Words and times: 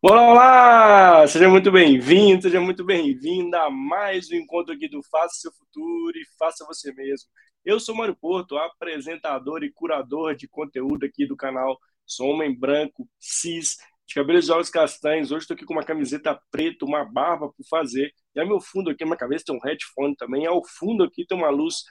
Olá, 0.00 0.30
olá! 0.30 1.26
Seja 1.26 1.48
muito 1.48 1.72
bem-vindo, 1.72 2.42
seja 2.42 2.60
muito 2.60 2.84
bem-vinda 2.84 3.64
a 3.64 3.68
mais 3.68 4.30
um 4.30 4.36
encontro 4.36 4.72
aqui 4.72 4.88
do 4.88 5.02
Faça 5.02 5.40
Seu 5.40 5.52
Futuro 5.52 6.16
e 6.16 6.24
Faça 6.38 6.64
Você 6.66 6.92
Mesmo. 6.92 7.28
Eu 7.64 7.80
sou 7.80 7.96
Mário 7.96 8.14
Porto, 8.14 8.56
apresentador 8.56 9.64
e 9.64 9.72
curador 9.72 10.36
de 10.36 10.46
conteúdo 10.46 11.04
aqui 11.04 11.26
do 11.26 11.36
canal. 11.36 11.76
Sou 12.06 12.28
homem 12.28 12.56
branco, 12.56 13.08
cis, 13.18 13.76
de 14.06 14.14
cabelos 14.14 14.48
e 14.48 14.52
olhos 14.52 14.70
castanhos. 14.70 15.32
Hoje 15.32 15.42
estou 15.42 15.56
aqui 15.56 15.64
com 15.64 15.72
uma 15.72 15.84
camiseta 15.84 16.40
preta, 16.48 16.84
uma 16.84 17.04
barba 17.04 17.48
por 17.48 17.66
fazer. 17.68 18.12
E 18.36 18.40
ao 18.40 18.46
meu 18.46 18.60
fundo 18.60 18.90
aqui, 18.90 19.02
na 19.02 19.08
minha 19.08 19.18
cabeça, 19.18 19.46
tem 19.48 19.56
um 19.56 19.60
headphone 19.60 20.14
também. 20.14 20.46
Ao 20.46 20.62
fundo 20.64 21.02
aqui 21.02 21.26
tem 21.26 21.36
uma 21.36 21.50
luz 21.50 21.82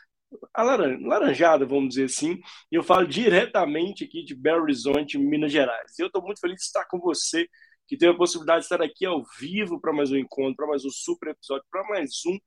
alaranjada, 0.53 1.65
vamos 1.65 1.89
dizer 1.89 2.05
assim. 2.05 2.39
E 2.71 2.75
eu 2.75 2.83
falo 2.83 3.05
diretamente 3.05 4.05
aqui 4.05 4.23
de 4.23 4.33
Belo 4.33 4.61
Horizonte, 4.63 5.17
Minas 5.17 5.51
Gerais. 5.51 5.99
Eu 5.99 6.07
estou 6.07 6.21
muito 6.21 6.39
feliz 6.39 6.55
de 6.55 6.63
estar 6.63 6.85
com 6.85 6.99
você 6.99 7.49
que 7.87 7.97
teve 7.97 8.11
a 8.13 8.17
possibilidade 8.17 8.59
de 8.59 8.65
estar 8.65 8.81
aqui 8.81 9.05
ao 9.05 9.23
vivo 9.39 9.79
para 9.79 9.93
mais 9.93 10.11
um 10.11 10.17
encontro, 10.17 10.55
para 10.55 10.67
mais 10.67 10.83
um 10.83 10.89
super 10.89 11.29
episódio, 11.29 11.65
para 11.71 11.83
mais 11.87 12.11
um 12.27 12.37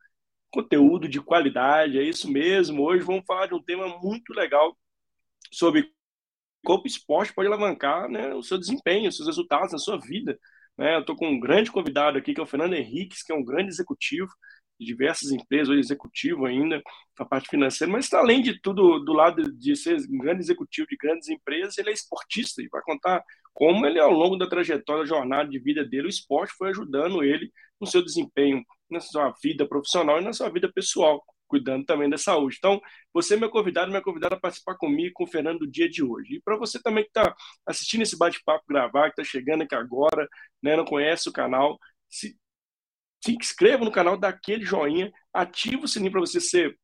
conteúdo 0.50 1.08
de 1.08 1.20
qualidade. 1.20 1.98
É 1.98 2.02
isso 2.02 2.30
mesmo. 2.30 2.82
Hoje 2.82 3.04
vamos 3.04 3.24
falar 3.26 3.46
de 3.46 3.54
um 3.54 3.62
tema 3.62 3.88
muito 4.00 4.32
legal 4.34 4.76
sobre 5.52 5.90
como 6.64 6.82
o 6.84 6.86
esporte 6.86 7.32
pode 7.32 7.48
alavancar 7.48 8.08
né, 8.08 8.34
o 8.34 8.42
seu 8.42 8.58
desempenho, 8.58 9.08
os 9.08 9.16
seus 9.16 9.28
resultados 9.28 9.72
na 9.72 9.78
sua 9.78 9.98
vida. 9.98 10.38
Né? 10.76 10.96
Eu 10.96 11.00
estou 11.00 11.16
com 11.16 11.28
um 11.28 11.40
grande 11.40 11.70
convidado 11.72 12.18
aqui, 12.18 12.34
que 12.34 12.40
é 12.40 12.42
o 12.42 12.46
Fernando 12.46 12.74
Henriques, 12.74 13.22
que 13.22 13.32
é 13.32 13.34
um 13.34 13.44
grande 13.44 13.70
executivo 13.70 14.30
diversas 14.84 15.30
empresas, 15.30 15.76
executivo 15.76 16.46
ainda, 16.46 16.82
a 17.18 17.24
parte 17.24 17.48
financeira, 17.48 17.92
mas 17.92 18.12
além 18.14 18.40
de 18.40 18.60
tudo, 18.60 18.98
do 19.00 19.12
lado 19.12 19.42
de 19.52 19.76
ser 19.76 19.96
um 20.10 20.18
grande 20.18 20.40
executivo 20.40 20.88
de 20.88 20.96
grandes 20.96 21.28
empresas, 21.28 21.76
ele 21.76 21.90
é 21.90 21.92
esportista 21.92 22.62
e 22.62 22.68
vai 22.68 22.80
contar 22.82 23.22
como 23.52 23.84
ele, 23.86 23.98
ao 23.98 24.10
longo 24.10 24.36
da 24.36 24.48
trajetória, 24.48 25.02
da 25.02 25.08
jornada 25.08 25.50
de 25.50 25.58
vida 25.58 25.84
dele, 25.84 26.06
o 26.06 26.08
esporte 26.08 26.54
foi 26.56 26.70
ajudando 26.70 27.22
ele 27.22 27.52
no 27.80 27.86
seu 27.86 28.02
desempenho, 28.02 28.64
na 28.90 29.00
sua 29.00 29.34
vida 29.42 29.66
profissional 29.66 30.20
e 30.20 30.24
na 30.24 30.32
sua 30.32 30.48
vida 30.48 30.70
pessoal, 30.72 31.22
cuidando 31.46 31.84
também 31.84 32.08
da 32.08 32.16
saúde. 32.16 32.56
Então, 32.58 32.80
você 33.12 33.34
é 33.34 33.36
meu 33.36 33.50
convidado, 33.50 33.90
minha 33.90 34.02
convidada 34.02 34.36
a 34.36 34.40
participar 34.40 34.76
comigo 34.76 35.12
com 35.14 35.24
o 35.24 35.26
Fernando 35.26 35.60
do 35.60 35.70
dia 35.70 35.90
de 35.90 36.02
hoje. 36.02 36.36
E 36.36 36.40
para 36.40 36.56
você 36.56 36.80
também 36.80 37.04
que 37.04 37.10
está 37.10 37.34
assistindo 37.66 38.02
esse 38.02 38.16
bate-papo 38.16 38.64
gravar, 38.68 39.10
que 39.10 39.20
está 39.20 39.24
chegando 39.24 39.62
aqui 39.62 39.74
agora, 39.74 40.28
né, 40.62 40.76
não 40.76 40.84
conhece 40.84 41.28
o 41.28 41.32
canal, 41.32 41.78
se 42.08 42.36
se 43.22 43.32
inscreva 43.32 43.84
no 43.84 43.92
canal, 43.92 44.16
dá 44.16 44.28
aquele 44.28 44.64
joinha, 44.64 45.12
ativa 45.32 45.84
o 45.84 45.88
sininho 45.88 46.12
para 46.12 46.20
você 46.20 46.40
ser 46.40 46.78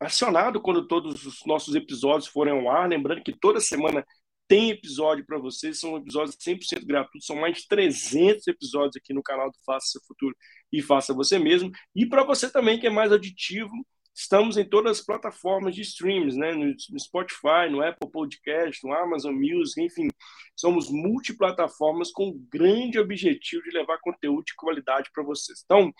acionado 0.00 0.60
quando 0.60 0.86
todos 0.86 1.26
os 1.26 1.40
nossos 1.46 1.74
episódios 1.74 2.28
forem 2.28 2.52
ao 2.52 2.70
ar. 2.70 2.88
Lembrando 2.88 3.22
que 3.22 3.36
toda 3.36 3.60
semana 3.60 4.04
tem 4.48 4.70
episódio 4.70 5.24
para 5.24 5.38
vocês, 5.38 5.80
são 5.80 5.96
episódios 5.96 6.36
100% 6.36 6.84
gratuitos, 6.84 7.26
são 7.26 7.36
mais 7.36 7.58
de 7.58 7.68
300 7.68 8.46
episódios 8.46 8.96
aqui 8.96 9.14
no 9.14 9.22
canal 9.22 9.50
do 9.50 9.58
Faça 9.64 9.86
Seu 9.86 10.00
Futuro 10.06 10.36
e 10.70 10.82
Faça 10.82 11.14
Você 11.14 11.38
Mesmo. 11.38 11.70
E 11.94 12.06
para 12.06 12.24
você 12.24 12.50
também 12.50 12.78
que 12.78 12.86
é 12.86 12.90
mais 12.90 13.10
auditivo, 13.12 13.72
Estamos 14.14 14.58
em 14.58 14.64
todas 14.64 14.98
as 14.98 15.04
plataformas 15.04 15.74
de 15.74 15.80
streams, 15.80 16.36
né? 16.36 16.52
no 16.52 17.00
Spotify, 17.00 17.70
no 17.70 17.82
Apple 17.82 18.10
Podcast, 18.10 18.86
no 18.86 18.92
Amazon 18.92 19.34
Music, 19.34 19.80
enfim. 19.80 20.08
Somos 20.54 20.90
multiplataformas 20.90 22.10
com 22.10 22.28
o 22.28 22.38
grande 22.52 22.98
objetivo 22.98 23.62
de 23.62 23.70
levar 23.70 23.98
conteúdo 23.98 24.44
de 24.44 24.54
qualidade 24.54 25.10
para 25.14 25.24
vocês. 25.24 25.62
Então, 25.64 25.92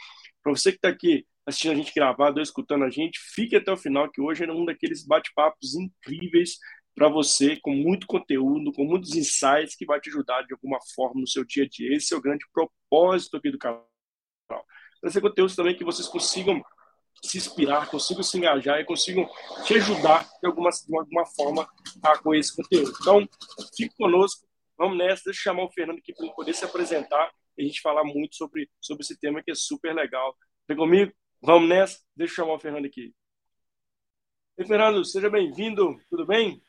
para 0.42 0.52
você 0.52 0.70
que 0.72 0.78
está 0.78 0.88
aqui 0.88 1.26
assistindo 1.46 1.72
a 1.72 1.76
gente 1.76 1.92
gravado 1.94 2.36
ou 2.36 2.42
escutando 2.42 2.84
a 2.84 2.90
gente, 2.90 3.18
fique 3.18 3.56
até 3.56 3.72
o 3.72 3.76
final, 3.76 4.10
que 4.10 4.20
hoje 4.20 4.44
é 4.44 4.52
um 4.52 4.64
daqueles 4.64 5.06
bate-papos 5.06 5.74
incríveis 5.74 6.58
para 6.94 7.08
você, 7.08 7.56
com 7.56 7.74
muito 7.74 8.06
conteúdo, 8.06 8.72
com 8.72 8.84
muitos 8.84 9.14
insights 9.14 9.74
que 9.74 9.86
vai 9.86 9.98
te 9.98 10.10
ajudar 10.10 10.42
de 10.42 10.52
alguma 10.52 10.78
forma 10.94 11.20
no 11.20 11.26
seu 11.26 11.44
dia 11.44 11.64
a 11.64 11.68
dia. 11.68 11.96
Esse 11.96 12.12
é 12.12 12.16
o 12.16 12.20
grande 12.20 12.44
propósito 12.52 13.38
aqui 13.38 13.50
do 13.50 13.58
canal. 13.58 13.88
Trazer 15.00 15.20
conteúdos 15.20 15.56
também 15.56 15.74
que 15.74 15.84
vocês 15.84 16.06
consigam 16.06 16.62
se 17.22 17.38
inspirar, 17.38 17.88
consigam 17.88 18.22
se 18.22 18.38
engajar 18.38 18.80
e 18.80 18.84
consigam 18.84 19.28
te 19.64 19.74
ajudar 19.74 20.28
de 20.40 20.46
alguma, 20.46 20.70
de 20.70 20.96
alguma 20.96 21.26
forma 21.26 21.68
a, 22.02 22.18
com 22.18 22.34
esse 22.34 22.54
conteúdo. 22.54 22.92
Então, 23.00 23.28
fique 23.76 23.94
conosco, 23.96 24.46
vamos 24.76 24.98
nessa, 24.98 25.24
deixa 25.26 25.40
eu 25.40 25.44
chamar 25.44 25.64
o 25.64 25.72
Fernando 25.72 25.98
aqui 25.98 26.12
para 26.12 26.26
ele 26.26 26.34
poder 26.34 26.54
se 26.54 26.64
apresentar 26.64 27.30
e 27.56 27.62
a 27.62 27.66
gente 27.66 27.80
falar 27.80 28.04
muito 28.04 28.34
sobre, 28.36 28.68
sobre 28.80 29.02
esse 29.02 29.18
tema 29.18 29.42
que 29.42 29.50
é 29.50 29.54
super 29.54 29.94
legal. 29.94 30.36
Vem 30.68 30.76
comigo? 30.76 31.12
Vamos 31.40 31.68
nessa? 31.68 31.98
Deixa 32.16 32.32
eu 32.32 32.36
chamar 32.36 32.54
o 32.54 32.58
Fernando 32.58 32.86
aqui. 32.86 33.12
Oi, 34.58 34.64
Fernando, 34.66 35.04
seja 35.04 35.28
bem-vindo, 35.28 35.96
tudo 36.08 36.26
bem? 36.26 36.62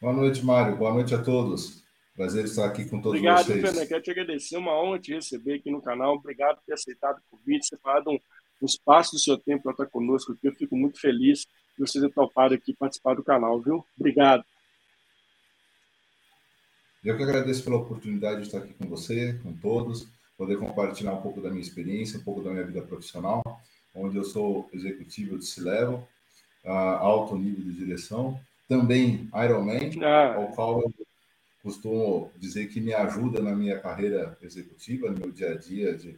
Boa 0.00 0.12
noite, 0.12 0.44
Mário. 0.44 0.76
Boa 0.76 0.92
noite 0.92 1.14
a 1.14 1.22
todos. 1.22 1.85
Prazer 2.16 2.46
estar 2.46 2.64
aqui 2.64 2.86
com 2.86 2.98
todos 2.98 3.18
Obrigado, 3.18 3.44
vocês. 3.44 3.50
Obrigado, 3.50 3.72
Fernando. 3.72 3.88
Quero 3.88 4.02
te 4.02 4.10
agradecer. 4.10 4.56
Uma 4.56 4.82
honra 4.82 4.98
te 4.98 5.12
receber 5.12 5.54
aqui 5.56 5.70
no 5.70 5.82
canal. 5.82 6.14
Obrigado 6.14 6.56
por 6.56 6.64
ter 6.64 6.72
aceitado 6.72 7.18
o 7.18 7.36
convite, 7.36 7.66
separado 7.66 8.10
um, 8.10 8.18
um 8.62 8.66
espaço 8.66 9.12
do 9.12 9.18
seu 9.18 9.36
tempo 9.36 9.64
para 9.64 9.72
estar 9.72 9.86
conosco 9.86 10.32
aqui. 10.32 10.48
Eu 10.48 10.54
fico 10.54 10.74
muito 10.74 10.98
feliz 10.98 11.40
de 11.40 11.86
você 11.86 12.00
ter 12.00 12.10
topado 12.10 12.54
aqui 12.54 12.74
participar 12.74 13.14
do 13.14 13.22
canal, 13.22 13.60
viu? 13.60 13.84
Obrigado. 13.98 14.42
Eu 17.04 17.18
que 17.18 17.22
agradeço 17.22 17.62
pela 17.62 17.76
oportunidade 17.76 18.40
de 18.40 18.46
estar 18.46 18.58
aqui 18.58 18.72
com 18.72 18.88
você, 18.88 19.38
com 19.42 19.52
todos, 19.52 20.08
poder 20.38 20.58
compartilhar 20.58 21.12
um 21.12 21.20
pouco 21.20 21.42
da 21.42 21.50
minha 21.50 21.60
experiência, 21.60 22.18
um 22.18 22.24
pouco 22.24 22.42
da 22.42 22.50
minha 22.50 22.64
vida 22.64 22.80
profissional, 22.80 23.42
onde 23.94 24.16
eu 24.16 24.24
sou 24.24 24.68
executivo 24.72 25.38
de 25.38 25.44
C-Level, 25.44 26.02
uh, 26.64 26.70
alto 26.70 27.36
nível 27.36 27.62
de 27.62 27.74
direção, 27.74 28.40
também 28.66 29.28
Ironman, 29.34 29.90
ah. 30.02 30.34
ao 30.34 30.48
qual 30.48 30.80
eu 30.80 30.92
costumo 31.66 32.30
dizer 32.36 32.68
que 32.68 32.80
me 32.80 32.94
ajuda 32.94 33.42
na 33.42 33.50
minha 33.50 33.76
carreira 33.80 34.38
executiva, 34.40 35.10
no 35.10 35.18
meu 35.18 35.32
dia 35.32 35.50
a 35.50 35.56
dia 35.56 35.96
de, 35.96 36.16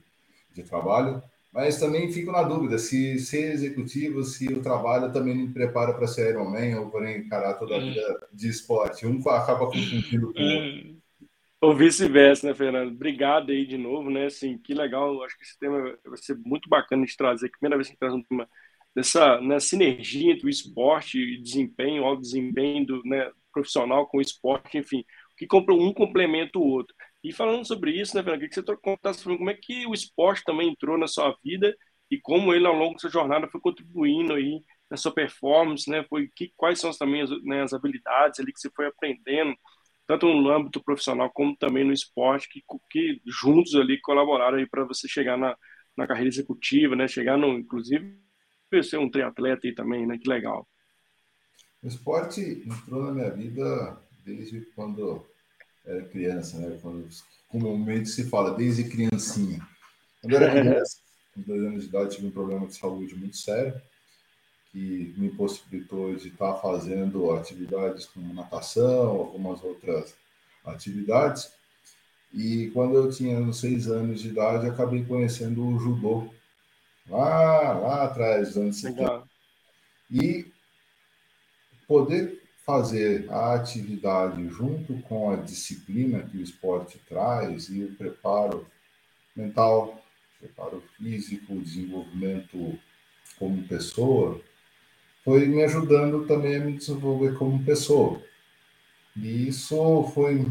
de 0.52 0.62
trabalho, 0.62 1.22
mas 1.50 1.80
também 1.80 2.12
fico 2.12 2.30
na 2.30 2.42
dúvida 2.42 2.76
se 2.76 3.18
ser 3.18 3.52
executivo, 3.52 4.22
se 4.22 4.46
o 4.52 4.60
trabalho 4.60 5.10
também 5.10 5.34
me 5.34 5.48
prepara 5.48 5.94
para 5.94 6.06
ser 6.06 6.28
Ironman 6.28 6.76
ou 6.76 6.90
para 6.90 7.16
encarar 7.16 7.54
toda 7.54 7.76
a 7.76 7.80
vida 7.80 8.28
de 8.30 8.48
esporte. 8.48 9.06
Um 9.06 9.18
acaba 9.30 9.66
confundindo 9.66 10.34
com 10.34 10.38
o 10.38 10.54
outro. 10.54 10.98
Ou 11.62 11.74
vice-versa, 11.74 12.46
né, 12.46 12.54
Fernando? 12.54 12.92
Obrigado 12.92 13.50
aí 13.50 13.66
de 13.66 13.78
novo, 13.78 14.10
né? 14.10 14.26
Assim, 14.26 14.58
que 14.58 14.74
legal. 14.74 15.22
Acho 15.24 15.36
que 15.36 15.44
esse 15.44 15.58
tema 15.58 15.96
vai 16.04 16.18
ser 16.18 16.36
muito 16.44 16.68
bacana 16.68 17.06
de 17.06 17.16
trazer. 17.16 17.50
Primeira 17.50 17.76
vez 17.76 17.88
que 17.88 17.96
traz 17.96 18.12
um 18.12 18.22
tema 18.22 18.46
dessa 18.94 19.40
né, 19.40 19.58
sinergia 19.58 20.32
entre 20.34 20.46
o 20.46 20.50
esporte 20.50 21.18
e 21.18 21.42
desempenho, 21.42 22.04
o 22.04 22.16
desempenho 22.16 22.86
do, 22.86 23.02
né, 23.04 23.30
profissional 23.50 24.06
com 24.06 24.18
o 24.18 24.20
esporte, 24.20 24.76
enfim 24.76 25.04
que 25.38 25.46
um 25.72 25.94
complementa 25.94 26.58
o 26.58 26.66
outro. 26.66 26.94
E 27.22 27.32
falando 27.32 27.64
sobre 27.64 27.92
isso, 27.92 28.16
né, 28.16 28.22
Fernando, 28.22 28.48
que 28.48 28.54
você 28.54 28.62
contasse 28.76 29.20
sobre 29.20 29.38
como 29.38 29.50
é 29.50 29.54
que 29.54 29.86
o 29.86 29.94
esporte 29.94 30.42
também 30.44 30.70
entrou 30.70 30.98
na 30.98 31.06
sua 31.06 31.36
vida 31.44 31.74
e 32.10 32.18
como 32.20 32.52
ele, 32.54 32.66
ao 32.66 32.74
longo 32.74 32.94
da 32.94 33.00
sua 33.00 33.10
jornada, 33.10 33.48
foi 33.48 33.60
contribuindo 33.60 34.34
aí 34.34 34.62
na 34.90 34.96
sua 34.96 35.12
performance, 35.12 35.88
né? 35.90 36.04
Foi 36.08 36.28
que, 36.34 36.52
quais 36.56 36.80
são 36.80 36.90
também 36.92 37.22
as, 37.22 37.30
né, 37.44 37.62
as 37.62 37.72
habilidades 37.72 38.40
ali 38.40 38.52
que 38.52 38.60
você 38.60 38.70
foi 38.74 38.86
aprendendo, 38.86 39.54
tanto 40.06 40.26
no 40.26 40.50
âmbito 40.50 40.82
profissional 40.82 41.30
como 41.30 41.56
também 41.56 41.84
no 41.84 41.92
esporte, 41.92 42.48
que, 42.48 42.62
que 42.90 43.20
juntos 43.26 43.74
ali 43.74 44.00
colaboraram 44.00 44.58
aí 44.58 44.66
para 44.66 44.84
você 44.84 45.06
chegar 45.06 45.36
na, 45.36 45.54
na 45.96 46.06
carreira 46.06 46.28
executiva, 46.28 46.96
né? 46.96 47.06
Chegar 47.06 47.36
no, 47.36 47.58
inclusive, 47.58 48.16
ser 48.82 48.98
um 48.98 49.10
triatleta 49.10 49.66
aí 49.66 49.74
também, 49.74 50.06
né? 50.06 50.18
Que 50.18 50.28
legal. 50.28 50.66
O 51.82 51.86
esporte 51.86 52.40
entrou 52.66 53.04
na 53.04 53.12
minha 53.12 53.30
vida 53.30 54.07
desde 54.28 54.60
quando 54.74 55.26
era 55.84 56.04
criança, 56.04 56.58
né? 56.58 56.78
Quando 56.82 57.08
comumente 57.48 58.08
se 58.08 58.28
fala, 58.28 58.54
desde 58.54 58.84
criancinha. 58.84 59.66
Quando 60.20 60.36
era 60.36 60.50
criança, 60.50 60.98
com 61.34 61.40
dois 61.42 61.62
anos 61.62 61.82
de 61.84 61.88
idade, 61.88 62.16
tive 62.16 62.26
um 62.26 62.30
problema 62.30 62.66
de 62.66 62.76
saúde 62.76 63.14
muito 63.16 63.36
sério, 63.36 63.80
que 64.70 65.14
me 65.16 65.28
impossibilitou 65.28 66.14
de 66.14 66.28
estar 66.28 66.54
fazendo 66.56 67.32
atividades 67.32 68.06
como 68.06 68.34
natação, 68.34 69.08
algumas 69.08 69.62
outras 69.64 70.14
atividades. 70.64 71.50
E 72.32 72.70
quando 72.74 72.94
eu 72.94 73.10
tinha 73.10 73.50
seis 73.54 73.88
anos 73.88 74.20
de 74.20 74.28
idade, 74.28 74.66
acabei 74.66 75.02
conhecendo 75.04 75.66
o 75.66 75.78
judô, 75.78 76.28
lá, 77.08 77.72
lá 77.78 78.04
atrás, 78.04 78.56
anos 78.58 78.78
70. 78.78 79.22
E 80.10 80.52
poder 81.86 82.37
fazer 82.68 83.24
a 83.30 83.54
atividade 83.54 84.46
junto 84.50 84.92
com 85.04 85.30
a 85.30 85.36
disciplina 85.36 86.20
que 86.20 86.36
o 86.36 86.42
esporte 86.42 87.00
traz 87.08 87.70
e 87.70 87.82
o 87.82 87.94
preparo 87.94 88.66
mental, 89.34 90.04
preparo 90.38 90.82
físico, 90.98 91.58
desenvolvimento 91.62 92.78
como 93.38 93.66
pessoa, 93.66 94.38
foi 95.24 95.46
me 95.46 95.64
ajudando 95.64 96.26
também 96.26 96.56
a 96.56 96.60
me 96.60 96.74
desenvolver 96.74 97.38
como 97.38 97.64
pessoa. 97.64 98.20
E 99.16 99.48
isso 99.48 100.04
foi 100.12 100.46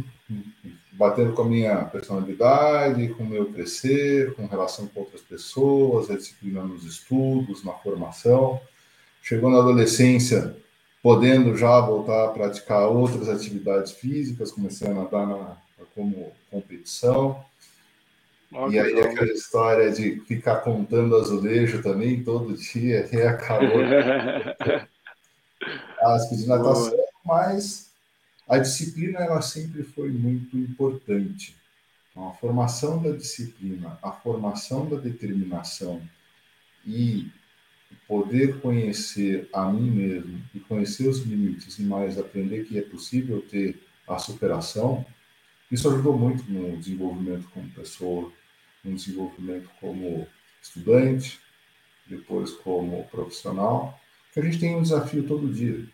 batendo 0.94 1.34
com 1.34 1.44
a 1.44 1.50
minha 1.50 1.86
personalidade, 1.86 3.10
com 3.10 3.26
o 3.26 3.30
meu 3.30 3.54
crescer, 3.54 4.34
com 4.34 4.48
relação 4.48 4.88
com 4.88 5.02
outras 5.02 5.22
pessoas, 5.22 6.10
a 6.10 6.18
disciplina 6.18 6.64
nos 6.64 6.84
estudos, 6.84 7.64
na 7.64 7.74
formação. 7.74 8.60
Chegou 9.22 9.52
na 9.52 9.60
adolescência, 9.60 10.58
podendo 11.08 11.56
já 11.56 11.80
voltar 11.80 12.26
a 12.26 12.32
praticar 12.32 12.90
outras 12.90 13.30
atividades 13.30 13.94
físicas, 13.94 14.52
comecei 14.52 14.90
a 14.90 14.94
nadar 14.94 15.26
na, 15.26 15.56
como 15.96 16.34
competição. 16.52 17.46
e 18.70 18.78
aí 18.78 19.00
aquela 19.00 19.32
história 19.32 19.90
de 19.90 20.20
ficar 20.28 20.58
contando 20.58 21.16
azulejo 21.16 21.82
também 21.82 22.22
todo 22.26 22.58
dia, 22.58 23.08
e 23.16 23.22
acabou. 23.22 23.80
Asco 26.02 26.36
de 26.36 26.46
natação, 26.46 26.90
Boa. 26.90 27.08
mas 27.24 27.90
a 28.46 28.58
disciplina 28.58 29.20
ela 29.20 29.42
sempre 29.42 29.84
foi 29.84 30.10
muito 30.10 30.58
importante. 30.58 31.56
Então, 32.12 32.28
a 32.28 32.34
formação 32.34 33.02
da 33.02 33.12
disciplina, 33.12 33.98
a 34.04 34.12
formação 34.12 34.86
da 34.86 34.98
determinação 34.98 36.02
e 36.86 37.32
poder 38.08 38.60
conhecer 38.60 39.50
a 39.54 39.72
mim 39.72 39.92
mesmo 39.92 40.42
e 40.54 40.60
conhecer 40.60 41.08
os 41.08 41.20
limites 41.20 41.78
e 41.78 41.84
mais 41.84 42.18
aprender 42.18 42.66
que 42.66 42.78
é 42.78 42.82
possível 42.82 43.42
ter 43.42 43.80
a 44.08 44.18
superação, 44.18 45.06
isso 45.70 45.90
ajudou 45.90 46.18
muito 46.18 46.50
no 46.50 46.78
desenvolvimento 46.78 47.50
como 47.50 47.70
pessoa, 47.72 48.32
no 48.84 48.96
desenvolvimento 48.96 49.70
como 49.82 50.26
estudante, 50.62 51.40
depois 52.06 52.52
como 52.52 53.04
profissional, 53.06 54.00
que 54.34 54.40
a 54.40 54.44
gente 54.44 54.60
tem 54.60 54.76
um 54.76 54.82
desafio 54.82 55.24
todo 55.24 55.52
dia. 55.52 55.86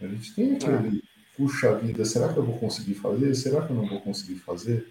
A 0.00 0.06
gente 0.06 0.34
tem 0.34 0.54
aquele, 0.54 1.02
puxa 1.36 1.74
vida, 1.76 2.04
será 2.04 2.32
que 2.32 2.38
eu 2.38 2.44
vou 2.44 2.58
conseguir 2.58 2.94
fazer? 2.94 3.34
Será 3.34 3.66
que 3.66 3.72
eu 3.72 3.76
não 3.76 3.86
vou 3.88 4.00
conseguir 4.00 4.36
fazer? 4.36 4.88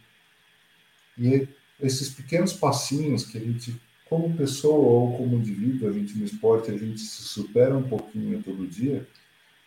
E 1.18 1.48
esses 1.80 2.10
pequenos 2.10 2.52
passinhos 2.52 3.26
que 3.26 3.38
a 3.38 3.42
gente 3.42 3.80
como 4.10 4.36
pessoa 4.36 4.78
ou 4.78 5.18
como 5.18 5.38
indivíduo, 5.38 5.90
a 5.90 5.94
gente 5.94 6.18
no 6.18 6.26
esporte, 6.26 6.72
a 6.72 6.78
gente 6.78 7.00
se 7.00 7.24
supera 7.24 7.76
um 7.76 7.84
pouquinho 7.84 8.42
todo 8.42 8.68
dia, 8.68 9.06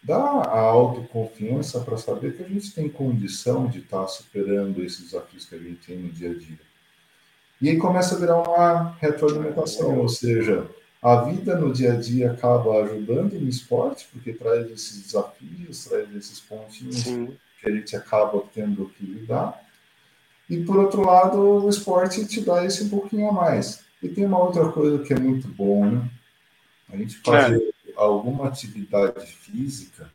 dá 0.03 0.17
a 0.17 0.61
autoconfiança 0.61 1.81
para 1.81 1.97
saber 1.97 2.37
que 2.37 2.43
a 2.43 2.49
gente 2.49 2.73
tem 2.73 2.89
condição 2.89 3.67
de 3.67 3.81
estar 3.81 4.03
tá 4.03 4.09
superando 4.09 4.83
esses 4.83 5.03
desafios 5.07 5.45
que 5.45 5.55
a 5.55 5.59
gente 5.59 5.87
tem 5.87 5.99
no 5.99 6.09
dia 6.09 6.31
a 6.31 6.35
dia. 6.35 6.59
E 7.61 7.69
aí 7.69 7.77
começa 7.77 8.15
a 8.15 8.19
virar 8.19 8.37
uma 8.41 8.97
retroalimentação, 9.01 9.99
ou 9.99 10.09
seja, 10.09 10.69
a 11.03 11.23
vida 11.23 11.57
no 11.57 11.73
dia 11.73 11.95
a 11.95 11.97
dia 11.97 12.31
acaba 12.31 12.85
ajudando 12.85 13.33
no 13.35 13.49
esporte, 13.49 14.09
porque 14.13 14.33
traz 14.33 14.71
esses 14.71 15.03
desafios, 15.03 15.85
traz 15.85 16.15
esses 16.15 16.39
pontinhos 16.39 16.99
Sim. 16.99 17.37
que 17.61 17.69
a 17.69 17.73
gente 17.73 17.97
acaba 17.97 18.41
tendo 18.55 18.89
que 18.91 19.05
lidar. 19.05 19.61
E 20.49 20.59
por 20.65 20.77
outro 20.77 21.03
lado, 21.05 21.65
o 21.65 21.69
esporte 21.69 22.25
te 22.27 22.41
dá 22.41 22.65
esse 22.65 22.89
pouquinho 22.89 23.29
a 23.29 23.33
mais. 23.33 23.88
E 24.03 24.09
tem 24.09 24.25
uma 24.25 24.39
outra 24.39 24.71
coisa 24.71 25.03
que 25.03 25.13
é 25.13 25.19
muito 25.19 25.49
bom, 25.49 25.91
né? 25.91 26.09
A 26.91 26.97
gente 26.97 27.17
fazer 27.19 27.75
é. 27.87 27.93
alguma 27.97 28.49
atividade 28.49 29.27
física, 29.27 30.11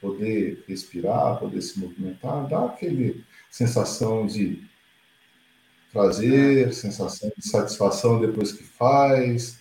poder 0.00 0.64
respirar, 0.66 1.38
poder 1.38 1.60
se 1.60 1.78
movimentar, 1.78 2.46
dá 2.48 2.66
aquele 2.66 3.24
sensação 3.50 4.26
de 4.26 4.62
prazer, 5.92 6.72
sensação 6.72 7.30
de 7.36 7.46
satisfação 7.46 8.20
depois 8.20 8.52
que 8.52 8.64
faz, 8.64 9.60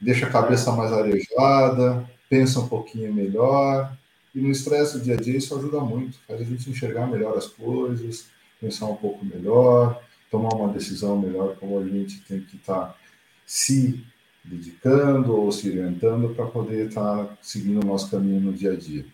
deixa 0.00 0.26
a 0.26 0.30
cabeça 0.30 0.72
mais 0.72 0.92
arejada, 0.92 2.08
pensa 2.28 2.60
um 2.60 2.68
pouquinho 2.68 3.12
melhor. 3.12 3.96
E 4.34 4.40
no 4.40 4.50
estresse 4.50 4.98
do 4.98 5.04
dia 5.04 5.14
a 5.14 5.16
dia 5.16 5.36
isso 5.36 5.56
ajuda 5.56 5.80
muito, 5.80 6.18
faz 6.26 6.40
a 6.40 6.44
gente 6.44 6.70
enxergar 6.70 7.06
melhor 7.06 7.36
as 7.36 7.46
coisas, 7.46 8.26
pensar 8.60 8.86
um 8.86 8.96
pouco 8.96 9.24
melhor, 9.24 10.02
tomar 10.32 10.54
uma 10.54 10.72
decisão 10.72 11.20
melhor, 11.20 11.54
como 11.56 11.78
a 11.78 11.86
gente 11.86 12.22
tem 12.22 12.40
que 12.40 12.56
estar 12.56 12.86
tá 12.86 12.98
se 13.44 14.02
dedicando 14.42 15.36
ou 15.36 15.52
se 15.52 15.68
orientando 15.68 16.34
para 16.34 16.46
poder 16.46 16.88
estar 16.88 17.26
tá 17.26 17.38
seguindo 17.42 17.84
o 17.84 17.86
nosso 17.86 18.10
caminho 18.10 18.40
no 18.40 18.52
dia 18.52 18.72
a 18.72 18.76
dia. 18.76 19.04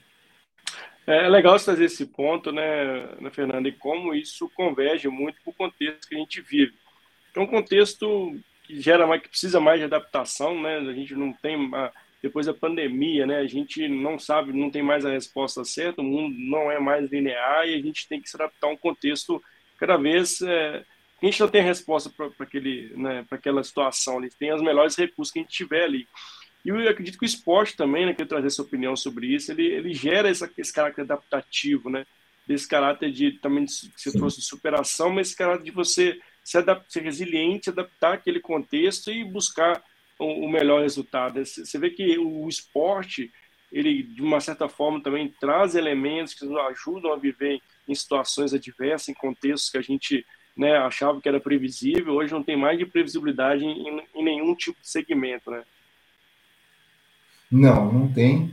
É, 1.05 1.29
legal 1.29 1.59
você 1.59 1.65
trazer 1.65 1.87
esse 1.87 2.07
ponto, 2.07 2.53
né, 2.53 3.17
né 3.21 3.31
Fernanda, 3.31 3.69
e 3.69 3.73
como 3.73 4.15
isso 4.15 4.49
converge 4.55 5.09
muito 5.09 5.41
com 5.45 5.51
o 5.51 5.55
contexto 5.55 6.09
que 6.09 6.15
a 6.15 6.19
gente 6.19 6.41
vive. 6.41 6.75
É 7.35 7.41
um 7.41 7.47
contexto 7.47 8.39
que 8.63 8.81
gera 8.81 9.07
mais, 9.07 9.23
que 9.23 9.29
precisa 9.29 9.59
mais 9.59 9.81
de 9.81 9.87
adaptação, 9.87 10.61
né? 10.61 10.77
A 10.79 10.93
gente 10.93 11.15
não 11.15 11.33
tem 11.33 11.71
depois 12.23 12.47
da 12.47 12.55
pandemia, 12.55 13.27
né? 13.27 13.39
A 13.39 13.47
gente 13.47 13.89
não 13.89 14.19
sabe, 14.19 14.53
não 14.53 14.71
tem 14.71 14.83
mais 14.83 15.05
a 15.05 15.11
resposta 15.11 15.65
certa, 15.65 16.03
o 16.03 16.05
mundo 16.05 16.37
não 16.39 16.71
é 16.71 16.79
mais 16.79 17.11
linear 17.11 17.67
e 17.67 17.75
a 17.75 17.81
gente 17.81 18.07
tem 18.07 18.21
que 18.21 18.29
se 18.29 18.37
adaptar 18.37 18.67
a 18.67 18.71
um 18.71 18.77
contexto 18.77 19.43
cada 19.79 19.97
vez 19.97 20.43
é, 20.43 20.85
a 21.21 21.27
gente 21.27 21.41
não 21.41 21.49
tem 21.49 21.63
resposta 21.63 22.11
para 22.11 22.31
aquele, 22.39 22.93
né, 22.97 23.25
para 23.29 23.39
aquela 23.39 23.63
situação 23.65 24.19
ali, 24.19 24.31
tem 24.31 24.53
os 24.53 24.63
melhores 24.63 24.97
recursos 24.97 25.33
que 25.33 25.41
a 25.41 25.43
gente 25.43 25.53
tiver 25.53 25.85
ali. 25.85 26.07
E 26.65 26.69
eu 26.69 26.89
acredito 26.89 27.19
que 27.19 27.25
o 27.25 27.27
esporte 27.27 27.77
também, 27.77 28.07
né, 28.07 28.15
que 28.15 28.23
eu 28.23 28.27
trazer 28.27 28.47
essa 28.47 28.63
opinião 28.63 28.95
sobre 28.95 29.27
isso, 29.27 29.51
ele, 29.51 29.67
ele 29.67 29.95
gera 29.95 30.29
essa, 30.29 30.51
esse 30.57 30.73
caráter 30.73 31.03
adaptativo, 31.03 31.91
né, 31.91 32.07
desse 32.47 32.69
caráter 32.69 33.13
de 33.13 33.33
também 33.33 33.67
que 33.67 33.73
você 33.73 34.11
Sim. 34.11 34.19
trouxe 34.19 34.39
de 34.39 34.47
superação, 34.47 35.11
mas 35.11 35.29
esse 35.29 35.37
caráter 35.37 35.65
de 35.65 35.71
você 35.71 36.19
ser, 36.43 36.65
ser 36.89 37.03
resiliente, 37.03 37.71
adaptar 37.71 38.15
aquele 38.15 38.41
contexto 38.41 39.11
e 39.11 39.23
buscar 39.25 39.83
o, 40.19 40.47
o 40.47 40.51
melhor 40.51 40.83
resultado. 40.83 41.45
Você 41.45 41.79
vê 41.79 41.91
que 41.91 42.19
o 42.19 42.49
esporte, 42.49 43.31
ele 43.71 44.03
de 44.03 44.23
uma 44.23 44.41
certa 44.41 44.69
forma 44.69 45.03
também 45.03 45.29
traz 45.41 45.75
elementos 45.75 46.33
que 46.33 46.45
nos 46.45 46.59
ajudam 46.71 47.13
a 47.13 47.17
viver 47.17 47.61
em 47.87 47.95
situações 47.95 48.55
adversas, 48.55 49.09
em 49.09 49.15
contextos 49.15 49.71
que 49.71 49.79
a 49.79 49.83
gente 49.83 50.25
né, 50.59 50.77
achava 50.77 51.21
que 51.21 51.29
era 51.29 51.39
previsível, 51.39 52.15
hoje 52.15 52.33
não 52.33 52.43
tem 52.43 52.57
mais 52.57 52.77
de 52.77 52.85
previsibilidade 52.85 53.65
em, 53.65 54.03
em 54.13 54.25
nenhum 54.25 54.57
tipo 54.57 54.81
de 54.83 54.89
segmento, 54.91 55.53
né? 55.53 55.63
Não, 57.49 57.93
não 57.93 58.13
tem. 58.13 58.53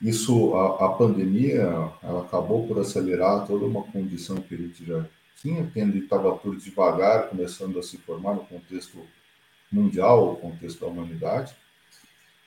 Isso, 0.00 0.54
a, 0.54 0.86
a, 0.86 0.88
pandemia, 0.90 1.62
ela 2.02 2.22
acabou 2.22 2.66
por 2.68 2.78
acelerar 2.78 3.44
toda 3.44 3.66
uma 3.66 3.82
condição 3.82 4.36
que 4.36 4.54
a 4.54 4.58
gente 4.58 4.84
já 4.84 5.04
tinha, 5.42 5.68
tendo 5.74 5.96
estava 5.96 6.36
tudo 6.38 6.58
devagar, 6.58 7.28
começando 7.28 7.76
a 7.78 7.82
se 7.82 7.98
formar 7.98 8.34
no 8.34 8.44
contexto 8.44 9.04
mundial, 9.70 10.32
o 10.32 10.36
contexto 10.36 10.80
da 10.80 10.86
humanidade. 10.86 11.54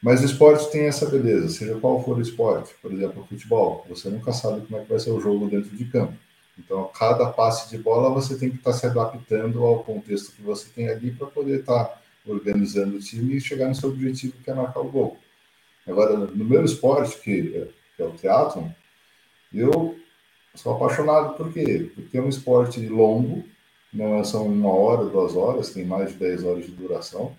Mas 0.01 0.23
esporte 0.23 0.71
tem 0.71 0.85
essa 0.85 1.05
beleza, 1.09 1.49
seja 1.49 1.77
qual 1.79 2.01
for 2.01 2.17
o 2.17 2.21
esporte. 2.21 2.73
Por 2.81 2.93
exemplo, 2.93 3.23
o 3.23 3.27
futebol, 3.27 3.85
você 3.89 4.09
nunca 4.09 4.31
sabe 4.31 4.65
como 4.65 4.79
é 4.79 4.83
que 4.83 4.89
vai 4.89 4.99
ser 4.99 5.11
o 5.11 5.19
jogo 5.19 5.49
dentro 5.49 5.75
de 5.75 5.83
campo. 5.85 6.13
Então, 6.59 6.91
cada 6.93 7.27
passe 7.27 7.69
de 7.69 7.77
bola 7.77 8.09
você 8.09 8.37
tem 8.37 8.49
que 8.49 8.57
estar 8.57 8.71
tá 8.71 8.77
se 8.77 8.85
adaptando 8.85 9.63
ao 9.63 9.83
contexto 9.83 10.33
que 10.33 10.41
você 10.41 10.69
tem 10.69 10.89
ali 10.89 11.11
para 11.11 11.27
poder 11.27 11.61
estar 11.61 11.85
tá 11.85 12.01
organizando 12.27 12.97
o 12.97 12.99
time 12.99 13.37
e 13.37 13.41
chegar 13.41 13.69
no 13.69 13.75
seu 13.75 13.89
objetivo, 13.89 14.33
que 14.43 14.51
é 14.51 14.53
marcar 14.53 14.81
o 14.81 14.91
gol. 14.91 15.17
Agora, 15.87 16.17
no 16.17 16.45
meu 16.45 16.63
esporte, 16.63 17.17
que 17.19 17.69
é, 17.97 18.03
é 18.03 18.05
o 18.05 18.11
teatro, 18.11 18.73
eu 19.53 19.97
sou 20.53 20.75
apaixonado 20.75 21.35
por 21.35 21.51
quê? 21.51 21.91
Porque 21.95 22.17
é 22.17 22.21
um 22.21 22.29
esporte 22.29 22.85
longo, 22.87 23.43
não 23.91 24.19
é 24.19 24.23
são 24.23 24.45
uma 24.45 24.71
hora, 24.71 25.09
duas 25.09 25.35
horas, 25.35 25.71
tem 25.71 25.85
mais 25.85 26.11
de 26.11 26.17
10 26.17 26.43
horas 26.43 26.65
de 26.65 26.71
duração, 26.71 27.35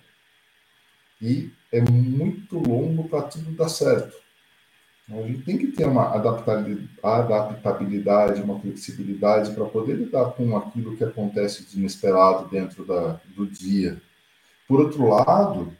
e 1.20 1.50
é 1.70 1.80
muito 1.80 2.58
longo 2.58 3.08
para 3.08 3.22
tudo 3.22 3.50
dar 3.52 3.68
certo. 3.68 4.16
A 5.10 5.26
gente 5.26 5.42
tem 5.42 5.58
que 5.58 5.66
ter 5.68 5.86
uma 5.86 6.14
adaptabilidade, 6.14 8.42
uma 8.42 8.60
flexibilidade 8.60 9.52
para 9.52 9.64
poder 9.64 9.94
lidar 9.94 10.26
com 10.32 10.56
aquilo 10.56 10.96
que 10.96 11.02
acontece 11.02 11.64
de 11.64 11.78
inesperado 11.78 12.48
dentro 12.48 12.84
da, 12.84 13.20
do 13.34 13.44
dia. 13.44 14.00
Por 14.68 14.80
outro 14.80 15.08
lado, 15.08 15.72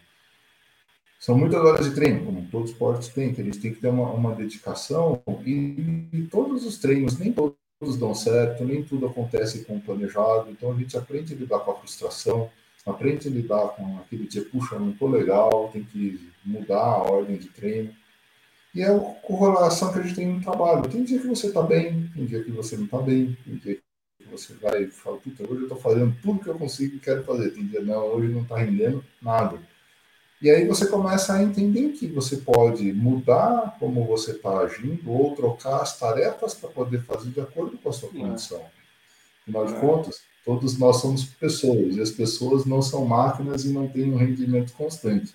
são 1.21 1.39
muitas 1.39 1.61
horas 1.61 1.87
de 1.87 1.95
treino, 1.95 2.25
como 2.25 2.49
todos 2.51 2.71
os 2.71 2.73
esportes 2.73 3.09
têm, 3.11 3.33
que 3.33 3.41
a 3.41 3.45
gente 3.45 3.61
tem 3.61 3.73
que 3.73 3.81
ter 3.81 3.89
uma, 3.89 4.11
uma 4.11 4.35
dedicação 4.35 5.23
e, 5.47 6.09
e, 6.13 6.27
todos 6.31 6.67
os 6.67 6.79
treinos, 6.79 7.19
nem 7.19 7.33
todos 7.33 7.97
dão 7.99 8.15
certo, 8.15 8.65
nem 8.65 8.83
tudo 8.83 9.07
acontece 9.07 9.65
como 9.65 9.81
planejado, 9.81 10.51
então 10.51 10.73
a 10.73 10.75
gente 10.75 10.97
aprende 10.97 11.35
a 11.35 11.37
lidar 11.37 11.61
com 11.61 11.71
a 11.71 11.77
frustração, 11.77 12.51
aprende 12.85 13.29
a 13.29 13.31
lidar 13.31 13.69
com 13.77 13.99
aquele 13.99 14.27
dia, 14.27 14.45
puxa, 14.51 14.79
não 14.79 14.91
estou 14.91 15.09
legal, 15.09 15.71
tem 15.73 15.85
que 15.85 16.29
mudar 16.45 16.81
a 16.81 17.03
ordem 17.03 17.37
de 17.37 17.49
treino. 17.49 17.95
E 18.75 18.83
é 18.83 18.87
a 18.87 18.99
correlação 18.99 19.93
que 19.93 19.99
a 19.99 20.03
gente 20.03 20.15
tem 20.15 20.27
no 20.27 20.43
trabalho. 20.43 20.89
Tem 20.89 21.03
dia 21.03 21.19
que 21.19 21.27
você 21.27 21.49
está 21.49 21.63
bem, 21.63 22.09
tem 22.15 22.25
dia 22.25 22.43
que 22.43 22.51
você 22.51 22.77
não 22.77 22.85
está 22.85 22.99
bem, 22.99 23.37
tem 23.45 23.57
dia 23.57 23.75
que 23.75 24.29
você 24.31 24.55
vai 24.55 24.85
e 24.85 24.91
fala, 24.91 25.17
puta, 25.17 25.43
hoje 25.43 25.63
eu 25.63 25.63
estou 25.63 25.79
fazendo 25.79 26.17
tudo 26.23 26.41
que 26.41 26.49
eu 26.49 26.59
consigo 26.59 26.97
e 26.97 27.01
quero 27.01 27.25
fazer. 27.25 27.51
Tem 27.51 27.67
dia, 27.67 27.83
não, 27.83 28.07
hoje 28.07 28.29
não 28.29 28.43
está 28.43 28.57
rendendo 28.57 29.05
nada. 29.21 29.59
E 30.41 30.49
aí 30.49 30.67
você 30.67 30.87
começa 30.87 31.35
a 31.35 31.43
entender 31.43 31.91
que 31.91 32.07
você 32.07 32.39
pode 32.39 32.93
mudar 32.95 33.77
como 33.79 34.07
você 34.07 34.31
está 34.31 34.61
agindo 34.61 35.11
ou 35.11 35.35
trocar 35.35 35.83
as 35.83 35.99
tarefas 35.99 36.55
para 36.55 36.71
poder 36.71 37.03
fazer 37.03 37.31
de 37.31 37.41
acordo 37.41 37.77
com 37.77 37.91
a 37.91 37.93
sua 37.93 38.09
condição. 38.09 38.65
Afinal 39.43 39.67
de 39.67 39.75
contas, 39.75 40.23
todos 40.43 40.79
nós 40.79 40.97
somos 40.97 41.25
pessoas 41.25 41.97
e 41.97 42.01
as 42.01 42.11
pessoas 42.11 42.65
não 42.65 42.81
são 42.81 43.05
máquinas 43.05 43.67
e 43.67 43.73
não 43.73 43.87
têm 43.87 44.11
um 44.11 44.17
rendimento 44.17 44.73
constante. 44.73 45.35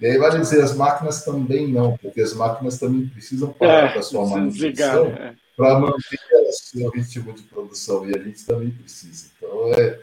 E 0.00 0.06
aí 0.06 0.18
vale 0.18 0.40
dizer, 0.40 0.62
as 0.62 0.74
máquinas 0.74 1.24
também 1.24 1.68
não, 1.68 1.96
porque 1.98 2.20
as 2.20 2.34
máquinas 2.34 2.78
também 2.78 3.08
precisam 3.08 3.52
parar 3.52 3.92
é, 3.92 3.94
da 3.94 4.02
sua 4.02 4.26
manutenção 4.26 5.06
é. 5.06 5.34
para 5.56 5.78
manter 5.78 6.18
o 6.48 6.52
seu 6.52 6.90
ritmo 6.90 7.32
de 7.32 7.42
produção, 7.42 8.08
e 8.08 8.14
a 8.14 8.20
gente 8.20 8.44
também 8.44 8.70
precisa. 8.70 9.28
Então, 9.36 9.72
é, 9.72 10.00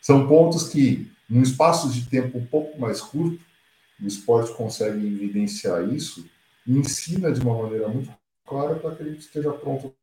são 0.00 0.28
pontos 0.28 0.68
que, 0.68 1.10
num 1.28 1.42
espaço 1.42 1.90
de 1.90 2.08
tempo 2.08 2.38
um 2.38 2.44
pouco 2.44 2.78
mais 2.78 3.00
curto, 3.00 3.40
o 4.02 4.06
esporte 4.06 4.52
consegue 4.52 5.06
evidenciar 5.06 5.88
isso 5.88 6.26
e 6.66 6.78
ensina 6.78 7.32
de 7.32 7.40
uma 7.40 7.62
maneira 7.62 7.88
muito 7.88 8.10
clara 8.46 8.74
para 8.76 8.94
que 8.94 9.02
a 9.02 9.06
gente 9.06 9.20
esteja 9.20 9.52
pronto 9.52 9.94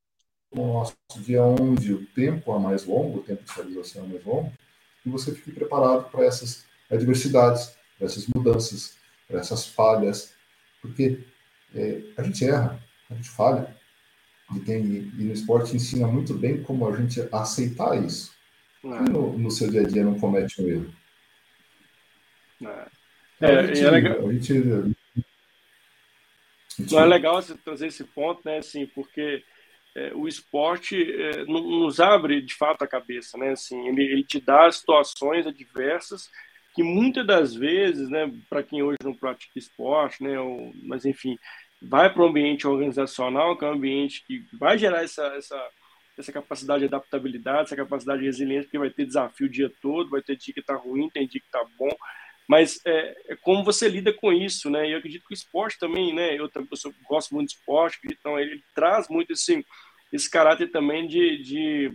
no 0.53 0.73
nosso 0.73 0.95
dia 1.17 1.43
onde 1.43 1.93
o 1.93 2.05
tempo 2.07 2.55
é 2.55 2.59
mais 2.59 2.85
longo, 2.85 3.19
o 3.19 3.23
tempo 3.23 3.43
de 3.43 3.49
estabilização 3.49 4.03
é 4.03 4.07
mais 4.07 4.25
longo, 4.25 4.51
e 5.05 5.09
você 5.09 5.31
fique 5.33 5.51
preparado 5.51 6.09
para 6.09 6.25
essas 6.25 6.63
adversidades, 6.89 7.75
para 7.97 8.07
essas 8.07 8.27
mudanças, 8.27 8.96
para 9.27 9.39
essas 9.39 9.67
falhas, 9.67 10.33
porque 10.81 11.25
é, 11.75 12.01
a 12.17 12.23
gente 12.23 12.45
erra, 12.45 12.81
a 13.09 13.13
gente 13.13 13.29
falha, 13.29 13.75
e, 14.55 14.59
tem, 14.61 14.81
e 14.81 15.23
no 15.23 15.33
esporte 15.33 15.75
ensina 15.75 16.07
muito 16.07 16.33
bem 16.33 16.63
como 16.63 16.87
a 16.87 16.95
gente 16.95 17.27
aceitar 17.31 18.01
isso. 18.03 18.33
É. 18.83 18.87
No, 18.87 19.37
no, 19.37 19.51
seu 19.51 19.69
dia 19.69 19.81
a 19.81 19.83
dia 19.83 20.03
não 20.03 20.17
comete 20.17 20.61
um 20.61 20.67
erro. 20.67 20.93
É, 23.41 23.51
é, 23.51 23.67
gente, 23.67 23.85
é 23.85 23.91
legal. 23.91 24.27
A 24.27 24.33
gente, 24.33 24.53
não 26.91 26.99
é 26.99 27.05
legal 27.05 27.41
você 27.41 27.55
trazer 27.55 27.87
esse 27.87 28.03
ponto, 28.03 28.41
né? 28.45 28.59
Assim, 28.59 28.85
porque 28.87 29.43
é, 29.95 30.13
o 30.13 30.27
esporte 30.27 30.95
é, 30.95 31.43
nos 31.45 31.99
abre 31.99 32.41
de 32.41 32.53
fato 32.53 32.83
a 32.83 32.87
cabeça, 32.87 33.37
né? 33.37 33.51
Assim, 33.51 33.87
ele, 33.87 34.03
ele 34.03 34.23
te 34.23 34.39
dá 34.39 34.71
situações 34.71 35.45
adversas 35.45 36.29
que 36.77 36.83
muitas 36.83 37.25
das 37.25 37.55
vezes, 37.55 38.07
né, 38.07 38.31
para 38.47 38.61
quem 38.61 38.83
hoje 38.83 38.99
não 39.03 39.11
pratica 39.11 39.57
esporte, 39.57 40.21
né, 40.21 40.39
ou, 40.39 40.71
mas 40.83 41.05
enfim, 41.05 41.35
vai 41.81 42.13
para 42.13 42.21
um 42.21 42.27
ambiente 42.27 42.67
organizacional, 42.67 43.57
que 43.57 43.65
é 43.65 43.67
um 43.67 43.73
ambiente 43.73 44.23
que 44.27 44.45
vai 44.59 44.77
gerar 44.77 45.03
essa, 45.03 45.25
essa, 45.35 45.69
essa 46.15 46.31
capacidade 46.31 46.81
de 46.81 46.85
adaptabilidade, 46.85 47.61
essa 47.61 47.75
capacidade 47.75 48.19
de 48.19 48.27
resiliência, 48.27 48.65
porque 48.65 48.77
vai 48.77 48.91
ter 48.91 49.07
desafio 49.07 49.47
o 49.47 49.49
dia 49.49 49.71
todo, 49.81 50.11
vai 50.11 50.21
ter 50.21 50.35
dia 50.35 50.53
que 50.53 50.59
está 50.59 50.75
ruim, 50.75 51.09
tem 51.09 51.27
dia 51.27 51.41
que 51.41 51.47
está 51.47 51.65
bom, 51.79 51.89
mas 52.47 52.79
é, 52.85 53.15
é, 53.29 53.35
como 53.37 53.63
você 53.63 53.89
lida 53.89 54.13
com 54.13 54.31
isso, 54.31 54.69
né? 54.69 54.87
E 54.87 54.91
eu 54.91 54.99
acredito 54.99 55.25
que 55.27 55.33
o 55.33 55.35
esporte 55.35 55.79
também, 55.79 56.13
né? 56.13 56.35
Eu, 56.35 56.47
eu 56.53 56.67
gosto 57.09 57.33
muito 57.33 57.49
de 57.49 57.55
esporte, 57.55 57.97
então 58.05 58.39
ele, 58.39 58.51
ele 58.51 58.63
traz 58.75 59.09
muito 59.09 59.33
esse, 59.33 59.65
esse 60.13 60.29
caráter 60.29 60.69
também 60.69 61.07
de, 61.07 61.41
de, 61.41 61.91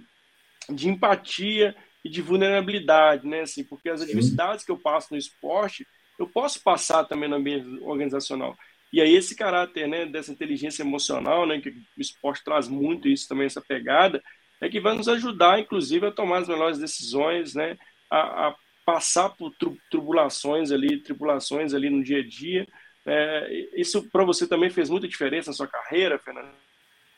de 0.74 0.88
empatia 0.88 1.72
e 2.04 2.08
de 2.08 2.20
vulnerabilidade, 2.20 3.26
né? 3.26 3.40
Assim, 3.40 3.64
porque 3.64 3.88
as 3.88 4.02
adversidades 4.02 4.64
que 4.64 4.70
eu 4.70 4.78
passo 4.78 5.08
no 5.10 5.18
esporte, 5.18 5.86
eu 6.18 6.26
posso 6.26 6.62
passar 6.62 7.04
também 7.04 7.28
no 7.28 7.36
ambiente 7.36 7.66
organizacional. 7.82 8.56
E 8.92 9.00
aí 9.00 9.14
esse 9.14 9.34
caráter, 9.34 9.88
né, 9.88 10.04
dessa 10.04 10.30
inteligência 10.30 10.82
emocional, 10.82 11.46
né, 11.46 11.60
que 11.60 11.70
o 11.70 12.00
esporte 12.00 12.44
traz 12.44 12.68
muito 12.68 13.08
isso 13.08 13.26
também 13.26 13.46
essa 13.46 13.60
pegada, 13.60 14.22
é 14.60 14.68
que 14.68 14.80
vai 14.80 14.94
nos 14.94 15.08
ajudar, 15.08 15.58
inclusive, 15.58 16.06
a 16.06 16.12
tomar 16.12 16.38
as 16.38 16.48
melhores 16.48 16.78
decisões, 16.78 17.54
né, 17.54 17.76
a, 18.10 18.48
a 18.48 18.54
passar 18.84 19.30
por 19.30 19.52
tribulações 19.90 20.70
ali, 20.70 20.98
tribulações 20.98 21.72
ali 21.72 21.88
no 21.88 22.02
dia 22.02 22.18
a 22.18 22.26
dia. 22.26 22.66
É, 23.06 23.66
isso 23.74 24.08
para 24.10 24.24
você 24.24 24.46
também 24.46 24.70
fez 24.70 24.90
muita 24.90 25.08
diferença 25.08 25.50
na 25.50 25.54
sua 25.54 25.66
carreira, 25.66 26.18
Fernando? 26.18 26.52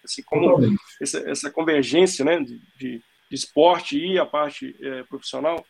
Assim, 0.02 0.22
como 0.22 0.58
essa, 1.00 1.18
essa, 1.30 1.50
convergência, 1.50 2.24
né, 2.24 2.38
de, 2.38 2.58
de, 2.76 2.98
de, 2.98 3.02
esporte 3.30 3.98
e 3.98 4.18
a 4.18 4.26
parte 4.26 4.76
é, 4.80 5.02
profissional? 5.04 5.64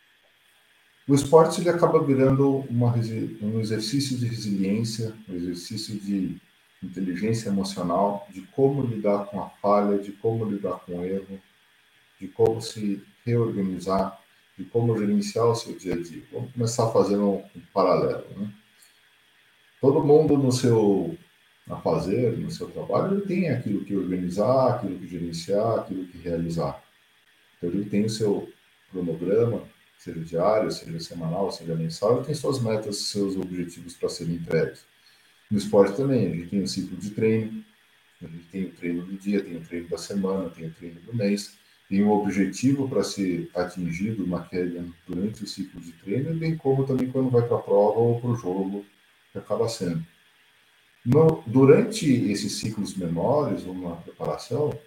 O 1.07 1.13
esporte 1.13 1.61
ele 1.61 1.69
acaba 1.69 2.03
virando 2.03 2.65
uma, 2.69 2.93
um 3.41 3.59
exercício 3.59 4.17
de 4.17 4.27
resiliência, 4.27 5.13
um 5.29 5.35
exercício 5.35 5.99
de 5.99 6.41
inteligência 6.81 7.49
emocional, 7.49 8.27
de 8.31 8.41
como 8.41 8.81
lidar 8.81 9.25
com 9.25 9.41
a 9.41 9.49
falha, 9.49 9.99
de 9.99 10.11
como 10.11 10.45
lidar 10.45 10.79
com 10.79 10.99
o 10.99 11.05
erro, 11.05 11.39
de 12.19 12.27
como 12.27 12.61
se 12.61 13.03
reorganizar, 13.23 14.19
de 14.57 14.65
como 14.65 14.97
gerenciar 14.97 15.47
o 15.47 15.55
seu 15.55 15.77
dia 15.77 15.93
a 15.93 16.01
dia. 16.01 16.23
Vamos 16.31 16.51
começar 16.53 16.91
fazendo 16.91 17.23
um, 17.23 17.43
um 17.55 17.61
paralelo. 17.73 18.25
Né? 18.37 18.51
Todo 19.79 20.03
mundo 20.03 20.37
no 20.37 20.51
seu 20.51 21.17
a 21.69 21.77
fazer, 21.77 22.37
no 22.37 22.51
seu 22.51 22.69
trabalho, 22.69 23.15
ele 23.15 23.25
tem 23.25 23.49
aquilo 23.49 23.83
que 23.83 23.95
organizar, 23.95 24.75
aquilo 24.75 24.99
que 24.99 25.07
gerenciar, 25.07 25.79
aquilo 25.79 26.05
que 26.05 26.17
realizar. 26.19 26.84
Ele 27.67 27.85
tem 27.85 28.05
o 28.05 28.09
seu 28.09 28.49
cronograma, 28.91 29.63
seja 29.97 30.19
diário, 30.19 30.71
seja 30.71 30.99
semanal, 30.99 31.51
seja 31.51 31.75
mensal, 31.75 32.17
ele 32.17 32.25
tem 32.25 32.35
suas 32.35 32.61
metas, 32.61 32.97
seus 32.97 33.35
objetivos 33.35 33.95
para 33.95 34.09
serem 34.09 34.35
entregues. 34.35 34.85
No 35.49 35.57
esporte 35.57 35.95
também, 35.95 36.33
gente 36.33 36.49
tem 36.49 36.61
um 36.61 36.67
ciclo 36.67 36.97
de 36.97 37.11
treino, 37.11 37.63
gente 38.21 38.47
tem 38.51 38.63
o 38.65 38.71
treino 38.71 39.05
do 39.05 39.13
dia, 39.13 39.43
tem 39.43 39.57
o 39.57 39.61
treino 39.61 39.89
da 39.89 39.97
semana, 39.97 40.49
tem 40.49 40.67
o 40.67 40.71
treino 40.71 40.99
do 41.01 41.15
mês, 41.15 41.57
tem 41.89 42.03
um 42.03 42.09
objetivo 42.09 42.89
para 42.89 43.03
ser 43.03 43.49
atingido 43.55 44.25
naquele, 44.25 44.91
durante 45.07 45.43
o 45.43 45.47
ciclo 45.47 45.79
de 45.79 45.91
treino, 45.93 46.33
bem 46.35 46.57
como 46.57 46.85
também 46.85 47.11
quando 47.11 47.29
vai 47.29 47.47
para 47.47 47.57
a 47.57 47.61
prova 47.61 47.99
ou 47.99 48.19
para 48.19 48.31
o 48.31 48.35
jogo, 48.35 48.85
que 49.31 49.37
acaba 49.37 49.69
sendo. 49.69 50.03
No, 51.05 51.43
durante 51.45 52.11
esses 52.31 52.53
ciclos 52.53 52.95
menores, 52.95 53.63
uma 53.63 53.97
preparação, 53.97 54.77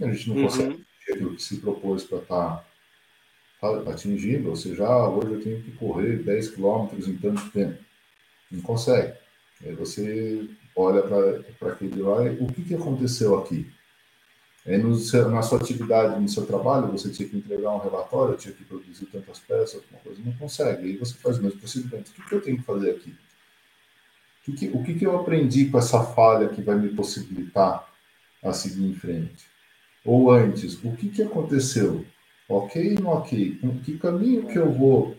a 0.00 0.12
gente 0.12 0.28
não 0.28 0.36
uhum. 0.36 0.42
consegue 0.44 0.83
aquilo 1.12 1.34
que 1.34 1.42
se 1.42 1.58
propôs 1.58 2.04
para 2.04 2.18
estar 2.18 2.64
tá, 3.60 3.90
atingindo, 3.90 4.50
ou 4.50 4.56
seja, 4.56 4.86
ah, 4.86 5.08
hoje 5.08 5.32
eu 5.32 5.42
tenho 5.42 5.62
que 5.62 5.72
correr 5.72 6.22
10 6.22 6.50
quilômetros 6.50 7.08
em 7.08 7.16
tanto 7.16 7.50
tempo. 7.50 7.82
Não 8.50 8.60
consegue. 8.60 9.14
Aí 9.64 9.74
você 9.74 10.48
olha 10.76 11.02
para 11.58 11.72
aquele 11.72 12.02
lá 12.02 12.24
e 12.26 12.36
o 12.38 12.46
que, 12.46 12.62
que 12.62 12.74
aconteceu 12.74 13.38
aqui? 13.38 13.72
É, 14.66 14.78
no 14.78 14.96
na 15.30 15.42
sua 15.42 15.58
atividade, 15.58 16.18
no 16.18 16.28
seu 16.28 16.46
trabalho, 16.46 16.90
você 16.90 17.10
tinha 17.10 17.28
que 17.28 17.36
entregar 17.36 17.70
um 17.70 17.78
relatório, 17.78 18.36
tinha 18.36 18.54
que 18.54 18.64
produzir 18.64 19.04
tantas 19.06 19.38
peças, 19.38 19.74
alguma 19.74 20.00
coisa, 20.00 20.22
não 20.24 20.32
consegue. 20.32 20.86
Aí 20.86 20.96
você 20.96 21.14
faz 21.14 21.38
o 21.38 21.42
mesmo 21.42 21.60
procedimento. 21.60 22.10
O 22.10 22.14
que, 22.14 22.28
que 22.28 22.34
eu 22.34 22.40
tenho 22.40 22.56
que 22.56 22.62
fazer 22.62 22.92
aqui? 22.92 23.10
O, 23.10 24.44
que, 24.44 24.52
que, 24.52 24.68
o 24.68 24.82
que, 24.82 24.94
que 24.94 25.06
eu 25.06 25.20
aprendi 25.20 25.66
com 25.66 25.78
essa 25.78 26.02
falha 26.02 26.48
que 26.48 26.62
vai 26.62 26.76
me 26.76 26.88
possibilitar 26.94 27.86
a 28.42 28.52
seguir 28.54 28.86
em 28.86 28.94
frente? 28.94 29.53
Ou 30.04 30.30
antes, 30.30 30.74
o 30.84 30.92
que, 30.92 31.08
que 31.08 31.22
aconteceu? 31.22 32.04
Ok 32.48 32.98
não 33.00 33.12
ok? 33.12 33.58
Que 33.82 33.98
caminho 33.98 34.46
que 34.46 34.58
eu 34.58 34.70
vou 34.70 35.16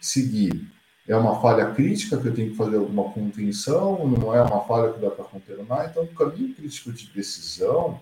seguir? 0.00 0.68
É 1.08 1.16
uma 1.16 1.40
falha 1.40 1.72
crítica 1.72 2.16
que 2.16 2.28
eu 2.28 2.34
tenho 2.34 2.50
que 2.50 2.56
fazer 2.56 2.76
alguma 2.76 3.10
contenção? 3.10 4.06
Não 4.06 4.34
é 4.34 4.40
uma 4.40 4.60
falha 4.60 4.92
que 4.92 5.00
dá 5.00 5.10
para 5.10 5.24
contornar? 5.24 5.90
Então, 5.90 6.04
o 6.04 6.14
caminho 6.14 6.54
crítico 6.54 6.92
de 6.92 7.10
decisão 7.10 8.00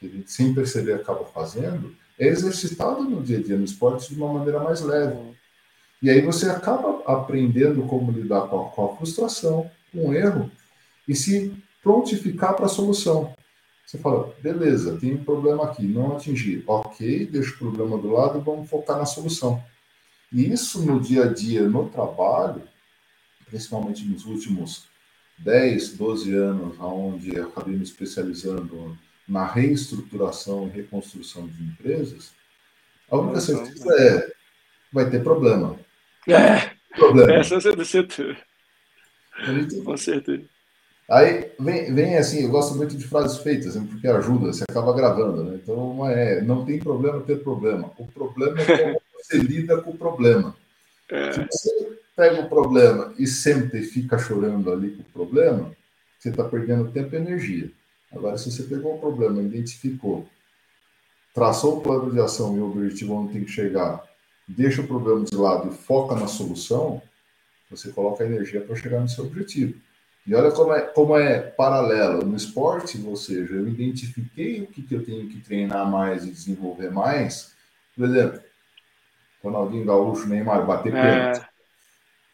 que 0.00 0.06
a 0.06 0.08
gente 0.08 0.32
sem 0.32 0.54
perceber 0.54 0.94
acaba 0.94 1.26
fazendo, 1.26 1.94
é 2.18 2.26
exercitado 2.26 3.02
no 3.02 3.22
dia 3.22 3.38
a 3.38 3.42
dia, 3.42 3.56
no 3.56 3.64
esporte, 3.64 4.12
de 4.12 4.20
uma 4.20 4.32
maneira 4.32 4.58
mais 4.58 4.80
leve. 4.80 5.18
E 6.02 6.08
aí 6.08 6.22
você 6.22 6.48
acaba 6.48 7.02
aprendendo 7.04 7.82
como 7.82 8.10
lidar 8.10 8.48
com 8.48 8.62
a, 8.62 8.70
com 8.70 8.84
a 8.86 8.96
frustração, 8.96 9.70
com 9.92 10.08
o 10.08 10.14
erro, 10.14 10.50
e 11.06 11.14
se 11.14 11.54
prontificar 11.82 12.56
para 12.56 12.64
a 12.64 12.68
solução. 12.68 13.34
Você 13.90 13.98
fala, 13.98 14.32
beleza, 14.40 14.96
tem 15.00 15.14
um 15.14 15.24
problema 15.24 15.64
aqui, 15.64 15.82
não 15.82 16.16
atingir. 16.16 16.62
Ok, 16.64 17.26
deixa 17.26 17.52
o 17.52 17.58
problema 17.58 17.98
do 17.98 18.12
lado 18.12 18.38
e 18.38 18.40
vamos 18.40 18.70
focar 18.70 18.96
na 18.96 19.04
solução. 19.04 19.60
E 20.32 20.52
isso 20.52 20.86
no 20.86 21.00
dia 21.00 21.24
a 21.24 21.26
dia, 21.26 21.68
no 21.68 21.88
trabalho, 21.88 22.62
principalmente 23.46 24.04
nos 24.04 24.24
últimos 24.26 24.84
10, 25.38 25.96
12 25.96 26.32
anos, 26.36 26.78
onde 26.78 27.36
acabei 27.40 27.74
me 27.74 27.82
especializando 27.82 28.96
na 29.26 29.44
reestruturação 29.44 30.68
e 30.68 30.70
reconstrução 30.70 31.48
de 31.48 31.60
empresas, 31.60 32.32
a 33.10 33.16
única 33.16 33.40
certeza 33.40 33.92
é 33.92 34.32
vai 34.92 35.10
ter 35.10 35.20
problema. 35.20 35.76
É, 36.28 36.76
problema. 36.94 37.32
essa 37.32 37.56
é 37.56 37.84
certeza. 37.84 38.36
Com 39.84 39.96
certeza. 39.96 40.59
Aí 41.10 41.50
vem, 41.58 41.92
vem 41.92 42.16
assim, 42.16 42.44
eu 42.44 42.50
gosto 42.50 42.76
muito 42.76 42.96
de 42.96 43.04
frases 43.04 43.38
feitas, 43.38 43.74
né, 43.74 43.84
porque 43.90 44.06
ajuda, 44.06 44.52
você 44.52 44.62
acaba 44.62 44.94
gravando, 44.94 45.42
né? 45.42 45.58
Então 45.60 46.08
é, 46.08 46.40
não 46.40 46.64
tem 46.64 46.78
problema 46.78 47.20
ter 47.20 47.42
problema. 47.42 47.90
O 47.98 48.06
problema 48.06 48.60
é 48.60 48.92
como 48.92 49.00
você 49.20 49.38
lida 49.38 49.82
com 49.82 49.90
o 49.90 49.98
problema. 49.98 50.54
É. 51.10 51.32
Se 51.32 51.46
você 51.50 51.98
pega 52.14 52.42
o 52.42 52.48
problema 52.48 53.12
e 53.18 53.26
sempre 53.26 53.82
fica 53.82 54.18
chorando 54.18 54.70
ali 54.72 54.90
com 54.90 55.02
o 55.02 55.26
problema, 55.26 55.72
você 56.16 56.28
está 56.28 56.44
perdendo 56.44 56.92
tempo 56.92 57.12
e 57.12 57.18
energia. 57.18 57.72
Agora, 58.12 58.38
se 58.38 58.50
você 58.50 58.62
pegou 58.62 58.94
o 58.94 59.00
problema, 59.00 59.42
identificou, 59.42 60.28
traçou 61.34 61.78
o 61.78 61.80
plano 61.80 62.12
de 62.12 62.20
ação 62.20 62.56
e 62.56 62.60
o 62.60 62.70
objetivo 62.70 63.14
onde 63.14 63.32
tem 63.32 63.44
que 63.44 63.50
chegar, 63.50 64.00
deixa 64.46 64.82
o 64.82 64.86
problema 64.86 65.24
de 65.24 65.34
lado 65.34 65.72
e 65.72 65.76
foca 65.76 66.14
na 66.14 66.28
solução, 66.28 67.02
você 67.68 67.90
coloca 67.90 68.22
a 68.22 68.26
energia 68.26 68.60
para 68.60 68.76
chegar 68.76 69.00
no 69.00 69.08
seu 69.08 69.24
objetivo. 69.24 69.74
E 70.30 70.34
olha 70.36 70.52
como 70.52 70.72
é, 70.72 70.80
como 70.82 71.16
é 71.18 71.40
paralelo 71.40 72.24
no 72.24 72.36
esporte, 72.36 73.02
ou 73.04 73.16
seja, 73.16 73.52
eu 73.52 73.66
identifiquei 73.66 74.62
o 74.62 74.68
que, 74.68 74.80
que 74.80 74.94
eu 74.94 75.04
tenho 75.04 75.28
que 75.28 75.40
treinar 75.40 75.90
mais 75.90 76.24
e 76.24 76.30
desenvolver 76.30 76.88
mais. 76.88 77.52
Por 77.96 78.04
exemplo, 78.04 78.40
Ronaldinho 79.42 79.84
Gaúcho, 79.84 80.28
Neymar, 80.28 80.64
bater 80.64 80.94
é. 80.94 81.02
pênalti. 81.02 81.48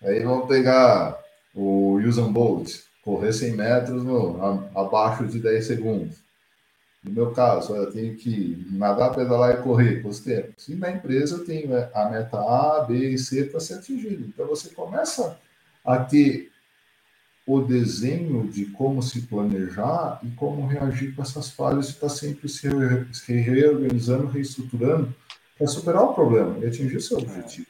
Aí 0.02 0.22
vamos 0.22 0.46
pegar 0.46 1.18
o 1.54 1.94
Usain 1.94 2.30
Bolt 2.30 2.70
correr 3.02 3.32
100 3.32 3.52
metros 3.52 4.04
no, 4.04 4.68
abaixo 4.78 5.24
de 5.24 5.38
10 5.38 5.66
segundos. 5.66 6.18
No 7.02 7.12
meu 7.12 7.30
caso, 7.30 7.74
eu 7.74 7.90
tenho 7.90 8.14
que 8.14 8.62
nadar, 8.72 9.14
pedalar 9.14 9.54
e 9.54 9.62
correr 9.62 10.02
com 10.02 10.10
os 10.10 10.20
tempos. 10.20 10.68
E 10.68 10.74
na 10.74 10.90
empresa 10.90 11.36
eu 11.36 11.46
tenho 11.46 11.68
né, 11.68 11.88
a 11.94 12.10
meta 12.10 12.36
A, 12.36 12.84
B 12.84 12.94
e 12.94 13.16
C 13.18 13.44
para 13.44 13.58
ser 13.58 13.74
atingida. 13.76 14.22
Então 14.22 14.46
você 14.46 14.68
começa 14.68 15.38
a 15.82 15.96
ter 15.96 16.52
o 17.46 17.60
desenho 17.60 18.48
de 18.48 18.66
como 18.66 19.00
se 19.00 19.22
planejar 19.22 20.20
e 20.24 20.30
como 20.30 20.66
reagir 20.66 21.14
com 21.14 21.22
essas 21.22 21.50
falhas 21.50 21.86
e 21.86 21.90
estar 21.90 22.08
tá 22.08 22.12
sempre 22.12 22.48
se 22.48 22.68
reorganizando, 23.32 24.26
reestruturando 24.26 25.14
para 25.56 25.66
superar 25.68 26.02
o 26.02 26.14
problema 26.14 26.58
e 26.58 26.66
atingir 26.66 27.00
seu 27.00 27.18
objetivo. 27.18 27.66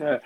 É, 0.00 0.20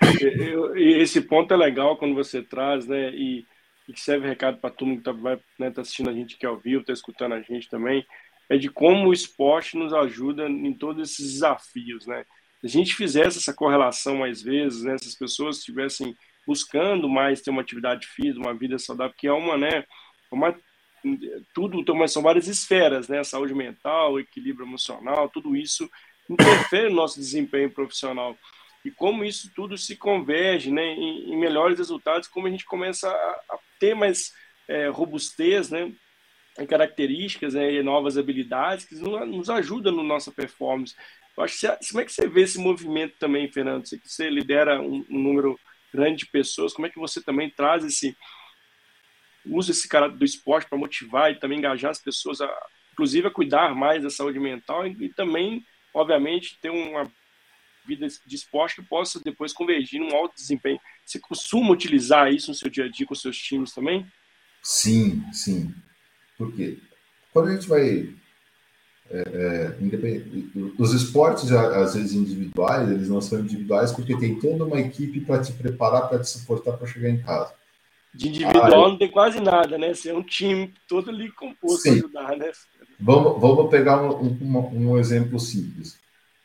e 0.77 1.01
esse 1.01 1.21
ponto 1.21 1.53
é 1.53 1.57
legal 1.57 1.97
quando 1.97 2.15
você 2.15 2.41
traz, 2.41 2.87
né? 2.87 3.11
E, 3.13 3.45
e 3.87 3.93
que 3.93 3.99
serve 3.99 4.27
recado 4.27 4.57
para 4.59 4.69
todo 4.69 4.87
mundo 4.87 5.03
que 5.03 5.09
está 5.09 5.41
né, 5.59 5.71
tá 5.71 5.81
assistindo 5.81 6.09
a 6.09 6.13
gente 6.13 6.35
aqui 6.35 6.45
ao 6.45 6.57
vivo, 6.57 6.81
está 6.81 6.93
escutando 6.93 7.33
a 7.33 7.41
gente 7.41 7.69
também, 7.69 8.05
é 8.49 8.57
de 8.57 8.69
como 8.69 9.09
o 9.09 9.13
esporte 9.13 9.77
nos 9.77 9.93
ajuda 9.93 10.47
em 10.47 10.73
todos 10.73 11.11
esses 11.11 11.33
desafios, 11.33 12.07
né? 12.07 12.23
Se 12.61 12.65
a 12.65 12.69
gente 12.69 12.95
fizesse 12.95 13.37
essa 13.37 13.53
correlação 13.53 14.17
mais 14.17 14.41
vezes, 14.41 14.83
né, 14.83 14.97
se 14.97 15.07
as 15.07 15.15
pessoas 15.15 15.57
estivessem 15.57 16.15
buscando 16.47 17.09
mais 17.09 17.41
ter 17.41 17.51
uma 17.51 17.61
atividade 17.61 18.07
física, 18.07 18.39
uma 18.39 18.57
vida 18.57 18.79
saudável, 18.79 19.13
que 19.15 19.27
é 19.27 19.33
uma, 19.33 19.57
né, 19.57 19.83
uma 20.31 20.55
tudo, 21.53 21.83
são 22.07 22.23
várias 22.23 22.47
esferas, 22.47 23.07
né, 23.07 23.23
saúde 23.23 23.53
mental, 23.53 24.19
equilíbrio 24.19 24.65
emocional, 24.65 25.29
tudo 25.29 25.55
isso 25.55 25.89
interfere 26.29 26.89
no 26.89 26.95
nosso 26.95 27.19
desempenho 27.19 27.69
profissional 27.69 28.35
e 28.83 28.91
como 28.91 29.25
isso 29.25 29.51
tudo 29.53 29.77
se 29.77 29.97
converge 29.97 30.71
né, 30.71 30.93
em, 30.93 31.33
em 31.33 31.37
melhores 31.37 31.77
resultados, 31.77 32.27
como 32.27 32.47
a 32.47 32.49
gente 32.49 32.65
começa 32.65 33.09
a, 33.09 33.11
a 33.11 33.59
ter 33.79 33.93
mais 33.93 34.33
é, 34.67 34.87
robustez, 34.87 35.69
né, 35.69 35.91
características 36.67 37.53
né, 37.53 37.73
e 37.73 37.83
novas 37.83 38.17
habilidades 38.17 38.85
que 38.85 38.95
nos 38.95 39.49
ajudam 39.49 39.95
na 39.95 40.03
nossa 40.03 40.31
performance. 40.31 40.95
Eu 41.37 41.43
acho 41.43 41.59
que 41.59 41.67
como 41.89 42.01
é 42.01 42.05
que 42.05 42.13
você 42.13 42.27
vê 42.27 42.41
esse 42.41 42.57
movimento 42.57 43.15
também, 43.19 43.51
Fernando? 43.51 43.87
Você 43.87 43.99
você 44.03 44.29
lidera 44.29 44.81
um, 44.81 45.05
um, 45.09 45.19
número 45.19 45.59
grande 45.93 46.25
de 46.25 46.31
pessoas, 46.31 46.73
como 46.73 46.87
é 46.87 46.89
que 46.89 46.99
você 46.99 47.21
também 47.21 47.49
traz 47.49 47.83
esse 47.83 48.15
usa 49.45 49.71
esse 49.71 49.87
cara 49.87 50.09
do 50.09 50.25
esporte 50.25 50.67
para 50.67 50.77
motivar 50.77 51.31
e 51.31 51.39
também 51.39 51.59
engajar 51.59 51.91
as 51.91 52.01
pessoas 52.01 52.41
a, 52.41 52.67
inclusive 52.91 53.27
a 53.27 53.31
cuidar 53.31 53.73
mais 53.73 54.03
da 54.03 54.09
saúde 54.09 54.39
mental 54.39 54.85
e, 54.85 55.05
e 55.05 55.13
também, 55.13 55.65
obviamente, 55.93 56.59
ter 56.61 56.69
uma 56.69 57.09
vida 57.85 58.05
de 58.25 58.35
esporte 58.35 58.75
que 58.75 58.81
possa 58.81 59.21
depois 59.23 59.53
convergir 59.53 60.01
num 60.01 60.13
alto 60.13 60.35
desempenho. 60.35 60.79
Você 61.05 61.19
costuma 61.19 61.71
utilizar 61.71 62.31
isso 62.31 62.49
no 62.49 62.55
seu 62.55 62.69
dia 62.69 62.85
a 62.85 62.89
dia 62.89 63.05
com 63.05 63.15
seus 63.15 63.37
times 63.37 63.73
também? 63.73 64.05
Sim, 64.61 65.23
sim. 65.31 65.73
Porque 66.37 66.77
quando 67.31 67.49
a 67.49 67.53
gente 67.53 67.67
vai. 67.67 68.13
É, 69.09 69.19
é, 69.19 69.75
os 70.77 70.93
esportes, 70.93 71.51
às 71.51 71.95
vezes 71.95 72.13
individuais, 72.13 72.89
eles 72.91 73.07
não 73.07 73.21
são 73.21 73.39
individuais 73.39 73.91
porque 73.91 74.17
tem 74.17 74.39
toda 74.39 74.65
uma 74.65 74.79
equipe 74.79 75.21
para 75.21 75.41
te 75.41 75.53
preparar, 75.53 76.09
para 76.09 76.19
te 76.19 76.29
suportar 76.29 76.73
para 76.73 76.87
chegar 76.87 77.09
em 77.09 77.21
casa. 77.21 77.53
De 78.13 78.29
individual 78.29 78.65
Aí, 78.65 78.91
não 78.91 78.97
tem 78.97 79.09
quase 79.09 79.39
nada, 79.39 79.77
né? 79.77 79.93
Você 79.93 80.09
é 80.09 80.13
um 80.13 80.23
time 80.23 80.73
todo 80.87 81.09
ali 81.09 81.31
composto 81.31 81.83
para 81.83 81.91
ajudar, 81.93 82.37
né? 82.37 82.51
Vamos, 82.99 83.39
vamos 83.39 83.69
pegar 83.69 84.01
um, 84.01 84.37
um, 84.41 84.91
um 84.91 84.97
exemplo 84.97 85.39
simples. 85.39 85.97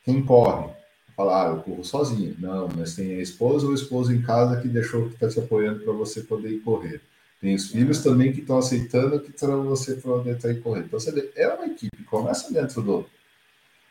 Quem 0.04 0.22
corre? 0.22 0.70
falar, 1.16 1.46
ah, 1.46 1.50
eu 1.50 1.62
corro 1.62 1.84
sozinho. 1.84 2.34
Não, 2.38 2.68
mas 2.76 2.94
tem 2.94 3.14
a 3.16 3.22
esposa 3.22 3.66
ou 3.66 3.72
o 3.72 3.74
esposo 3.74 4.12
em 4.12 4.22
casa 4.22 4.60
que 4.60 4.68
deixou 4.68 5.08
que 5.08 5.14
está 5.14 5.28
te 5.28 5.38
apoiando 5.38 5.84
para 5.84 5.92
você 5.92 6.22
poder 6.22 6.50
ir 6.50 6.60
correr. 6.60 7.00
Tem 7.42 7.56
os 7.56 7.66
filhos 7.66 8.04
também 8.04 8.32
que 8.32 8.40
estão 8.40 8.58
aceitando 8.58 9.18
que 9.18 9.32
para 9.32 9.56
você 9.56 9.96
poder 9.96 10.36
estar 10.36 10.48
ir 10.52 10.60
correr. 10.60 10.84
Então, 10.84 11.00
você 11.00 11.10
vê, 11.10 11.32
é 11.34 11.48
uma 11.48 11.66
equipe, 11.66 12.04
começa 12.04 12.52
dentro 12.52 12.80
do, 12.80 13.04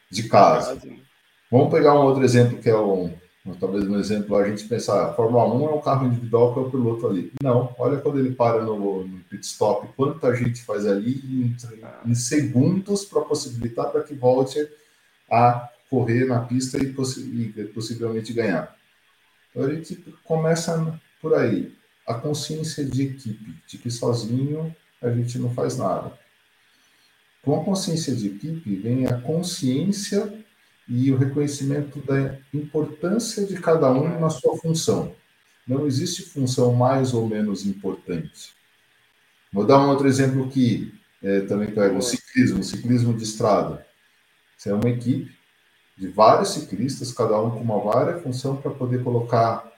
de 0.10 0.30
casa. 0.30 0.82
Vamos 1.52 1.70
pegar 1.70 1.94
um 2.00 2.06
outro 2.06 2.24
exemplo 2.24 2.60
que 2.60 2.70
é 2.70 2.78
um, 2.78 3.14
talvez 3.60 3.86
um 3.86 4.00
exemplo, 4.00 4.38
a 4.38 4.48
gente 4.48 4.64
pensar, 4.70 5.06
a 5.06 5.14
Fórmula 5.14 5.54
1 5.54 5.70
é 5.70 5.74
um 5.74 5.82
carro 5.82 6.08
individual 6.08 6.54
que 6.54 6.60
é 6.60 6.62
o 6.62 6.72
piloto 6.72 7.06
ali. 7.06 7.30
Não, 7.44 7.76
olha 7.78 8.00
quando 8.00 8.20
ele 8.20 8.34
para 8.34 8.64
no, 8.64 9.06
no 9.06 9.20
pit 9.26 9.46
stop, 9.46 9.86
quanta 9.98 10.34
gente 10.34 10.64
faz 10.64 10.88
ali 10.88 11.20
em, 11.26 12.10
em 12.10 12.16
segundos 12.16 13.04
para 13.04 13.20
possibilitar 13.20 13.92
para 13.92 14.04
que 14.04 14.14
volte 14.14 14.66
a 15.30 15.70
correr 15.90 16.24
na 16.24 16.40
pista 16.40 16.78
e, 16.78 16.86
e 16.86 17.64
possivelmente 17.66 18.32
ganhar. 18.32 18.74
Então 19.50 19.66
a 19.66 19.74
gente 19.74 19.98
começa 20.24 20.98
por 21.22 21.34
aí. 21.34 21.81
A 22.06 22.14
consciência 22.14 22.84
de 22.84 23.04
equipe, 23.04 23.56
de 23.68 23.78
que 23.78 23.90
sozinho 23.90 24.76
a 25.02 25.10
gente 25.12 25.38
não 25.38 25.54
faz 25.54 25.78
nada. 25.78 26.18
Com 27.44 27.60
a 27.60 27.64
consciência 27.64 28.16
de 28.16 28.28
equipe 28.28 28.76
vem 28.76 29.08
a 29.08 29.20
consciência 29.20 30.34
e 30.88 31.12
o 31.12 31.18
reconhecimento 31.18 32.00
da 32.02 32.38
importância 32.54 33.46
de 33.46 33.56
cada 33.56 33.92
um 33.92 34.20
na 34.20 34.30
sua 34.30 34.58
função. 34.58 35.16
Não 35.68 35.88
existe 35.88 36.24
função 36.24 36.74
mais 36.74 37.14
ou 37.14 37.28
menos 37.28 37.66
importante. 37.66 38.54
Vou 39.54 39.66
dar 39.66 39.80
um 39.80 39.90
outro 39.90 40.08
exemplo 40.08 40.50
que 40.50 40.94
é, 41.22 41.42
também 41.42 41.72
pega 41.72 41.98
o 41.98 42.02
ciclismo, 42.02 42.64
ciclismo 42.64 43.14
de 43.16 43.24
estrada. 43.24 43.86
Você 44.58 44.70
é 44.70 44.74
uma 44.74 44.90
equipe, 44.90 45.32
de 45.98 46.08
vários 46.08 46.50
ciclistas, 46.50 47.12
cada 47.12 47.40
um 47.40 47.52
com 47.52 47.60
uma 47.60 47.80
várias 47.80 48.24
função 48.24 48.58
para 48.58 48.72
poder 48.72 49.04
colocar 49.04 49.71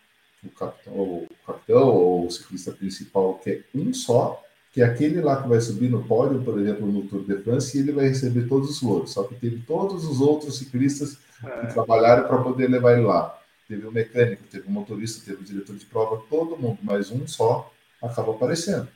o 0.46 0.50
capitão, 0.52 0.94
o 0.94 1.28
capitão 1.46 1.88
ou 1.88 2.28
o 2.28 2.32
ciclista 2.32 2.72
principal, 2.72 3.36
que 3.36 3.50
é 3.50 3.64
um 3.76 3.94
só, 3.94 4.44
que 4.72 4.82
é 4.82 4.86
aquele 4.86 5.22
lá 5.22 5.42
que 5.42 5.48
vai 5.48 5.62
subir 5.62 5.90
no 5.90 6.04
pódio, 6.04 6.44
por 6.44 6.60
exemplo, 6.60 6.86
no 6.86 7.04
Tour 7.04 7.24
de 7.24 7.38
France, 7.44 7.78
e 7.78 7.82
ele 7.82 7.92
vai 7.92 8.08
receber 8.08 8.48
todos 8.48 8.70
os 8.70 8.82
louros. 8.82 9.12
Só 9.12 9.24
que 9.24 9.36
teve 9.36 9.62
todos 9.68 10.06
os 10.06 10.20
outros 10.20 10.58
ciclistas 10.58 11.18
que 11.40 11.48
é. 11.48 11.66
trabalharam 11.68 12.28
para 12.28 12.42
poder 12.42 12.70
levar 12.70 12.94
ele 12.94 13.06
lá. 13.06 13.40
Teve 13.68 13.86
o 13.86 13.92
mecânico, 13.92 14.44
teve 14.50 14.68
o 14.68 14.72
motorista, 14.72 15.24
teve 15.26 15.42
o 15.42 15.46
diretor 15.46 15.76
de 15.76 15.86
prova, 15.86 16.24
todo 16.30 16.58
mundo, 16.58 16.80
mas 16.82 17.12
um 17.12 17.28
só 17.28 17.72
acaba 18.02 18.32
aparecendo. 18.32 18.88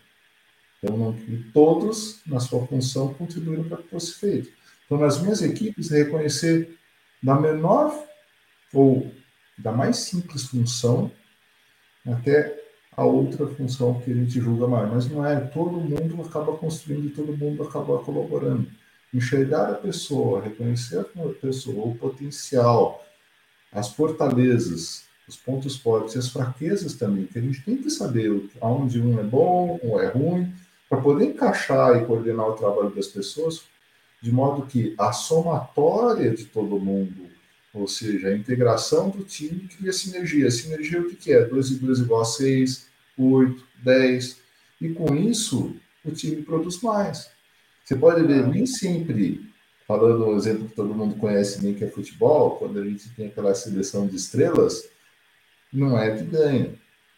Então, 0.83 0.97
não, 0.97 1.15
todos, 1.53 2.21
na 2.25 2.39
sua 2.39 2.65
função, 2.67 3.13
contribuíram 3.13 3.63
para 3.63 3.77
que 3.77 3.89
fosse 3.89 4.13
feito. 4.13 4.49
Então, 4.86 4.97
nas 4.97 5.21
minhas 5.21 5.41
equipes, 5.41 5.89
reconhecer 5.89 6.77
da 7.21 7.39
menor 7.39 7.93
ou 8.73 9.12
da 9.57 9.71
mais 9.71 9.97
simples 9.97 10.45
função 10.45 11.12
até 12.07 12.57
a 12.95 13.05
outra 13.05 13.47
função 13.47 13.99
que 13.99 14.11
a 14.11 14.15
gente 14.15 14.39
julga 14.39 14.67
mais. 14.67 14.91
Mas 14.91 15.09
não 15.09 15.25
é, 15.25 15.39
todo 15.39 15.71
mundo 15.71 16.21
acaba 16.21 16.53
construindo 16.57 17.05
e 17.05 17.09
todo 17.09 17.37
mundo 17.37 17.63
acaba 17.63 17.99
colaborando. 17.99 18.67
Enxergar 19.13 19.69
a 19.69 19.75
pessoa, 19.75 20.41
reconhecer 20.41 20.99
a 20.99 21.05
pessoa, 21.41 21.87
o 21.87 21.95
potencial, 21.95 23.05
as 23.71 23.89
fortalezas, 23.89 25.05
os 25.27 25.35
pontos 25.37 25.77
fortes 25.77 26.15
e 26.15 26.19
as 26.19 26.29
fraquezas 26.29 26.93
também, 26.93 27.25
que 27.25 27.37
a 27.37 27.41
gente 27.41 27.61
tem 27.61 27.77
que 27.77 27.89
saber 27.89 28.49
aonde 28.61 29.01
um 29.01 29.19
é 29.19 29.23
bom 29.23 29.79
ou 29.83 30.01
é 30.01 30.07
ruim, 30.07 30.53
para 30.89 31.01
poder 31.01 31.25
encaixar 31.25 31.97
e 31.97 32.05
coordenar 32.05 32.47
o 32.47 32.53
trabalho 32.53 32.89
das 32.89 33.07
pessoas 33.07 33.65
de 34.21 34.31
modo 34.31 34.65
que 34.65 34.95
a 34.97 35.11
somatória 35.11 36.31
de 36.31 36.45
todo 36.45 36.79
mundo, 36.79 37.29
ou 37.79 37.87
seja, 37.87 38.29
a 38.29 38.35
integração 38.35 39.09
do 39.09 39.23
time 39.23 39.67
cria 39.67 39.91
sinergia. 39.91 40.49
Sinergia 40.49 41.01
o 41.01 41.09
que 41.15 41.31
é? 41.31 41.45
2 41.45 41.71
e 41.71 41.75
2 41.75 41.99
igual 41.99 42.21
a 42.21 42.25
6, 42.25 42.87
8, 43.17 43.63
10. 43.83 44.41
E 44.81 44.89
com 44.89 45.15
isso, 45.15 45.75
o 46.03 46.11
time 46.11 46.41
produz 46.41 46.81
mais. 46.81 47.29
Você 47.83 47.95
pode 47.95 48.23
ver, 48.23 48.45
nem 48.47 48.65
sempre, 48.65 49.49
falando 49.87 50.27
um 50.27 50.35
exemplo 50.35 50.67
que 50.67 50.75
todo 50.75 50.93
mundo 50.93 51.15
conhece 51.15 51.61
bem, 51.61 51.73
que 51.73 51.83
é 51.83 51.87
futebol, 51.87 52.57
quando 52.57 52.79
a 52.79 52.83
gente 52.83 53.09
tem 53.15 53.27
aquela 53.27 53.55
seleção 53.55 54.05
de 54.05 54.17
estrelas, 54.17 54.89
não 55.71 55.97
é 55.97 56.17
que 56.17 56.23
ganha. 56.23 56.75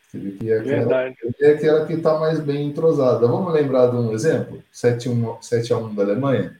Você 0.07 0.17
vê 0.17 0.31
que 0.31 0.51
é 0.51 0.59
aquela, 0.59 1.03
é 1.39 1.51
aquela 1.51 1.85
que 1.85 1.93
está 1.93 2.19
mais 2.19 2.39
bem 2.39 2.67
entrosada. 2.67 3.27
Vamos 3.27 3.53
lembrar 3.53 3.87
de 3.87 3.97
um 3.97 4.11
exemplo? 4.11 4.63
7 4.71 5.07
a 5.07 5.77
1 5.77 5.95
da 5.95 6.03
Alemanha? 6.03 6.59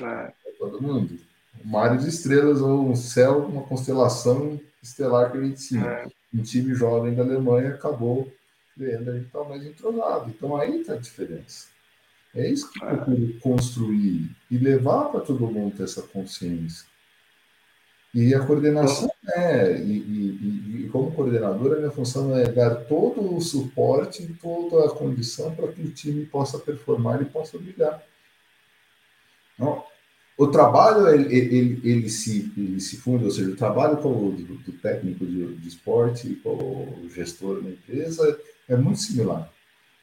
É. 0.00 0.32
Todo 0.58 0.80
mundo. 0.80 1.18
Um 1.64 1.70
mar 1.70 1.96
de 1.96 2.08
estrelas 2.08 2.60
ou 2.60 2.88
um 2.88 2.94
céu, 2.94 3.46
uma 3.46 3.62
constelação 3.62 4.60
estelar 4.82 5.32
que 5.32 5.38
a 5.38 5.42
gente 5.42 5.68
tinha. 5.68 5.84
É. 5.84 6.06
Um 6.32 6.42
time 6.42 6.74
jovem 6.74 7.14
da 7.14 7.22
Alemanha 7.22 7.70
acabou 7.70 8.30
ganhando, 8.76 9.10
a 9.10 9.14
gente 9.14 9.26
está 9.26 9.44
mais 9.44 9.64
entrosado. 9.64 10.30
Então 10.30 10.56
aí 10.56 10.80
está 10.80 10.94
a 10.94 10.98
diferença. 10.98 11.68
É 12.34 12.48
isso 12.48 12.70
que 12.70 12.82
eu 12.82 12.88
é. 12.88 12.96
procuro 12.96 13.40
construir 13.40 14.30
e 14.50 14.58
levar 14.58 15.04
para 15.06 15.20
todo 15.20 15.46
mundo 15.46 15.82
essa 15.82 16.02
consciência. 16.02 16.86
E 18.12 18.32
a 18.32 18.46
coordenação 18.46 19.10
é, 19.34 19.76
e, 19.76 19.98
e, 19.98 20.84
e, 20.84 20.88
como 20.90 21.12
coordenador, 21.12 21.72
a 21.72 21.78
minha 21.78 21.90
função 21.90 22.36
é 22.36 22.44
dar 22.44 22.76
todo 22.84 23.34
o 23.34 23.40
suporte, 23.40 24.32
toda 24.40 24.86
a 24.86 24.94
condição 24.94 25.52
para 25.54 25.72
que 25.72 25.82
o 25.82 25.90
time 25.90 26.24
possa 26.26 26.58
performar 26.58 27.20
e 27.22 27.24
possa 27.24 27.58
brilhar. 27.58 28.00
Não, 29.58 29.84
o 30.36 30.48
trabalho 30.48 31.08
ele, 31.08 31.34
ele, 31.34 31.80
ele, 31.84 32.08
se, 32.08 32.52
ele 32.56 32.80
se 32.80 32.96
funde, 32.96 33.24
ou 33.24 33.30
seja, 33.30 33.50
o 33.50 33.56
trabalho 33.56 33.98
com 33.98 34.30
do, 34.30 34.54
do 34.56 34.72
técnico 34.72 35.24
de, 35.24 35.54
de 35.54 35.68
esporte 35.68 36.34
com 36.42 36.50
o 36.50 37.08
gestor 37.08 37.62
da 37.62 37.70
empresa 37.70 38.38
é 38.68 38.76
muito 38.76 39.00
similar. 39.00 39.52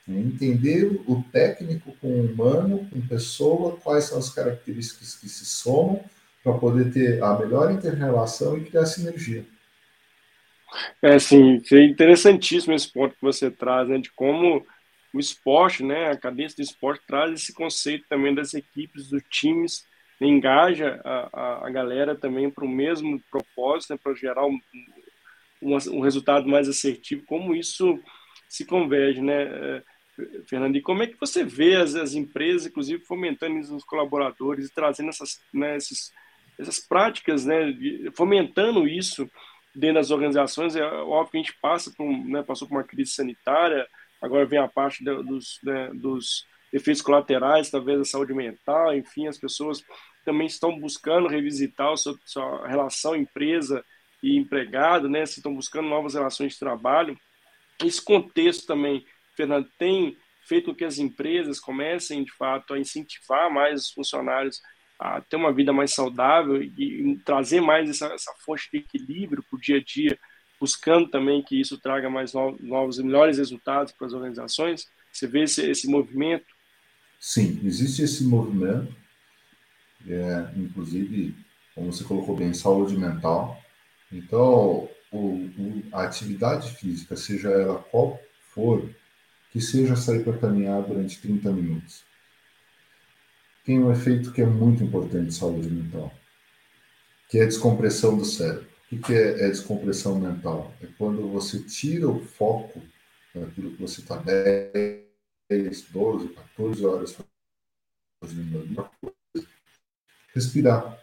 É 0.10 0.14
entender 0.14 1.02
o 1.06 1.24
técnico 1.32 1.94
com 2.00 2.08
o 2.08 2.26
humano, 2.26 2.88
com 2.92 3.02
pessoa, 3.02 3.78
quais 3.84 4.06
são 4.06 4.18
as 4.18 4.30
características 4.30 5.16
que 5.16 5.28
se 5.28 5.46
somam 5.46 6.04
para 6.44 6.54
poder 6.54 6.92
ter 6.92 7.22
a 7.22 7.38
melhor 7.38 7.72
inter-relação 7.72 8.58
e 8.58 8.66
criar 8.66 8.86
sinergia. 8.86 9.46
É, 11.02 11.20
sim, 11.20 11.62
é 11.72 11.84
interessantíssimo 11.84 12.74
esse 12.74 12.92
ponto 12.92 13.16
que 13.16 13.22
você 13.22 13.52
traz, 13.52 13.88
né, 13.90 13.98
de 13.98 14.12
como 14.14 14.66
o 15.14 15.20
esporte, 15.20 15.84
né, 15.84 16.10
a 16.10 16.18
cadência 16.18 16.56
do 16.56 16.64
esporte 16.64 17.04
traz 17.06 17.34
esse 17.34 17.54
conceito 17.54 18.06
também 18.08 18.34
das 18.34 18.54
equipes, 18.54 19.10
dos 19.10 19.22
times, 19.30 19.86
engaja 20.28 21.02
a, 21.04 21.30
a, 21.34 21.68
a 21.68 21.70
galera 21.70 22.16
também 22.16 22.50
para 22.50 22.66
o 22.66 22.70
mesmo 22.70 23.20
propósito, 23.32 23.94
né, 23.94 24.00
para 24.02 24.14
gerar 24.14 24.46
um, 24.46 24.60
um, 25.62 25.76
um, 25.76 26.00
resultado 26.00 26.48
mais 26.48 26.70
assertivo, 26.70 27.24
como 27.26 27.56
isso 27.56 28.00
se 28.48 28.66
converge, 28.66 29.22
né, 29.22 29.44
é, 29.44 29.84
Fernando? 30.48 30.76
E 30.76 30.82
como 30.82 31.04
é 31.04 31.08
que 31.08 31.20
você 31.20 31.44
vê 31.44 31.76
as, 31.76 31.96
as 31.96 32.14
empresas, 32.14 32.68
inclusive, 32.68 33.04
fomentando 33.06 33.60
os 33.76 33.84
colaboradores 33.84 34.68
e 34.68 34.74
trazendo 34.74 35.10
essas, 35.10 35.42
né, 35.54 35.78
esses, 35.78 36.12
essas 36.60 36.80
práticas, 36.80 37.46
né, 37.46 37.74
fomentando 38.16 38.88
isso 38.88 39.30
dentro 39.74 39.96
das 39.96 40.12
organizações? 40.12 40.76
É 40.76 40.84
óbvio 40.84 41.32
que 41.32 41.38
a 41.38 41.42
gente 41.42 41.58
passa 41.60 41.92
por, 41.98 42.06
né, 42.06 42.44
passou 42.44 42.68
por 42.68 42.76
uma 42.76 42.84
crise 42.84 43.12
sanitária, 43.12 43.88
agora 44.22 44.46
vem 44.46 44.60
a 44.60 44.68
parte 44.68 45.04
dos, 45.04 45.60
né, 45.64 45.90
dos 45.96 46.46
efeitos 46.72 47.02
colaterais, 47.02 47.70
talvez 47.70 48.00
da 48.00 48.06
saúde 48.06 48.34
mental, 48.34 48.96
enfim, 48.96 49.28
as 49.28 49.38
pessoas 49.38 49.84
também 50.24 50.48
estão 50.48 50.80
buscando 50.80 51.28
revisitar 51.28 51.92
a 51.92 51.98
sua, 51.98 52.20
sua 52.26 52.68
relação 52.68 53.16
empresa 53.16 53.84
e 54.22 54.38
empregado, 54.38 55.10
né, 55.10 55.26
se 55.26 55.40
estão 55.40 55.54
buscando 55.54 55.90
novas 55.90 56.14
relações 56.14 56.54
de 56.54 56.60
trabalho. 56.60 57.18
Esse 57.84 58.04
contexto 58.04 58.68
também, 58.68 59.06
Fernando, 59.36 59.68
tem 59.78 60.16
feito 60.44 60.72
com 60.72 60.76
que 60.76 60.86
as 60.86 61.00
empresas 61.00 61.60
comecem, 61.60 62.24
de 62.24 62.32
fato, 62.34 62.74
a 62.74 62.80
incentivar 62.80 63.52
mais 63.52 63.82
os 63.82 63.92
funcionários 63.92 64.62
a 65.00 65.20
ter 65.20 65.36
uma 65.36 65.52
vida 65.52 65.74
mais 65.74 65.96
saudável 65.96 66.62
e, 66.62 67.20
trazer 67.26 67.60
mais 67.60 67.90
essa, 67.90 68.14
essa 68.14 68.32
fonte 68.46 68.70
de 68.72 68.78
equilíbrio 68.78 69.44
para 69.50 69.58
o 69.58 69.60
dia 69.60 69.78
a 69.78 69.84
dia, 69.84 70.18
buscando 70.60 71.10
também 71.10 71.42
que 71.42 71.60
isso 71.60 71.80
traga 71.80 72.08
mais 72.08 72.34
novos 72.34 73.00
e 73.00 73.04
melhores 73.04 73.40
resultados 73.40 73.92
para 73.94 74.06
as 74.06 74.14
organizações? 74.14 74.88
Você 75.12 75.26
vê 75.26 75.44
esse, 75.44 75.68
esse 75.68 75.88
movimento? 75.88 76.46
Sim, 77.20 77.60
existe 77.64 78.04
esse 78.04 78.24
movimento, 78.24 78.96
é, 80.08 80.52
inclusive, 80.56 81.36
como 81.76 81.92
você 81.92 82.04
colocou 82.04 82.36
bem, 82.36 82.54
saúde 82.54 82.98
mental. 82.98 83.62
Então, 84.12 84.90
o, 85.12 85.18
o, 85.18 85.84
a 85.92 86.04
atividade 86.04 86.72
física, 86.76 87.16
seja 87.16 87.50
ela 87.50 87.80
qual 87.80 88.20
for, 88.54 88.90
que 89.52 89.62
seja 89.62 89.96
sair 89.96 90.24
para 90.24 90.38
caminhar 90.38 90.82
durante 90.82 91.20
30 91.22 91.52
minutos 91.52 92.04
tem 93.64 93.80
um 93.80 93.92
efeito 93.92 94.32
que 94.32 94.42
é 94.42 94.46
muito 94.46 94.84
importante 94.84 95.28
de 95.28 95.34
saúde 95.34 95.70
mental, 95.70 96.12
que 97.30 97.40
é 97.40 97.44
a 97.44 97.48
descompressão 97.48 98.18
do 98.18 98.26
cérebro. 98.26 98.68
O 98.92 99.00
que 99.00 99.14
é, 99.14 99.46
é 99.46 99.50
descompressão 99.50 100.20
mental? 100.20 100.74
É 100.82 100.88
quando 100.98 101.30
você 101.30 101.64
tira 101.64 102.10
o 102.10 102.20
foco 102.20 102.82
daquilo 103.34 103.72
que 103.72 103.82
você 103.82 104.02
está 104.02 104.18
10, 104.18 105.82
12, 105.90 106.30
14 106.30 106.86
horas 106.86 107.18
fazendo 108.20 108.58
alguma. 108.58 108.92
Respirar. 110.34 110.98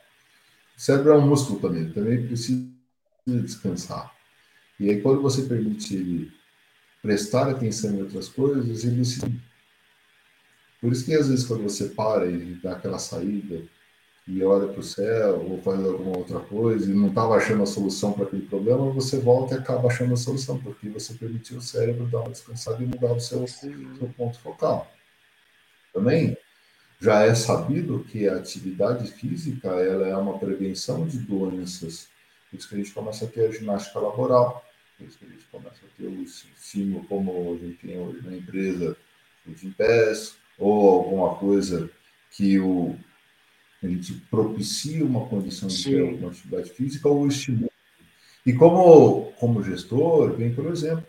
O 0.76 0.80
cérebro 0.80 1.12
é 1.12 1.16
um 1.16 1.26
músculo 1.26 1.60
também, 1.60 1.90
também 1.90 2.26
precisa 2.26 2.68
descansar. 3.26 4.14
E 4.78 4.90
aí, 4.90 5.00
quando 5.00 5.20
você 5.20 5.42
permite 5.42 5.94
ele 5.94 6.32
prestar 7.02 7.48
atenção 7.48 7.92
em 7.94 8.02
outras 8.02 8.28
coisas, 8.28 8.84
ele 8.84 9.04
se 9.04 9.20
por 10.80 10.92
isso 10.92 11.04
que 11.04 11.14
às 11.14 11.28
vezes 11.28 11.44
quando 11.44 11.64
você 11.64 11.88
para 11.88 12.26
e 12.26 12.54
dá 12.62 12.72
aquela 12.72 12.98
saída 12.98 13.62
e 14.26 14.42
olha 14.44 14.68
para 14.68 14.80
o 14.80 14.82
céu 14.82 15.40
ou 15.40 15.60
faz 15.62 15.84
alguma 15.84 16.16
outra 16.16 16.38
coisa 16.38 16.88
e 16.88 16.94
não 16.94 17.08
estava 17.08 17.34
achando 17.34 17.62
a 17.62 17.66
solução 17.66 18.12
para 18.12 18.24
aquele 18.24 18.46
problema, 18.46 18.90
você 18.90 19.18
volta 19.18 19.54
e 19.54 19.58
acaba 19.58 19.88
achando 19.88 20.12
a 20.12 20.16
solução, 20.16 20.58
porque 20.58 20.88
você 20.88 21.14
permitiu 21.14 21.58
o 21.58 21.62
cérebro 21.62 22.06
dar 22.06 22.20
uma 22.20 22.30
descansada 22.30 22.82
e 22.82 22.86
mudar 22.86 23.12
o 23.12 23.20
seu, 23.20 23.46
seu 23.48 24.14
ponto 24.16 24.38
focal. 24.38 24.88
Também 25.92 26.36
já 27.00 27.22
é 27.22 27.34
sabido 27.34 28.04
que 28.10 28.28
a 28.28 28.36
atividade 28.36 29.10
física 29.12 29.68
ela 29.68 30.06
é 30.08 30.16
uma 30.16 30.38
prevenção 30.38 31.06
de 31.06 31.18
doenças. 31.18 32.08
Por 32.50 32.58
isso 32.58 32.68
que 32.68 32.74
a 32.74 32.78
gente 32.78 32.92
começa 32.92 33.24
a 33.24 33.28
ter 33.28 33.46
a 33.46 33.52
ginástica 33.52 34.00
laboral, 34.00 34.64
por 34.96 35.06
isso 35.06 35.18
que 35.18 35.24
a 35.24 35.28
gente 35.28 35.44
começa 35.44 35.76
a 35.84 35.96
ter 35.96 36.06
o 36.06 36.22
estímulo 36.22 37.04
como 37.04 37.54
a 37.54 37.64
gente 37.64 37.86
tem 37.86 37.98
hoje 37.98 38.20
na 38.24 38.36
empresa, 38.36 38.96
o 39.46 39.50
de 39.52 39.70
pés, 39.70 40.36
ou 40.58 40.90
alguma 40.90 41.36
coisa 41.36 41.88
que 42.32 42.58
o, 42.58 42.98
a 43.82 43.86
gente 43.86 44.14
propicia 44.30 45.04
uma 45.04 45.26
condição 45.26 45.68
de 45.68 45.84
ter 45.84 46.02
uma 46.02 46.30
atividade 46.30 46.70
física 46.70 47.08
ou 47.08 47.28
estimula. 47.28 47.70
E 48.44 48.52
como, 48.52 49.32
como 49.32 49.62
gestor, 49.62 50.32
vem, 50.32 50.54
por 50.54 50.66
exemplo, 50.66 51.06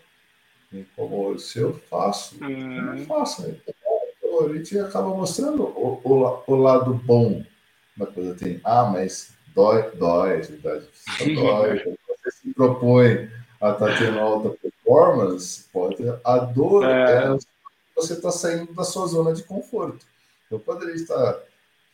como 0.96 1.38
se 1.40 1.60
eu 1.60 1.74
faço, 1.74 2.38
eu 2.44 2.50
não 2.50 3.06
faço. 3.06 3.42
Né? 3.42 3.56
Então, 3.62 3.74
a 4.46 4.54
gente 4.54 4.80
acaba 4.80 5.10
mostrando 5.10 5.64
o, 5.64 6.02
o, 6.04 6.44
o, 6.48 6.56
lado 6.56 6.94
bom 6.94 7.44
da 7.96 8.06
coisa. 8.06 8.36
Tem, 8.36 8.60
ah, 8.64 8.86
mas 8.86 9.32
dói, 9.54 9.90
dói, 9.96 10.38
atividade 10.38 10.86
física 10.94 11.42
dói. 11.42 11.98
você 12.08 12.32
se 12.32 12.54
propõe 12.54 13.30
a 13.62 13.72
estar 13.72 13.88
tá 13.88 13.98
tendo 13.98 14.20
alta 14.20 14.50
performance, 14.62 15.66
pode, 15.72 15.98
a 16.24 16.38
dor 16.38 16.86
é, 16.86 17.26
é 17.26 17.38
você 17.96 18.14
está 18.14 18.32
saindo 18.32 18.74
da 18.74 18.84
sua 18.84 19.08
zona 19.08 19.34
de 19.34 19.44
conforto. 19.44 20.06
Eu 20.50 20.60
poderia 20.60 20.96
estar 20.96 21.38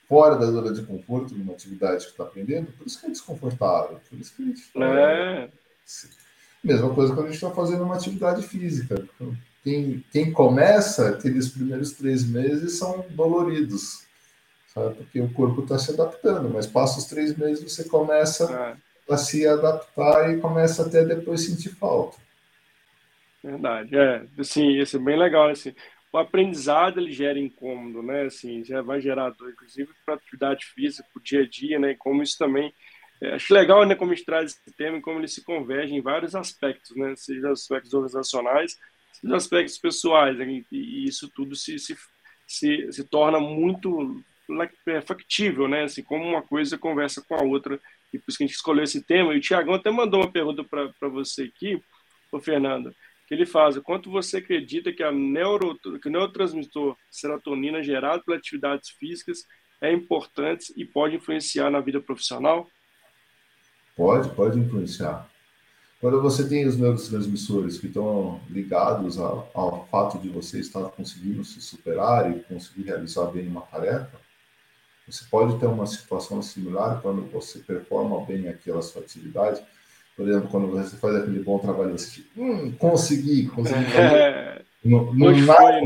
fora 0.07 0.35
da 0.35 0.45
zona 0.45 0.71
de 0.71 0.83
conforto 0.83 1.33
numa 1.33 1.53
atividade 1.53 2.05
que 2.05 2.11
está 2.11 2.23
aprendendo, 2.23 2.71
por 2.73 2.85
isso 2.85 2.99
que 2.99 3.07
é 3.07 3.09
desconfortável, 3.09 3.99
por 4.07 4.19
isso 4.19 4.35
que 4.35 4.43
a 4.43 4.45
gente 4.45 4.61
está... 4.61 4.85
É. 4.85 5.49
Mesma 6.63 6.93
coisa 6.93 7.13
quando 7.13 7.27
a 7.27 7.31
gente 7.31 7.43
está 7.43 7.51
fazendo 7.51 7.83
uma 7.83 7.95
atividade 7.95 8.41
física. 8.43 8.95
Quem, 9.65 10.05
quem 10.11 10.31
começa, 10.31 11.09
aqueles 11.09 11.49
primeiros 11.49 11.93
três 11.93 12.23
meses 12.23 12.77
são 12.77 13.03
doloridos, 13.09 14.05
sabe? 14.67 14.93
Porque 14.93 15.19
o 15.19 15.33
corpo 15.33 15.63
está 15.63 15.79
se 15.79 15.91
adaptando, 15.91 16.51
mas 16.51 16.67
passa 16.67 16.99
os 16.99 17.05
três 17.05 17.35
meses 17.35 17.73
você 17.73 17.89
começa 17.89 18.77
é. 19.09 19.11
a 19.11 19.17
se 19.17 19.47
adaptar 19.47 20.31
e 20.31 20.39
começa 20.39 20.85
até 20.85 21.03
depois 21.03 21.47
sentir 21.47 21.69
falta. 21.69 22.15
Verdade, 23.43 23.97
é, 23.97 24.27
assim, 24.37 24.79
isso 24.79 24.97
é 24.97 24.99
bem 24.99 25.17
legal, 25.17 25.49
assim, 25.49 25.73
o 26.13 26.17
aprendizado 26.19 26.99
ele 26.99 27.11
gera 27.11 27.39
incômodo, 27.39 28.03
né? 28.03 28.21
Assim, 28.27 28.63
já 28.63 28.83
vai 28.83 29.01
gerar 29.01 29.31
dor, 29.31 29.49
inclusive 29.49 29.89
para 30.05 30.13
atividade 30.13 30.63
física, 30.63 31.07
para 31.11 31.19
o 31.19 31.23
dia 31.23 31.41
a 31.41 31.49
dia, 31.49 31.79
né? 31.79 31.91
E 31.91 31.97
como 31.97 32.21
isso 32.21 32.37
também 32.37 32.71
é, 33.19 33.33
acho 33.33 33.53
legal, 33.53 33.83
né? 33.85 33.95
Como 33.95 34.11
a 34.11 34.15
gente 34.15 34.25
traz 34.25 34.51
esse 34.51 34.77
tema 34.77 34.97
e 34.97 35.01
como 35.01 35.19
ele 35.19 35.27
se 35.27 35.43
converge 35.43 35.93
em 35.93 36.01
vários 36.01 36.35
aspectos, 36.35 36.95
né? 36.95 37.15
Seja 37.15 37.51
aspectos 37.51 37.93
organizacionais, 37.93 38.77
seja 39.21 39.35
aspectos 39.35 39.77
pessoais, 39.77 40.37
né? 40.37 40.63
e, 40.71 41.05
isso 41.05 41.29
tudo 41.33 41.55
se, 41.55 41.77
se, 41.79 41.95
se, 42.47 42.91
se 42.91 43.03
torna 43.03 43.39
muito 43.39 44.23
é, 44.87 45.01
factível, 45.01 45.67
né? 45.67 45.83
Assim, 45.83 46.03
como 46.03 46.23
uma 46.23 46.41
coisa 46.41 46.77
conversa 46.77 47.23
com 47.27 47.35
a 47.35 47.43
outra, 47.43 47.79
e 48.13 48.19
por 48.19 48.25
isso 48.29 48.37
que 48.37 48.43
a 48.43 48.47
gente 48.47 48.55
escolheu 48.55 48.83
esse 48.83 49.03
tema. 49.03 49.33
E 49.33 49.37
o 49.37 49.41
Tiagão 49.41 49.73
até 49.73 49.89
mandou 49.89 50.21
uma 50.21 50.31
pergunta 50.31 50.63
para 50.63 51.09
você 51.09 51.43
aqui, 51.43 51.81
o 52.31 52.39
Fernando 52.39 52.93
que 53.27 53.33
ele 53.33 53.45
faz. 53.45 53.77
Quanto 53.79 54.09
você 54.09 54.37
acredita 54.37 54.91
que, 54.91 55.03
a 55.03 55.11
neuro, 55.11 55.77
que 55.99 56.07
o 56.07 56.11
neurotransmissor 56.11 56.95
serotonina 57.09 57.83
gerado 57.83 58.23
pelas 58.23 58.39
atividades 58.39 58.89
físicas 58.91 59.45
é 59.81 59.91
importante 59.91 60.73
e 60.75 60.85
pode 60.85 61.15
influenciar 61.15 61.69
na 61.69 61.79
vida 61.79 61.99
profissional? 61.99 62.69
Pode, 63.95 64.29
pode 64.35 64.59
influenciar. 64.59 65.29
Quando 66.01 66.21
você 66.21 66.47
tem 66.47 66.67
os 66.67 66.77
neurotransmissores 66.77 67.77
que 67.77 67.87
estão 67.87 68.39
ligados 68.49 69.17
ao, 69.17 69.49
ao 69.53 69.87
fato 69.87 70.19
de 70.19 70.29
você 70.29 70.59
estar 70.59 70.83
conseguindo 70.89 71.43
se 71.43 71.61
superar 71.61 72.29
e 72.31 72.41
conseguir 72.43 72.83
realizar 72.83 73.25
bem 73.27 73.47
uma 73.47 73.61
tarefa, 73.61 74.19
você 75.07 75.23
pode 75.29 75.57
ter 75.59 75.67
uma 75.67 75.87
situação 75.87 76.41
similar 76.41 77.01
quando 77.01 77.29
você 77.31 77.59
performa 77.59 78.25
bem 78.25 78.47
aquela 78.47 78.81
sua 78.81 79.01
atividade 79.01 79.63
por 80.15 80.27
exemplo, 80.27 80.47
quando 80.47 80.67
você 80.67 80.95
faz 80.95 81.15
aquele 81.15 81.43
bom 81.43 81.59
trabalho, 81.59 81.91
você 81.91 82.21
diz, 82.21 82.25
hum, 82.37 82.71
consegui, 82.71 83.47
consegui 83.47 83.83
não, 84.83 85.13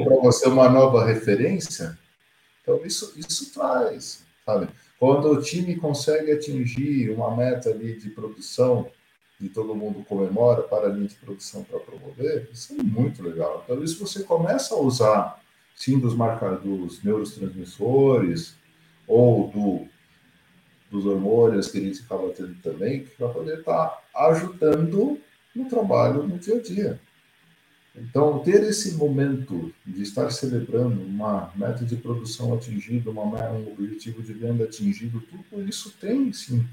para 0.03 0.15
você 0.21 0.47
uma 0.47 0.69
nova 0.69 1.03
referência. 1.03 1.97
Então, 2.61 2.79
isso, 2.85 3.13
isso 3.17 3.51
traz, 3.51 4.23
sabe? 4.45 4.67
Quando 4.99 5.31
o 5.31 5.41
time 5.41 5.75
consegue 5.77 6.31
atingir 6.31 7.09
uma 7.09 7.35
meta 7.35 7.69
ali 7.69 7.97
de 7.97 8.11
produção 8.11 8.87
e 9.39 9.47
todo 9.47 9.75
mundo 9.75 10.03
comemora 10.03 10.63
para 10.63 10.87
a 10.87 10.89
linha 10.89 11.07
de 11.07 11.15
produção 11.15 11.63
para 11.63 11.79
promover, 11.79 12.49
isso 12.51 12.73
é 12.73 12.83
muito 12.83 13.23
legal. 13.23 13.63
Então, 13.63 13.83
isso 13.83 14.05
você 14.05 14.23
começa 14.23 14.73
a 14.75 14.79
usar, 14.79 15.41
sim, 15.75 15.97
dos 15.97 16.13
marcadores, 16.13 17.01
neurotransmissores 17.03 18.55
ou 19.07 19.47
do 19.47 19.87
dos 20.89 21.05
hormônios 21.05 21.67
que 21.67 21.77
a 21.77 21.81
gente 21.81 22.01
acaba 22.01 22.29
tendo 22.29 22.55
também, 22.63 23.05
para 23.17 23.29
poder 23.29 23.59
estar 23.59 24.01
ajudando 24.15 25.19
no 25.55 25.69
trabalho 25.69 26.23
no 26.23 26.37
dia 26.39 26.55
a 26.55 26.61
dia. 26.61 26.99
Então, 27.95 28.39
ter 28.39 28.63
esse 28.63 28.93
momento 28.95 29.73
de 29.85 30.01
estar 30.01 30.29
celebrando 30.31 31.01
uma 31.01 31.51
meta 31.55 31.83
de 31.83 31.95
produção 31.95 32.53
atingida, 32.53 33.09
uma, 33.09 33.51
um 33.51 33.71
objetivo 33.71 34.21
de 34.21 34.33
venda 34.33 34.63
atingido, 34.63 35.21
tudo 35.21 35.67
isso 35.67 35.93
tem 35.99 36.31
sim 36.31 36.65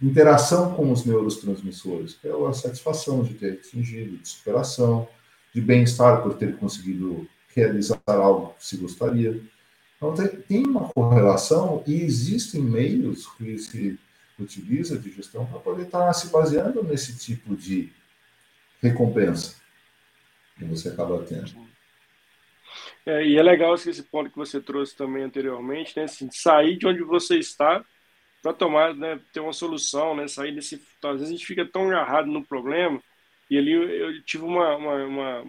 interação 0.00 0.74
com 0.74 0.92
os 0.92 1.04
neurotransmissores, 1.04 2.14
que 2.14 2.28
é 2.28 2.32
a 2.32 2.52
satisfação 2.52 3.22
de 3.22 3.34
ter 3.34 3.54
atingido, 3.54 4.16
de 4.16 4.28
superação, 4.28 5.08
de 5.52 5.60
bem-estar 5.60 6.22
por 6.22 6.34
ter 6.34 6.56
conseguido 6.56 7.28
realizar 7.54 8.00
algo 8.06 8.54
que 8.54 8.66
se 8.66 8.76
gostaria. 8.76 9.40
Então, 9.96 10.14
tem 10.46 10.64
uma 10.64 10.88
correlação 10.90 11.82
e 11.86 12.02
existem 12.02 12.62
meios 12.62 13.26
que 13.36 13.58
se 13.58 13.98
utiliza 14.38 14.96
de 14.96 15.10
gestão 15.10 15.44
para 15.46 15.58
poder 15.58 15.86
estar 15.86 16.12
se 16.12 16.28
baseando 16.28 16.84
nesse 16.84 17.18
tipo 17.18 17.56
de 17.56 17.92
recompensa 18.80 19.56
que 20.56 20.64
você 20.64 20.90
acaba 20.90 21.20
tendo. 21.24 21.66
É, 23.04 23.26
e 23.26 23.36
é 23.36 23.42
legal 23.42 23.74
esse 23.74 24.02
ponto 24.04 24.30
que 24.30 24.36
você 24.36 24.60
trouxe 24.60 24.94
também 24.94 25.24
anteriormente, 25.24 25.96
né? 25.96 26.04
Assim, 26.04 26.28
sair 26.30 26.76
de 26.76 26.86
onde 26.86 27.02
você 27.02 27.38
está 27.38 27.84
para 28.42 28.52
tomar, 28.52 28.94
né, 28.94 29.20
ter 29.32 29.40
uma 29.40 29.52
solução, 29.52 30.14
né? 30.14 30.28
Sair 30.28 30.52
desse. 30.52 30.82
Às 31.02 31.12
vezes 31.12 31.28
a 31.28 31.32
gente 31.32 31.46
fica 31.46 31.66
tão 31.66 31.88
agarrado 31.88 32.26
no 32.26 32.44
problema. 32.44 33.02
E 33.50 33.58
ali 33.58 33.72
eu, 33.72 33.88
eu 33.88 34.22
tive 34.24 34.44
uma, 34.44 34.76
uma, 34.76 34.94
uma, 35.04 35.44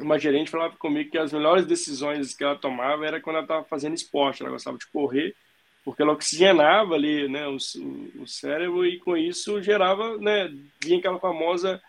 uma 0.00 0.18
gerente 0.18 0.50
falava 0.50 0.76
comigo 0.76 1.10
que 1.10 1.18
as 1.18 1.32
melhores 1.32 1.66
decisões 1.66 2.34
que 2.34 2.44
ela 2.44 2.56
tomava 2.56 3.06
era 3.06 3.20
quando 3.20 3.36
ela 3.36 3.44
estava 3.44 3.64
fazendo 3.64 3.94
esporte. 3.94 4.42
Ela 4.42 4.52
gostava 4.52 4.78
de 4.78 4.86
correr, 4.86 5.34
porque 5.84 6.02
ela 6.02 6.12
oxigenava 6.12 6.94
ali, 6.94 7.28
né, 7.28 7.46
o, 7.48 7.56
o, 8.20 8.26
cérebro 8.26 8.86
e 8.86 8.98
com 8.98 9.16
isso 9.16 9.62
gerava, 9.62 10.16
né, 10.18 10.52
vinha 10.82 10.98
aquela 10.98 11.18
famosa 11.18 11.82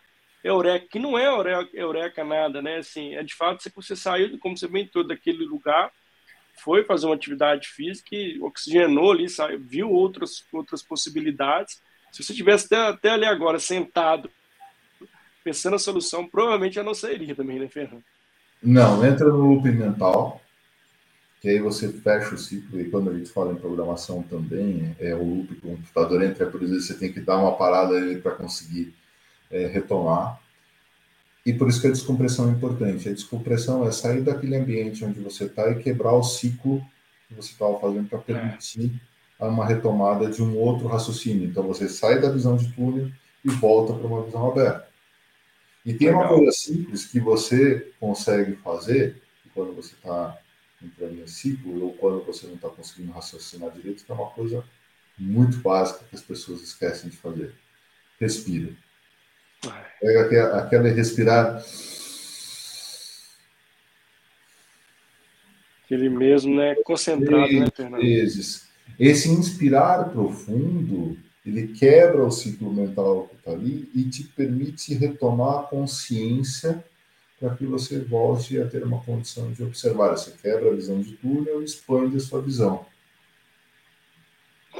eureka, 0.43 0.87
que 0.89 0.99
não 0.99 1.17
é 1.17 1.27
eureka, 1.27 1.69
eureka 1.73 2.23
nada, 2.23 2.61
né? 2.61 2.77
Assim, 2.77 3.15
é 3.15 3.23
de 3.23 3.35
fato 3.35 3.63
você 3.75 3.95
saiu, 3.95 4.37
como 4.39 4.57
você 4.57 4.67
bem 4.67 4.87
todo, 4.87 5.07
daquele 5.07 5.45
lugar, 5.45 5.91
foi 6.53 6.83
fazer 6.83 7.05
uma 7.05 7.15
atividade 7.15 7.67
física 7.67 8.15
e 8.15 8.39
oxigenou 8.41 9.11
ali, 9.11 9.27
saiu, 9.29 9.59
viu 9.59 9.91
outras, 9.91 10.45
outras 10.51 10.81
possibilidades. 10.81 11.81
Se 12.11 12.23
você 12.23 12.33
tivesse 12.33 12.65
até, 12.65 12.77
até 12.87 13.09
ali 13.09 13.25
agora 13.25 13.59
sentado, 13.59 14.29
pensando 15.43 15.75
a 15.75 15.79
solução, 15.79 16.27
provavelmente 16.27 16.75
já 16.75 16.83
não 16.83 16.93
sairia 16.93 17.35
também, 17.35 17.59
né, 17.59 17.67
Fernando? 17.67 18.03
Não, 18.61 19.05
entra 19.05 19.27
no 19.27 19.53
loop 19.53 19.69
mental, 19.69 20.41
que 21.41 21.49
aí 21.49 21.59
você 21.59 21.91
fecha 21.91 22.33
o 22.33 22.37
ciclo, 22.37 22.79
e 22.79 22.89
quando 22.89 23.09
a 23.09 23.13
gente 23.13 23.29
fala 23.29 23.51
em 23.51 23.57
programação 23.57 24.23
também, 24.23 24.95
é 24.99 25.13
o 25.13 25.23
loop 25.23 25.53
o 25.57 25.61
computador 25.61 26.23
entra, 26.23 26.45
por 26.45 26.63
exemplo, 26.63 26.81
você 26.81 26.93
tem 26.93 27.11
que 27.11 27.19
dar 27.19 27.37
uma 27.37 27.57
parada 27.57 27.99
para 28.21 28.35
conseguir 28.35 28.93
é, 29.51 29.67
retomar. 29.67 30.39
E 31.45 31.53
por 31.53 31.67
isso 31.67 31.81
que 31.81 31.87
a 31.87 31.91
descompressão 31.91 32.49
é 32.49 32.51
importante. 32.51 33.09
A 33.09 33.13
descompressão 33.13 33.85
é 33.85 33.91
sair 33.91 34.21
daquele 34.21 34.55
ambiente 34.55 35.03
onde 35.03 35.19
você 35.19 35.45
está 35.45 35.69
e 35.71 35.83
quebrar 35.83 36.13
o 36.13 36.23
ciclo 36.23 36.81
que 37.27 37.33
você 37.33 37.51
estava 37.51 37.79
fazendo 37.79 38.07
para 38.07 38.19
permitir 38.19 39.01
é. 39.39 39.45
uma 39.45 39.65
retomada 39.65 40.29
de 40.29 40.41
um 40.41 40.57
outro 40.57 40.87
raciocínio. 40.87 41.45
Então 41.47 41.63
você 41.63 41.89
sai 41.89 42.21
da 42.21 42.31
visão 42.31 42.55
de 42.55 42.71
túnel 42.71 43.11
e 43.43 43.49
volta 43.49 43.93
para 43.93 44.07
uma 44.07 44.23
visão 44.23 44.49
aberta. 44.49 44.87
E 45.85 45.93
tem 45.93 46.07
Legal. 46.07 46.21
uma 46.21 46.29
coisa 46.29 46.51
simples 46.53 47.05
que 47.05 47.19
você 47.19 47.91
consegue 47.99 48.55
fazer 48.57 49.21
quando 49.53 49.75
você 49.75 49.93
está 49.93 50.37
entrando 50.81 51.21
em 51.21 51.27
ciclo 51.27 51.83
ou 51.83 51.93
quando 51.93 52.23
você 52.25 52.47
não 52.47 52.55
está 52.55 52.69
conseguindo 52.69 53.11
raciocinar 53.11 53.71
direito, 53.71 54.05
que 54.05 54.11
é 54.11 54.15
uma 54.15 54.29
coisa 54.29 54.63
muito 55.17 55.57
básica 55.57 56.05
que 56.09 56.15
as 56.15 56.21
pessoas 56.21 56.61
esquecem 56.61 57.09
de 57.09 57.17
fazer. 57.17 57.53
Respira. 58.19 58.73
Pega 59.99 60.57
aquela 60.57 60.89
respirar. 60.89 61.63
Aquele 65.85 66.09
mesmo, 66.09 66.55
né? 66.55 66.75
Concentrado, 66.83 67.51
né, 67.51 67.67
Fernando? 67.75 68.01
Vezes. 68.01 68.67
Esse 68.99 69.29
inspirar 69.29 70.09
profundo, 70.09 71.17
ele 71.45 71.67
quebra 71.67 72.23
o 72.23 72.31
ciclo 72.31 72.73
mental 72.73 73.27
que 73.27 73.35
está 73.35 73.51
ali 73.51 73.89
e 73.93 74.03
te 74.03 74.23
permite 74.23 74.93
retomar 74.93 75.59
a 75.59 75.63
consciência 75.63 76.83
para 77.39 77.55
que 77.55 77.65
você 77.65 77.99
volte 77.99 78.59
a 78.61 78.67
ter 78.67 78.83
uma 78.83 79.01
condição 79.01 79.51
de 79.51 79.63
observar. 79.63 80.11
Você 80.11 80.31
quebra 80.41 80.71
a 80.71 80.75
visão 80.75 81.01
de 81.01 81.13
túnel 81.13 81.61
e 81.61 81.65
expande 81.65 82.17
a 82.17 82.19
sua 82.19 82.41
visão. 82.41 82.85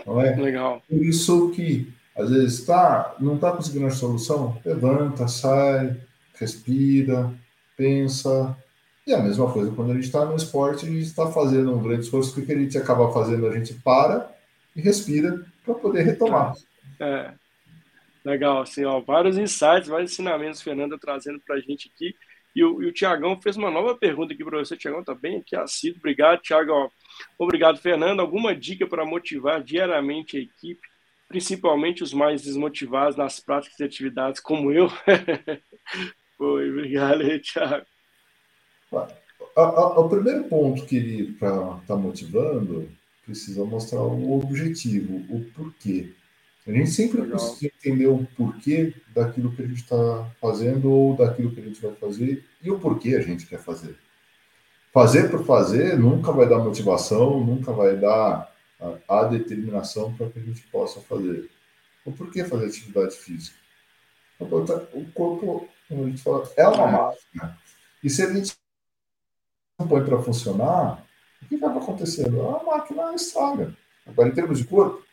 Não 0.06 0.22
é? 0.22 0.36
Legal. 0.36 0.82
Por 0.88 1.04
isso 1.04 1.52
que 1.52 1.94
às 2.16 2.30
vezes, 2.30 2.66
tá, 2.66 3.16
não 3.20 3.36
está 3.36 3.52
conseguindo 3.52 3.88
a 3.88 3.92
solução? 3.92 4.60
Levanta, 4.64 5.28
sai, 5.28 5.98
respira, 6.36 7.34
pensa. 7.76 8.56
E 9.06 9.14
a 9.14 9.20
mesma 9.20 9.52
coisa 9.52 9.72
quando 9.72 9.92
a 9.92 9.96
gente 9.96 10.06
está 10.06 10.24
no 10.24 10.36
esporte, 10.36 10.86
gente 10.86 11.00
está 11.00 11.32
fazendo 11.32 11.74
um 11.74 11.82
grande 11.82 12.04
esforço, 12.04 12.40
o 12.40 12.46
que 12.46 12.52
a 12.52 12.58
gente 12.58 12.78
acaba 12.78 13.12
fazendo? 13.12 13.48
A 13.48 13.58
gente 13.58 13.74
para 13.74 14.32
e 14.76 14.82
respira 14.82 15.44
para 15.66 15.74
poder 15.74 16.04
retomar. 16.04 16.54
É. 17.00 17.34
Legal, 18.24 18.62
assim, 18.62 18.86
ó, 18.86 19.02
vários 19.02 19.38
insights, 19.38 19.90
vários 19.90 20.14
ensinamentos, 20.14 20.62
Fernanda 20.62 20.98
trazendo 20.98 21.42
para 21.42 21.56
a 21.56 21.60
gente 21.60 21.92
aqui. 21.94 22.16
E 22.56 22.64
o, 22.64 22.82
e 22.84 22.86
o 22.86 22.94
Tiagão 22.94 23.42
fez 23.42 23.58
uma 23.58 23.72
nova 23.72 23.98
pergunta 23.98 24.34
aqui 24.34 24.44
para 24.46 24.60
você. 24.60 24.78
Tiagão 24.78 25.02
está 25.02 25.16
bem 25.16 25.40
aqui 25.40 25.56
assíduo. 25.56 25.98
Obrigado, 26.00 26.40
Tiagão. 26.40 26.90
Obrigado, 27.38 27.80
Fernando. 27.80 28.20
Alguma 28.20 28.56
dica 28.56 28.88
para 28.88 29.04
motivar 29.04 29.62
diariamente 29.62 30.38
a 30.38 30.40
equipe 30.40 30.93
principalmente 31.34 32.04
os 32.04 32.14
mais 32.14 32.44
desmotivados 32.44 33.18
nas 33.18 33.40
práticas 33.40 33.80
e 33.80 33.84
atividades, 33.84 34.40
como 34.40 34.72
eu. 34.72 34.88
Foi, 36.38 36.70
obrigado, 36.70 37.24
Thiago. 37.40 37.86
O 39.56 40.10
primeiro 40.10 40.44
ponto 40.44 40.86
que 40.86 40.96
ele 40.96 41.34
para 41.34 41.50
estar 41.50 41.82
tá 41.88 41.96
motivando 41.96 42.88
precisa 43.26 43.66
mostrar 43.66 44.02
o 44.04 44.38
objetivo, 44.38 45.16
o 45.28 45.44
porquê. 45.56 46.12
A 46.68 46.72
gente 46.72 46.92
sempre 46.92 47.22
Legal. 47.22 47.38
precisa 47.38 47.66
entender 47.66 48.06
o 48.06 48.28
porquê 48.38 48.94
daquilo 49.16 49.52
que 49.54 49.64
a 49.64 49.66
gente 49.66 49.82
está 49.82 50.30
fazendo 50.40 50.92
ou 50.92 51.16
daquilo 51.16 51.52
que 51.52 51.62
a 51.62 51.64
gente 51.64 51.82
vai 51.82 51.96
fazer 51.96 52.46
e 52.62 52.70
o 52.70 52.78
porquê 52.78 53.16
a 53.16 53.22
gente 53.22 53.48
quer 53.48 53.60
fazer. 53.60 53.98
Fazer 54.94 55.32
por 55.32 55.44
fazer 55.44 55.98
nunca 55.98 56.32
vai 56.32 56.48
dar 56.48 56.60
motivação, 56.60 57.44
nunca 57.44 57.72
vai 57.72 57.98
dar 57.98 58.53
a, 59.08 59.24
determinação 59.26 60.14
para 60.14 60.30
que 60.30 60.40
a 60.40 60.42
gente 60.42 60.62
possa 60.68 61.00
fazer. 61.02 61.50
O 62.06 62.12
porquê 62.12 62.44
fazer 62.44 62.66
atividade 62.66 63.16
física? 63.16 63.58
O 64.40 65.06
corpo, 65.14 65.70
como 65.88 66.04
a 66.04 66.10
gente 66.10 66.22
fala, 66.22 66.52
é 66.58 66.68
uma 66.68 66.88
máquina. 66.88 67.58
E 68.04 68.10
se 68.10 68.22
a 68.24 68.34
gente 68.34 68.54
não 69.80 69.88
põe 69.88 70.04
para 70.04 70.22
funcionar, 70.22 71.06
o 71.42 71.46
que 71.46 71.58
vai 71.58 71.76
acontecendo? 71.76 72.42
A 72.50 72.64
máquina 72.64 73.14
estraga. 73.14 73.76
Agora, 74.06 74.30
em 74.30 74.34
termos 74.34 74.60
de 74.60 74.66
corpo, 74.66 75.04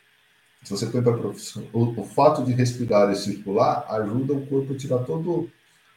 se 0.63 0.71
você 0.71 0.85
põe 0.87 1.01
para 1.01 1.15
o, 1.15 2.01
o, 2.01 2.05
fato 2.05 2.43
de 2.43 2.51
respirar 2.51 3.11
e 3.11 3.15
circular 3.15 3.85
ajuda 3.89 4.33
o 4.33 4.45
corpo 4.45 4.73
a 4.73 4.77
tirar 4.77 4.99
todas 4.99 5.49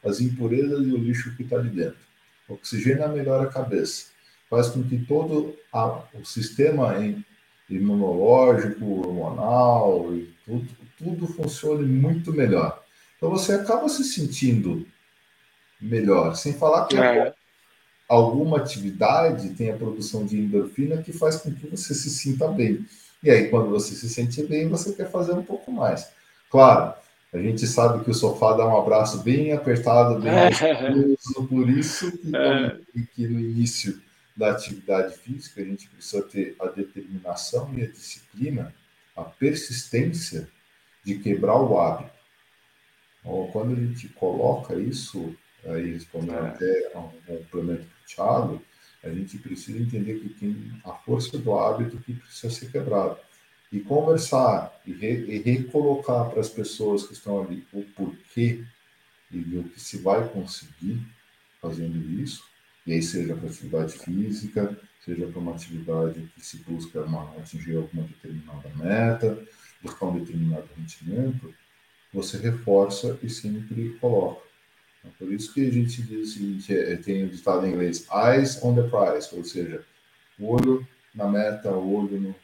as 0.03 0.21
impurezas 0.21 0.85
e 0.85 0.91
o 0.91 0.97
lixo 0.97 1.35
que 1.35 1.43
está 1.43 1.57
ali 1.57 1.69
dentro. 1.69 1.97
Oxigena 2.47 3.07
melhora 3.07 3.43
a 3.43 3.51
cabeça, 3.51 4.07
faz 4.49 4.69
com 4.69 4.83
que 4.83 5.03
todo 5.05 5.55
a, 5.73 6.03
o 6.13 6.23
sistema 6.23 6.97
em, 6.99 7.23
imunológico, 7.69 8.85
hormonal, 8.99 10.13
e 10.13 10.29
tudo, 10.45 10.67
tudo 10.97 11.27
funcione 11.27 11.85
muito 11.85 12.31
melhor. 12.31 12.83
Então 13.17 13.29
você 13.29 13.53
acaba 13.53 13.89
se 13.89 14.03
sentindo 14.03 14.85
melhor, 15.81 16.35
sem 16.35 16.53
falar 16.53 16.85
que 16.85 16.97
é. 16.97 17.33
alguma 18.07 18.57
atividade 18.57 19.49
tem 19.55 19.71
a 19.71 19.75
produção 19.75 20.25
de 20.25 20.39
endorfina 20.39 21.01
que 21.01 21.11
faz 21.11 21.37
com 21.37 21.53
que 21.53 21.67
você 21.67 21.93
se 21.93 22.09
sinta 22.09 22.47
bem. 22.47 22.85
E 23.23 23.29
aí, 23.29 23.49
quando 23.49 23.69
você 23.69 23.95
se 23.95 24.07
sente 24.07 24.43
bem, 24.43 24.67
você 24.67 24.93
quer 24.93 25.09
fazer 25.09 25.33
um 25.33 25.41
pouco 25.41 25.71
mais. 25.71 26.11
Claro, 26.51 26.93
a 27.33 27.37
gente 27.39 27.65
sabe 27.65 28.03
que 28.03 28.11
o 28.11 28.13
sofá 28.13 28.53
dá 28.53 28.67
um 28.67 28.77
abraço 28.77 29.23
bem 29.23 29.51
apertado, 29.51 30.19
bem 30.19 30.31
é. 30.31 30.49
por 31.49 31.69
isso 31.69 32.11
que, 32.11 32.31
é. 32.35 32.77
que 33.15 33.27
no 33.27 33.39
início 33.39 33.99
da 34.35 34.51
atividade 34.51 35.15
física, 35.17 35.61
a 35.61 35.65
gente 35.65 35.89
precisa 35.89 36.21
ter 36.23 36.55
a 36.59 36.67
determinação 36.67 37.73
e 37.77 37.83
a 37.83 37.87
disciplina, 37.87 38.75
a 39.15 39.23
persistência 39.23 40.49
de 41.03 41.19
quebrar 41.19 41.57
o 41.61 41.79
hábito. 41.79 42.11
Então, 43.21 43.49
quando 43.51 43.73
a 43.73 43.75
gente 43.75 44.09
coloca 44.09 44.75
isso, 44.75 45.35
aí 45.65 45.93
respondendo 45.93 46.45
é. 46.45 46.49
até 46.49 46.91
um 46.95 47.09
complemento 47.25 47.83
do 47.83 48.05
Thiago, 48.07 48.61
a 49.03 49.09
gente 49.09 49.37
precisa 49.37 49.79
entender 49.79 50.19
que 50.19 50.29
tem 50.29 50.71
a 50.83 50.93
força 50.93 51.37
do 51.37 51.57
hábito 51.57 51.97
que 51.99 52.13
precisa 52.13 52.53
ser 52.53 52.71
quebrada. 52.71 53.19
E 53.71 53.79
conversar 53.79 54.79
e, 54.85 54.93
re, 54.93 55.25
e 55.25 55.39
recolocar 55.39 56.29
para 56.29 56.39
as 56.39 56.49
pessoas 56.49 57.05
que 57.05 57.13
estão 57.13 57.41
ali 57.41 57.65
o 57.71 57.83
porquê 57.83 58.63
e 59.31 59.57
o 59.57 59.63
que 59.65 59.79
se 59.79 59.97
vai 59.97 60.27
conseguir 60.29 61.01
fazendo 61.61 61.97
isso, 62.21 62.43
e 62.85 62.93
aí 62.93 63.01
seja 63.01 63.35
para 63.35 63.49
atividade 63.49 63.93
física, 63.93 64.77
seja 65.03 65.27
para 65.27 65.39
uma 65.39 65.53
atividade 65.53 66.31
que 66.35 66.45
se 66.45 66.57
busca 66.57 67.01
uma, 67.01 67.31
atingir 67.37 67.77
alguma 67.77 68.03
determinada 68.03 68.69
meta, 68.75 69.43
buscar 69.81 70.07
um 70.07 70.19
determinado 70.19 70.67
rendimento, 70.77 71.53
você 72.13 72.37
reforça 72.37 73.17
e 73.21 73.29
sempre 73.29 73.97
coloca. 73.99 74.45
Então, 74.99 75.11
por 75.17 75.33
isso 75.33 75.53
que 75.53 75.67
a 75.67 75.71
gente 75.71 76.01
diz 76.01 76.29
o 76.29 76.33
seguinte, 76.33 76.77
é, 76.77 76.95
tem 76.95 77.23
o 77.23 77.29
ditado 77.29 77.65
em 77.65 77.71
inglês, 77.71 78.07
eyes 78.11 78.61
on 78.63 78.75
the 78.75 78.83
prize, 78.83 79.29
ou 79.33 79.43
seja, 79.43 79.83
olho 80.39 80.87
na 81.13 81.27
meta, 81.27 81.71
olho 81.71 82.19
no, 82.19 82.35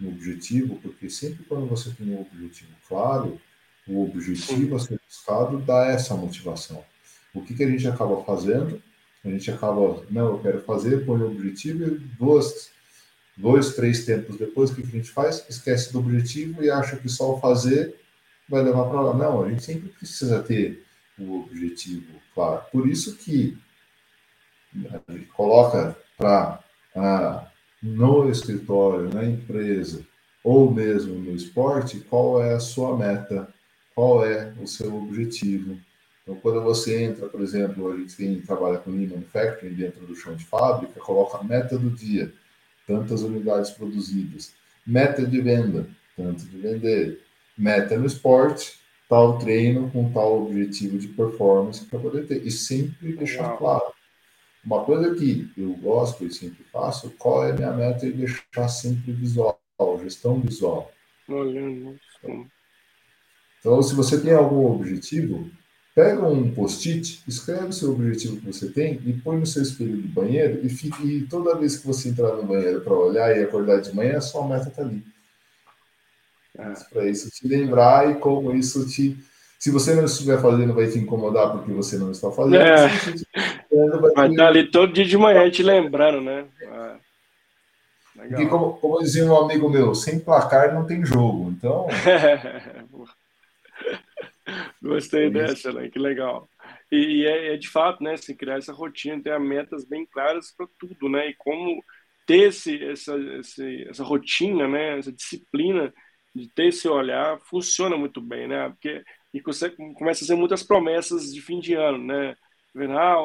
um 0.00 0.08
objetivo, 0.08 0.78
porque 0.80 1.10
sempre 1.10 1.44
quando 1.44 1.66
você 1.66 1.90
tem 1.90 2.14
um 2.14 2.20
objetivo 2.20 2.70
claro, 2.86 3.40
o 3.86 4.04
objetivo 4.04 4.76
a 4.76 4.78
ser 4.78 5.00
buscado 5.06 5.58
dá 5.58 5.86
essa 5.86 6.14
motivação. 6.14 6.84
O 7.34 7.42
que, 7.42 7.54
que 7.54 7.64
a 7.64 7.70
gente 7.70 7.86
acaba 7.88 8.22
fazendo? 8.24 8.82
A 9.24 9.28
gente 9.28 9.50
acaba, 9.50 10.02
não, 10.10 10.28
eu 10.28 10.38
quero 10.38 10.60
fazer, 10.60 11.04
põe 11.04 11.20
o 11.20 11.30
objetivo 11.30 11.84
e 11.84 11.98
duas, 12.18 12.70
dois, 13.36 13.74
três 13.74 14.04
tempos 14.04 14.36
depois, 14.36 14.70
o 14.70 14.74
que, 14.74 14.82
a 14.82 14.86
gente 14.86 15.10
faz? 15.10 15.44
Esquece 15.48 15.92
do 15.92 15.98
objetivo 15.98 16.62
e 16.62 16.70
acha 16.70 16.96
que 16.96 17.08
só 17.08 17.34
o 17.34 17.40
fazer 17.40 17.96
vai 18.48 18.62
levar 18.62 18.84
para 18.84 19.00
lá. 19.00 19.14
Não, 19.14 19.42
a 19.42 19.48
gente 19.48 19.62
sempre 19.62 19.88
precisa 19.88 20.42
ter 20.42 20.84
o 21.18 21.40
objetivo 21.40 22.20
claro. 22.34 22.62
Por 22.70 22.88
isso 22.88 23.16
que 23.16 23.58
a 24.90 25.12
gente 25.12 25.26
coloca 25.26 25.96
para 26.16 26.62
no 27.82 28.30
escritório, 28.30 29.12
na 29.12 29.24
empresa, 29.24 30.04
ou 30.42 30.70
mesmo 30.70 31.14
no 31.14 31.34
esporte, 31.34 32.00
qual 32.00 32.42
é 32.42 32.54
a 32.54 32.60
sua 32.60 32.96
meta, 32.96 33.52
qual 33.94 34.24
é 34.24 34.52
o 34.60 34.66
seu 34.66 34.96
objetivo. 34.96 35.78
Então, 36.28 36.38
quando 36.42 36.62
você 36.62 37.04
entra, 37.04 37.26
por 37.26 37.40
exemplo, 37.40 37.90
a 37.90 37.96
gente 37.96 38.14
tem, 38.14 38.38
trabalha 38.42 38.76
com 38.76 38.90
Lean 38.90 39.08
Manufacturing 39.08 39.72
dentro 39.72 40.04
do 40.04 40.14
chão 40.14 40.36
de 40.36 40.44
fábrica, 40.44 41.00
coloca 41.00 41.42
meta 41.42 41.78
do 41.78 41.88
dia, 41.88 42.30
tantas 42.86 43.22
unidades 43.22 43.70
produzidas, 43.70 44.52
meta 44.86 45.24
de 45.24 45.40
venda, 45.40 45.88
tanto 46.14 46.44
de 46.44 46.58
vender, 46.58 47.22
meta 47.56 47.96
no 47.96 48.04
esporte, 48.04 48.78
tal 49.08 49.38
treino 49.38 49.90
com 49.90 50.12
tal 50.12 50.42
objetivo 50.42 50.98
de 50.98 51.08
performance 51.08 51.86
para 51.86 51.98
poder 51.98 52.26
ter. 52.26 52.46
E 52.46 52.50
sempre 52.50 53.14
deixar 53.14 53.56
claro. 53.56 53.90
Uma 54.62 54.84
coisa 54.84 55.14
que 55.14 55.50
eu 55.56 55.72
gosto 55.76 56.26
e 56.26 56.30
sempre 56.30 56.62
faço, 56.64 57.08
qual 57.18 57.46
é 57.46 57.52
a 57.52 57.54
minha 57.54 57.72
meta 57.72 58.04
e 58.04 58.12
deixar 58.12 58.68
sempre 58.68 59.12
visual, 59.12 59.58
gestão 60.02 60.38
visual. 60.38 60.92
Olhando. 61.26 61.98
Então, 63.58 63.82
se 63.82 63.94
você 63.94 64.20
tem 64.20 64.34
algum 64.34 64.66
objetivo, 64.66 65.50
pega 65.98 66.24
um 66.24 66.48
post-it, 66.52 67.24
escreve 67.26 67.66
o 67.66 67.72
seu 67.72 67.90
objetivo 67.90 68.36
que 68.36 68.46
você 68.46 68.70
tem 68.70 69.00
e 69.04 69.12
põe 69.14 69.36
no 69.36 69.44
seu 69.44 69.60
espelho 69.60 69.96
do 69.96 70.06
banheiro 70.06 70.60
e, 70.64 70.68
fique, 70.68 71.02
e 71.04 71.26
toda 71.26 71.56
vez 71.56 71.76
que 71.76 71.88
você 71.88 72.10
entrar 72.10 72.36
no 72.36 72.44
banheiro 72.44 72.82
para 72.82 72.94
olhar 72.94 73.36
e 73.36 73.42
acordar 73.42 73.80
de 73.80 73.92
manhã, 73.92 74.18
a 74.18 74.20
sua 74.20 74.46
meta 74.46 74.68
está 74.68 74.82
ali. 74.82 75.02
É. 76.56 76.72
Para 76.92 77.08
isso 77.08 77.28
te 77.32 77.48
lembrar 77.48 78.12
e 78.12 78.14
como 78.14 78.54
isso 78.54 78.86
te. 78.86 79.16
Se 79.58 79.72
você 79.72 79.92
não 79.92 80.04
estiver 80.04 80.40
fazendo, 80.40 80.72
vai 80.72 80.86
te 80.86 81.00
incomodar 81.00 81.50
porque 81.50 81.72
você 81.72 81.98
não 81.98 82.12
está 82.12 82.30
fazendo. 82.30 82.62
É. 82.62 82.86
vai, 84.00 84.12
vai 84.12 84.30
estar 84.30 84.46
ali 84.46 84.70
todo 84.70 84.92
dia 84.92 85.04
de 85.04 85.18
manhã 85.18 85.50
te 85.50 85.64
lembrando, 85.64 86.20
né? 86.20 86.44
É. 88.20 88.46
como, 88.46 88.74
como 88.74 89.00
dizia 89.00 89.24
um 89.24 89.36
amigo 89.36 89.68
meu, 89.68 89.96
sem 89.96 90.20
placar 90.20 90.72
não 90.72 90.86
tem 90.86 91.04
jogo. 91.04 91.50
Então. 91.50 91.88
Gostei 94.82 95.30
dessa, 95.30 95.72
né? 95.72 95.88
Que 95.88 95.98
legal. 95.98 96.48
E, 96.90 96.96
e 96.96 97.26
é, 97.26 97.54
é, 97.54 97.56
de 97.56 97.68
fato, 97.68 98.02
né? 98.02 98.16
Se 98.16 98.34
criar 98.34 98.58
essa 98.58 98.72
rotina, 98.72 99.22
ter 99.22 99.38
metas 99.38 99.84
bem 99.86 100.06
claras 100.06 100.52
para 100.56 100.66
tudo, 100.78 101.08
né? 101.08 101.28
E 101.28 101.34
como 101.36 101.82
ter 102.26 102.48
esse, 102.48 102.82
essa, 102.84 103.16
esse, 103.38 103.86
essa 103.88 104.04
rotina, 104.04 104.66
né? 104.66 104.98
Essa 104.98 105.12
disciplina 105.12 105.92
de 106.34 106.48
ter 106.54 106.66
esse 106.68 106.88
olhar 106.88 107.38
funciona 107.40 107.96
muito 107.96 108.20
bem, 108.20 108.48
né? 108.48 108.68
Porque 108.70 109.02
e 109.32 109.40
você 109.42 109.70
começa 109.70 110.24
a 110.24 110.26
ser 110.26 110.36
muitas 110.36 110.62
promessas 110.62 111.32
de 111.32 111.40
fim 111.42 111.60
de 111.60 111.74
ano, 111.74 111.98
né? 111.98 112.34
Ah, 112.98 113.16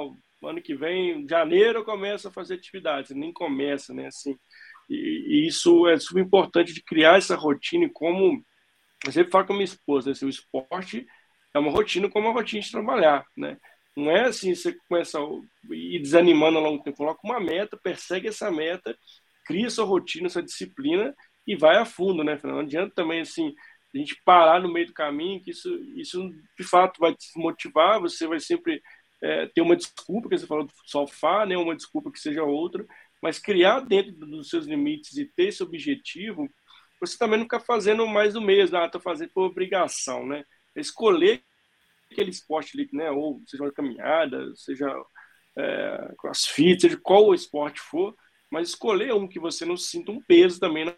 ano 0.43 0.61
que 0.61 0.75
vem, 0.75 1.25
janeiro 1.29 1.79
eu 1.79 1.85
começo 1.85 2.27
a 2.27 2.31
fazer 2.31 2.55
atividades, 2.55 3.11
nem 3.11 3.31
começa, 3.31 3.93
né? 3.93 4.07
Assim, 4.07 4.35
e, 4.89 5.43
e 5.45 5.47
isso 5.47 5.87
é 5.87 5.97
super 5.97 6.21
importante 6.21 6.73
de 6.73 6.83
criar 6.83 7.17
essa 7.17 7.35
rotina 7.35 7.85
e 7.85 7.89
como 7.89 8.43
eu 9.05 9.11
sempre 9.11 9.31
falo 9.31 9.45
com 9.45 9.53
a 9.53 9.55
minha 9.57 9.65
esposa, 9.65 10.09
né? 10.09 10.15
o 10.23 10.29
esporte 10.29 11.05
é 11.53 11.59
uma 11.59 11.71
rotina 11.71 12.09
como 12.09 12.27
uma 12.27 12.33
rotina 12.33 12.61
de 12.61 12.71
trabalhar, 12.71 13.25
né? 13.37 13.57
Não 13.95 14.09
é 14.11 14.25
assim, 14.25 14.55
você 14.55 14.73
começa 14.89 15.19
a 15.19 15.23
ir 15.71 15.99
desanimando 16.01 16.57
ao 16.57 16.63
longo 16.63 16.77
do 16.79 16.83
tempo, 16.83 16.97
coloca 16.97 17.19
uma 17.23 17.39
meta, 17.39 17.77
persegue 17.77 18.27
essa 18.27 18.49
meta, 18.49 18.97
cria 19.45 19.69
sua 19.69 19.85
rotina, 19.85 20.29
sua 20.29 20.41
disciplina 20.43 21.13
e 21.45 21.55
vai 21.55 21.77
a 21.77 21.85
fundo, 21.85 22.23
né? 22.23 22.39
Não 22.43 22.59
adianta 22.59 22.93
também, 22.95 23.21
assim, 23.21 23.53
a 23.93 23.97
gente 23.97 24.19
parar 24.25 24.59
no 24.59 24.71
meio 24.71 24.87
do 24.87 24.93
caminho, 24.93 25.41
que 25.43 25.51
isso, 25.51 25.69
isso 25.95 26.31
de 26.57 26.63
fato 26.63 26.99
vai 26.99 27.13
te 27.13 27.27
motivar, 27.37 27.99
você 27.99 28.25
vai 28.27 28.39
sempre 28.39 28.81
é, 29.21 29.47
ter 29.47 29.61
uma 29.61 29.75
desculpa, 29.75 30.27
que 30.29 30.37
você 30.37 30.47
falou 30.47 30.65
do 30.65 30.73
sofá, 30.85 31.45
né? 31.45 31.55
Uma 31.57 31.75
desculpa 31.75 32.11
que 32.11 32.19
seja 32.19 32.43
outra, 32.43 32.85
mas 33.21 33.39
criar 33.39 33.81
dentro 33.81 34.13
dos 34.13 34.49
seus 34.49 34.65
limites 34.65 35.17
e 35.17 35.25
ter 35.25 35.49
esse 35.49 35.61
objetivo, 35.63 36.49
você 36.99 37.17
também 37.17 37.37
não 37.37 37.45
fica 37.45 37.59
fazendo 37.59 38.07
mais 38.07 38.33
do 38.33 38.41
mesmo, 38.41 38.77
ah, 38.77 38.89
tô 38.89 38.99
fazendo 38.99 39.31
por 39.33 39.43
obrigação, 39.43 40.25
né? 40.25 40.43
Escolher 40.75 41.43
aquele 42.11 42.29
esporte 42.29 42.77
ali, 42.77 42.89
né? 42.93 43.11
Ou 43.11 43.41
seja 43.47 43.63
uma 43.63 43.71
caminhada, 43.71 44.53
seja 44.55 44.87
é, 45.57 46.13
crossfit, 46.17 46.81
seja 46.81 46.97
qual 46.97 47.27
o 47.27 47.33
esporte 47.33 47.79
for, 47.79 48.15
mas 48.51 48.69
escolher 48.69 49.13
um 49.13 49.27
que 49.27 49.39
você 49.39 49.65
não 49.65 49.77
sinta 49.77 50.11
um 50.11 50.21
peso 50.21 50.59
também 50.59 50.93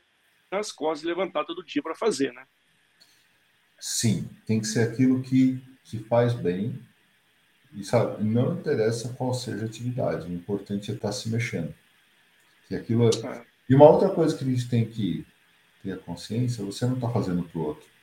nas 0.51 0.71
costas 0.71 1.03
e 1.03 1.07
levantar 1.07 1.45
todo 1.45 1.65
dia 1.65 1.81
para 1.81 1.95
fazer, 1.95 2.33
né? 2.33 2.45
Sim, 3.79 4.29
tem 4.45 4.59
que 4.59 4.67
ser 4.67 4.89
aquilo 4.89 5.21
que 5.21 5.61
te 5.83 5.99
faz 5.99 6.33
bem. 6.33 6.79
E 7.73 7.83
sabe, 7.83 8.23
não 8.23 8.57
interessa 8.57 9.13
qual 9.13 9.33
seja 9.33 9.63
a 9.63 9.67
atividade, 9.67 10.27
o 10.27 10.33
importante 10.33 10.91
é 10.91 10.93
estar 10.93 11.11
se 11.11 11.29
mexendo. 11.29 11.73
Que 12.67 12.75
aquilo 12.75 13.09
é... 13.09 13.09
É. 13.27 13.45
E 13.69 13.75
uma 13.75 13.89
outra 13.89 14.09
coisa 14.09 14.37
que 14.37 14.43
a 14.43 14.47
gente 14.47 14.69
tem 14.69 14.85
que 14.85 15.25
ter 15.83 15.91
a 15.91 15.97
consciência, 15.97 16.63
você 16.63 16.85
não 16.85 16.95
está 16.95 17.09
fazendo 17.09 17.43
para 17.43 17.59
o 17.59 17.63
outro. 17.63 17.94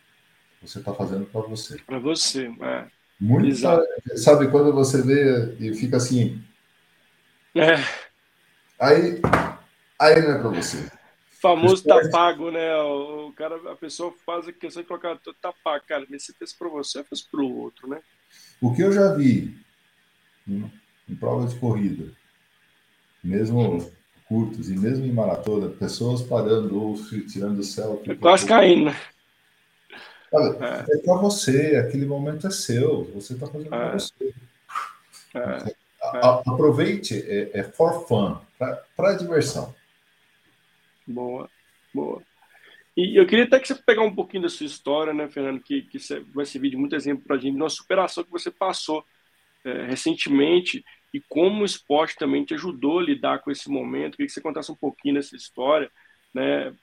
Você 0.63 0.79
está 0.79 0.95
fazendo 0.95 1.27
para 1.27 1.41
você. 1.43 1.77
Para 1.85 1.99
você, 1.99 2.47
é. 2.61 2.87
Muito, 3.21 3.49
Exato. 3.49 3.85
sabe, 4.17 4.49
quando 4.49 4.73
você 4.73 5.03
vê 5.03 5.55
e 5.61 5.75
fica 5.75 5.97
assim. 5.97 6.43
É. 7.55 7.75
Aí, 8.81 9.21
aí 9.99 10.23
não 10.23 10.33
é 10.33 10.39
para 10.39 10.49
você. 10.49 10.91
famoso 11.41 11.85
tá 11.85 12.01
pago, 12.11 12.51
né? 12.51 12.75
O 12.77 13.33
cara, 13.37 13.57
a 13.71 13.77
pessoa 13.77 14.13
faz 14.25 14.49
a 14.49 14.53
questão 14.53 14.83
de 14.83 14.89
colocar 14.89 15.17
tá 15.41 15.53
pago, 15.63 15.85
cara, 15.87 16.07
mas 16.09 16.25
você 16.25 16.33
fez 16.33 16.53
para 16.53 16.69
você, 16.69 17.05
fez 17.05 17.23
para 17.23 17.41
o 17.41 17.59
outro, 17.59 17.89
né? 17.89 18.01
O 18.61 18.75
que 18.75 18.83
eu 18.83 18.93
já 18.93 19.13
vi 19.15 19.57
em, 20.49 20.71
em 21.09 21.15
prova 21.15 21.47
de 21.47 21.57
corrida, 21.57 22.13
mesmo 23.23 23.93
curtos 24.27 24.71
e 24.71 24.77
mesmo 24.77 25.05
em 25.05 25.13
maratona, 25.13 25.69
pessoas 25.69 26.23
parando 26.23 26.81
ou 26.81 26.97
tirando 27.29 27.63
selfie. 27.63 28.17
Quase 28.17 28.47
caindo, 28.47 28.87
né? 28.87 28.97
Olha, 30.33 30.57
é, 30.64 30.97
é 30.97 30.99
para 30.99 31.14
você, 31.16 31.76
aquele 31.76 32.07
momento 32.07 32.47
é 32.47 32.51
seu, 32.51 33.05
você 33.05 33.35
está 33.35 33.47
fazendo 33.47 33.66
é. 33.66 33.78
para 33.78 33.93
você. 33.93 34.35
É. 35.35 35.39
é. 35.39 36.18
aproveite, 36.22 37.14
é, 37.14 37.61
é, 37.61 37.62
for 37.62 38.07
fun, 38.07 38.39
para 38.97 39.14
diversão. 39.14 39.74
Boa, 41.07 41.49
boa. 41.93 42.22
E 42.97 43.18
eu 43.18 43.26
queria 43.26 43.45
até 43.45 43.59
que 43.59 43.68
você 43.68 43.74
pegar 43.74 44.03
um 44.03 44.14
pouquinho 44.14 44.43
da 44.43 44.49
sua 44.49 44.66
história, 44.66 45.12
né, 45.12 45.28
Fernando, 45.28 45.61
que, 45.61 45.83
que 45.83 45.99
vai 46.35 46.45
servir 46.45 46.70
de 46.70 46.76
muito 46.76 46.95
exemplo 46.95 47.24
para 47.24 47.37
a 47.37 47.39
gente, 47.39 47.55
de 47.55 47.61
uma 47.61 47.70
superação 47.70 48.24
que 48.24 48.30
você 48.30 48.51
passou 48.51 49.05
é, 49.64 49.87
recentemente 49.87 50.85
e 51.12 51.20
como 51.20 51.62
o 51.62 51.64
esporte 51.64 52.16
também 52.16 52.45
te 52.45 52.55
ajudou 52.55 52.99
a 52.99 53.03
lidar 53.03 53.41
com 53.41 53.51
esse 53.51 53.70
momento. 53.70 54.12
Queria 54.12 54.26
que 54.26 54.33
você 54.33 54.41
contasse 54.41 54.70
um 54.70 54.76
pouquinho 54.76 55.14
dessa 55.14 55.37
história, 55.37 55.91
né, 56.35 56.74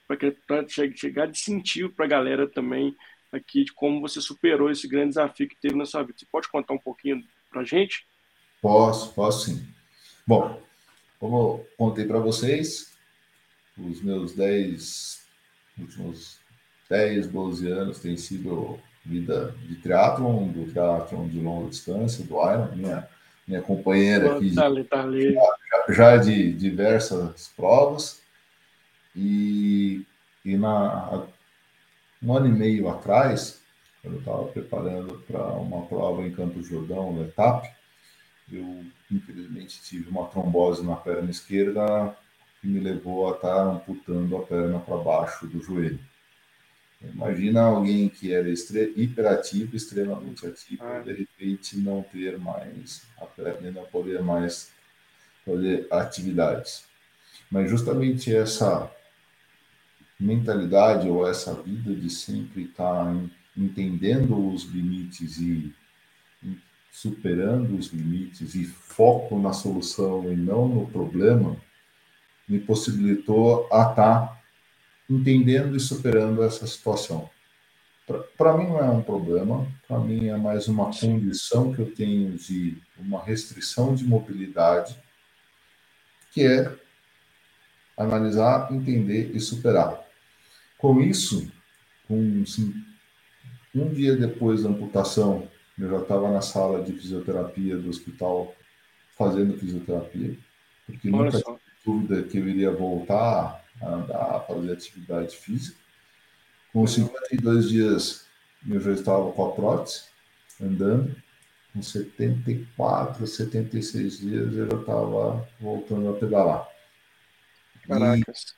para 0.46 0.66
chegar 0.68 1.26
de 1.26 1.38
sentir 1.38 1.88
para 1.90 2.04
a 2.04 2.08
galera 2.08 2.48
também 2.48 2.96
aqui 3.32 3.64
de 3.64 3.72
como 3.72 4.00
você 4.00 4.20
superou 4.20 4.70
esse 4.70 4.88
grande 4.88 5.10
desafio 5.10 5.48
que 5.48 5.56
teve 5.60 5.76
na 5.76 5.86
sua 5.86 6.02
vida. 6.02 6.18
Você 6.18 6.26
pode 6.30 6.48
contar 6.48 6.74
um 6.74 6.78
pouquinho 6.78 7.22
para 7.50 7.62
a 7.62 7.64
gente? 7.64 8.06
Posso, 8.60 9.12
posso 9.14 9.46
sim. 9.46 9.66
Bom, 10.26 10.60
como 11.18 11.36
eu 11.36 11.66
contei 11.76 12.04
para 12.04 12.18
vocês, 12.18 12.92
os 13.76 14.02
meus 14.02 14.34
10, 14.34 15.26
últimos 15.78 16.38
10, 16.88 17.28
12 17.28 17.70
anos 17.70 18.00
têm 18.00 18.16
sido 18.16 18.78
vida 19.04 19.54
de 19.66 19.76
triatlon, 19.76 20.48
do 20.48 20.70
triatlon 20.70 21.28
de 21.28 21.40
longa 21.40 21.70
distância, 21.70 22.24
do 22.24 22.34
Iron, 22.34 22.74
minha, 22.76 23.08
minha 23.46 23.62
companheira 23.62 24.36
aqui, 24.36 24.54
tá 24.54 24.66
ali, 24.66 24.84
tá 24.84 25.02
ali. 25.02 25.34
Já, 25.34 25.84
já 25.88 26.16
de 26.16 26.52
diversas 26.52 27.52
provas, 27.56 28.20
e, 29.14 30.04
e 30.44 30.56
na, 30.56 31.26
um 32.22 32.36
ano 32.36 32.46
e 32.46 32.52
meio 32.52 32.88
atrás, 32.88 33.60
quando 34.02 34.14
eu 34.14 34.20
estava 34.20 34.44
preparando 34.46 35.22
para 35.26 35.42
uma 35.54 35.86
prova 35.86 36.22
em 36.26 36.32
Campos 36.32 36.66
Jordão, 36.66 37.12
no 37.12 37.24
ETAP, 37.24 37.70
eu 38.52 38.84
infelizmente 39.10 39.80
tive 39.82 40.10
uma 40.10 40.26
trombose 40.26 40.84
na 40.84 40.96
perna 40.96 41.30
esquerda 41.30 42.16
que 42.60 42.66
me 42.66 42.80
levou 42.80 43.28
a 43.28 43.36
estar 43.36 43.62
amputando 43.62 44.36
a 44.36 44.42
perna 44.42 44.78
para 44.80 44.96
baixo 44.96 45.46
do 45.46 45.62
joelho. 45.62 46.00
Imagina 47.02 47.62
alguém 47.62 48.10
que 48.10 48.32
era 48.34 48.46
hiperativo, 48.50 49.74
extremamente 49.74 50.46
ativo, 50.46 50.84
ah. 50.84 50.98
de 50.98 51.12
repente 51.14 51.78
não 51.78 52.02
ter 52.02 52.38
mais 52.38 53.02
a 53.18 53.24
perna, 53.24 53.70
não 53.70 53.84
poder 53.84 54.22
mais 54.22 54.70
fazer 55.46 55.86
atividades. 55.90 56.84
Mas 57.50 57.70
justamente 57.70 58.34
essa 58.34 58.90
mentalidade 60.20 61.08
ou 61.08 61.26
essa 61.26 61.54
vida 61.62 61.94
de 61.94 62.10
sempre 62.10 62.64
estar 62.64 63.14
entendendo 63.56 64.52
os 64.52 64.64
limites 64.64 65.38
e 65.38 65.74
superando 66.90 67.76
os 67.76 67.88
limites 67.88 68.54
e 68.54 68.64
foco 68.64 69.38
na 69.38 69.52
solução 69.52 70.30
e 70.30 70.36
não 70.36 70.68
no 70.68 70.86
problema, 70.88 71.56
me 72.48 72.58
possibilitou 72.58 73.68
a 73.72 73.90
estar 73.90 74.42
entendendo 75.08 75.76
e 75.76 75.80
superando 75.80 76.42
essa 76.42 76.66
situação. 76.66 77.30
Para 78.36 78.56
mim 78.56 78.66
não 78.66 78.78
é 78.78 78.90
um 78.90 79.02
problema, 79.02 79.66
para 79.86 80.00
mim 80.00 80.26
é 80.26 80.36
mais 80.36 80.66
uma 80.66 80.86
condição 80.86 81.72
que 81.72 81.80
eu 81.80 81.94
tenho 81.94 82.36
de 82.36 82.76
uma 82.98 83.22
restrição 83.22 83.94
de 83.94 84.04
mobilidade, 84.04 85.00
que 86.32 86.44
é 86.44 86.76
analisar, 87.96 88.72
entender 88.72 89.30
e 89.34 89.38
superar. 89.38 90.09
Com 90.80 91.00
isso, 91.02 91.52
com, 92.08 92.42
assim, 92.42 92.74
um 93.74 93.92
dia 93.92 94.16
depois 94.16 94.62
da 94.62 94.70
amputação, 94.70 95.46
eu 95.78 95.90
já 95.90 95.98
estava 95.98 96.30
na 96.30 96.40
sala 96.40 96.82
de 96.82 96.92
fisioterapia 96.92 97.76
do 97.76 97.90
hospital 97.90 98.54
fazendo 99.16 99.58
fisioterapia, 99.58 100.36
porque 100.86 101.10
Olha 101.10 101.24
nunca 101.24 101.38
tive 101.38 101.58
dúvida 101.84 102.22
que 102.22 102.38
eu 102.38 102.48
iria 102.48 102.70
voltar 102.70 103.62
a 103.82 103.86
andar, 103.86 104.36
a 104.36 104.40
fazer 104.40 104.72
atividade 104.72 105.36
física. 105.36 105.78
Com 106.72 106.86
52 106.86 107.68
dias, 107.68 108.26
eu 108.66 108.80
já 108.80 108.92
estava 108.92 109.30
com 109.32 109.46
a 109.46 109.52
prótese, 109.52 110.04
andando. 110.60 111.14
Com 111.74 111.82
74, 111.82 113.26
76 113.26 114.18
dias, 114.18 114.56
eu 114.56 114.70
já 114.70 114.76
estava 114.76 115.46
voltando 115.60 116.08
a 116.08 116.12
pedalar. 116.14 116.68
Caracas. 117.86 118.54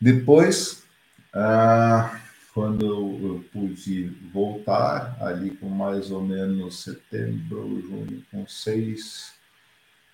E 0.00 0.04
depois, 0.12 0.87
ah, 1.34 2.20
quando 2.54 2.84
eu 2.84 3.44
pude 3.52 4.08
voltar, 4.32 5.16
ali 5.22 5.50
com 5.56 5.68
mais 5.68 6.10
ou 6.10 6.22
menos 6.22 6.82
setembro, 6.82 7.80
junho, 7.82 8.24
com 8.30 8.46
seis, 8.46 9.34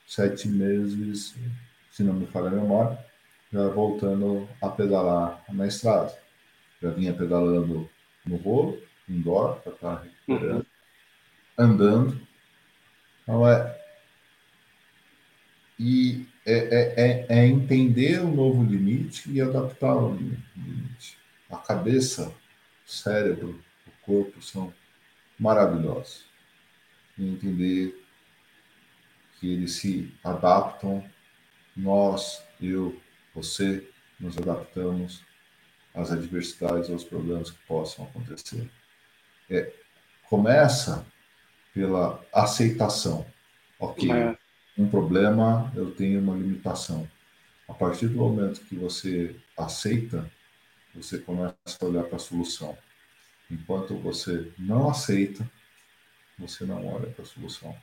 sete 0.07 0.49
meses, 0.49 1.35
se 1.91 2.03
não 2.03 2.13
me 2.13 2.27
falha 2.27 2.49
a 2.49 2.51
memória, 2.51 2.99
já 3.53 3.69
voltando 3.69 4.49
a 4.61 4.69
pedalar 4.69 5.43
na 5.49 5.67
estrada. 5.67 6.13
Já 6.83 6.91
vinha 6.91 7.15
pedalando 7.15 7.89
no 8.27 8.37
rolo, 8.37 8.79
indoor, 9.09 9.61
para 9.61 9.73
estar 9.73 10.03
recuperando, 10.03 10.59
uhum. 10.59 10.65
andando. 11.57 12.21
Então 13.23 13.49
é. 13.49 13.81
E 15.79 16.27
é, 16.47 16.53
é, 16.53 16.95
é, 16.97 17.27
é 17.29 17.47
entender 17.47 18.21
o 18.21 18.29
novo 18.29 18.63
limite 18.63 19.31
e 19.31 19.41
adaptar 19.41 19.97
o 19.97 20.15
limite 20.15 20.45
a 21.55 21.57
cabeça, 21.59 22.29
o 22.87 22.91
cérebro, 22.91 23.63
o 23.87 23.91
corpo 24.05 24.43
são 24.43 24.73
maravilhosos. 25.39 26.25
E 27.17 27.29
entender 27.29 28.05
que 29.39 29.53
eles 29.53 29.73
se 29.75 30.13
adaptam, 30.23 31.09
nós, 31.77 32.43
eu, 32.61 33.01
você, 33.35 33.89
nos 34.19 34.37
adaptamos 34.39 35.23
às 35.95 36.11
adversidades, 36.11 36.91
aos 36.91 37.05
problemas 37.05 37.51
que 37.51 37.59
possam 37.67 38.05
acontecer. 38.05 38.69
É, 39.49 39.73
começa 40.29 41.07
pela 41.73 42.25
aceitação. 42.33 43.27
Ok, 43.79 44.11
é. 44.11 44.37
Um 44.77 44.89
problema, 44.89 45.73
eu 45.75 45.91
tenho 45.93 46.21
uma 46.21 46.37
limitação. 46.37 47.09
A 47.69 47.73
partir 47.75 48.09
do 48.09 48.19
momento 48.19 48.61
que 48.63 48.77
você 48.77 49.35
aceita, 49.57 50.31
você 50.95 51.19
começa 51.19 51.55
a 51.81 51.85
olhar 51.85 52.05
para 52.05 52.17
a 52.17 52.21
solução. 52.21 52.77
Enquanto 53.51 53.97
você 53.97 54.53
não 54.59 54.91
aceita, 54.91 55.49
você 56.39 56.65
não 56.65 56.87
olha 56.87 57.09
para 57.11 57.23
a 57.23 57.27
solução. 57.27 57.75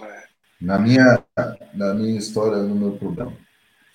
É. 0.00 0.24
Na 0.60 0.78
minha, 0.78 1.24
na 1.72 1.94
minha 1.94 2.18
história, 2.18 2.58
no 2.62 2.74
meu 2.74 2.96
problema, 2.98 3.36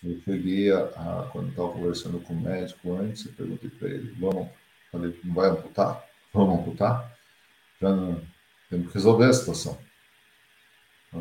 eu 0.04 0.20
cheguei 0.22 0.72
a, 0.72 0.80
a 0.80 1.30
quando 1.32 1.50
estava 1.50 1.72
conversando 1.72 2.20
com 2.22 2.34
o 2.34 2.42
médico 2.42 2.94
antes, 2.94 3.26
eu 3.26 3.34
perguntei 3.34 3.70
para 3.70 3.90
ele, 3.90 4.16
vamos, 4.20 4.50
falei, 4.92 5.20
não 5.24 5.34
vai 5.34 5.50
amputar? 5.50 6.04
Vamos 6.34 6.60
amputar? 6.60 7.16
Já 7.80 7.90
não, 7.90 8.22
temos 8.70 8.88
que 8.88 8.94
resolver 8.94 9.26
a 9.26 9.34
situação. 9.34 9.78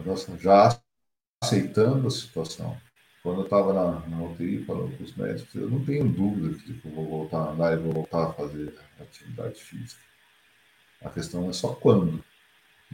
Já, 0.02 0.36
já 0.36 0.80
aceitando 1.42 2.06
a 2.06 2.10
situação, 2.10 2.76
quando 3.22 3.40
eu 3.40 3.44
estava 3.44 3.72
na, 3.72 4.06
na 4.06 4.22
UTI 4.22 4.64
falando 4.64 4.96
com 4.96 5.04
os 5.04 5.16
médicos, 5.16 5.54
eu 5.54 5.70
não 5.70 5.84
tenho 5.84 6.06
dúvida 6.06 6.58
que 6.58 6.80
eu 6.84 6.92
vou 6.92 7.08
voltar 7.08 7.38
a 7.38 7.50
andar 7.52 7.72
e 7.72 7.82
vou 7.82 7.92
voltar 7.92 8.24
a 8.24 8.32
fazer 8.32 8.74
atividade 9.00 9.62
física. 9.62 10.02
A 11.02 11.08
questão 11.08 11.48
é 11.48 11.52
só 11.52 11.68
quando. 11.68 12.22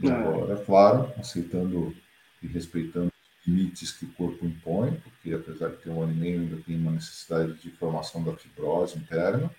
E 0.01 0.07
é. 0.07 0.11
agora, 0.11 0.53
é 0.53 0.63
claro, 0.63 1.11
aceitando 1.17 1.95
e 2.41 2.47
respeitando 2.47 3.07
os 3.07 3.47
limites 3.47 3.91
que 3.91 4.05
o 4.05 4.13
corpo 4.13 4.45
impõe, 4.45 4.93
porque 5.03 5.33
apesar 5.33 5.69
de 5.69 5.77
ter 5.77 5.89
um 5.89 6.01
ano 6.01 6.13
e 6.13 6.15
meio, 6.15 6.41
ainda 6.41 6.57
tem 6.61 6.77
uma 6.77 6.91
necessidade 6.91 7.53
de 7.55 7.69
formação 7.71 8.23
da 8.23 8.33
fibrose 8.33 8.97
interna. 8.97 9.51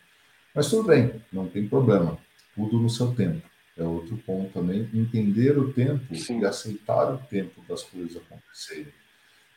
Mas 0.54 0.68
tudo 0.70 0.84
bem, 0.84 1.22
não 1.32 1.48
tem 1.48 1.68
problema. 1.68 2.18
Tudo 2.54 2.78
no 2.78 2.88
seu 2.88 3.14
tempo. 3.14 3.46
É 3.76 3.82
outro 3.82 4.16
ponto 4.18 4.52
também, 4.52 4.88
entender 4.92 5.58
o 5.58 5.72
tempo 5.72 6.14
Sim. 6.14 6.40
e 6.40 6.44
aceitar 6.44 7.14
o 7.14 7.18
tempo 7.18 7.64
das 7.66 7.82
coisas 7.82 8.16
acontecerem 8.16 8.92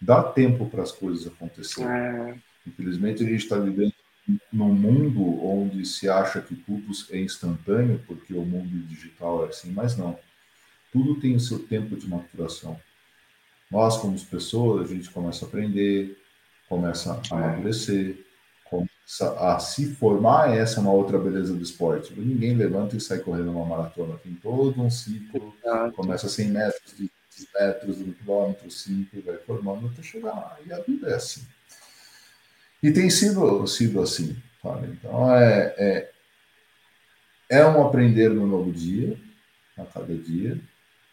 dá 0.02 0.24
tempo 0.24 0.68
para 0.70 0.84
as 0.84 0.92
coisas 0.92 1.28
acontecerem. 1.28 1.90
É. 1.90 2.36
Infelizmente, 2.68 3.24
a 3.24 3.28
gente 3.28 3.44
está 3.44 3.58
vivendo 3.58 3.94
num 4.52 4.74
mundo 4.74 5.44
onde 5.46 5.86
se 5.86 6.10
acha 6.10 6.42
que 6.42 6.56
tudo 6.56 6.92
é 7.12 7.20
instantâneo, 7.20 8.02
porque 8.08 8.34
o 8.34 8.44
mundo 8.44 8.70
digital 8.88 9.46
é 9.46 9.50
assim, 9.50 9.72
mas 9.72 9.98
não. 9.98 10.18
Tudo 10.92 11.20
tem 11.20 11.36
o 11.36 11.40
seu 11.40 11.60
tempo 11.60 11.96
de 11.96 12.08
maturação. 12.08 12.80
Nós, 13.70 13.98
como 13.98 14.20
pessoas, 14.26 14.90
a 14.90 14.94
gente 14.94 15.10
começa 15.10 15.46
a 15.46 15.48
aprender, 15.48 16.18
começa 16.68 17.22
a 17.32 17.36
amadurecer, 17.36 18.18
começa 18.18 18.25
a 19.38 19.60
se 19.60 19.94
formar. 19.96 20.56
Essa 20.56 20.80
é 20.80 20.82
uma 20.82 20.92
outra 20.92 21.18
beleza 21.18 21.54
do 21.54 21.64
esporte. 21.64 22.14
Ninguém 22.14 22.56
levanta 22.56 22.96
e 22.96 23.02
sai 23.02 23.20
correndo 23.20 23.52
uma 23.52 23.66
maratona. 23.66 24.18
Tem 24.18 24.34
todo 24.34 24.82
um 24.82 24.90
ciclo, 24.90 25.54
começa 25.96 26.28
a 26.28 26.30
100 26.30 26.50
metros 26.50 26.98
de 26.98 27.12
metros, 27.54 28.00
um 28.00 28.12
quilômetro, 28.14 28.72
cinco, 28.72 29.22
vai 29.22 29.38
formando 29.38 29.88
até 29.88 30.02
chegar 30.02 30.34
lá. 30.34 30.58
E 30.66 30.72
a 30.72 30.80
vida 30.80 31.10
é 31.10 31.16
assim. 31.16 31.46
E 32.82 32.92
tem 32.92 33.10
sido, 33.10 33.66
sido 33.68 34.02
assim. 34.02 34.38
Sabe? 34.62 34.88
Então, 34.88 35.34
é, 35.36 35.76
é, 35.78 36.12
é 37.50 37.66
um 37.66 37.86
aprender 37.86 38.30
no 38.30 38.48
novo 38.48 38.72
dia, 38.72 39.20
a 39.78 39.86
cada 39.86 40.16
dia, 40.16 40.60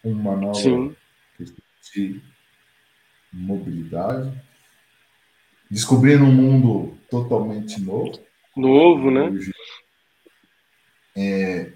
uma 0.04 0.36
nova 0.36 0.54
Sim. 0.54 0.96
questão 1.36 1.64
de 1.92 2.22
mobilidade, 3.32 4.32
descobrindo 5.70 6.24
um 6.24 6.32
mundo 6.32 6.98
totalmente 7.12 7.78
novo. 7.78 8.18
Novo, 8.56 9.10
né? 9.10 9.38
É, 11.14 11.70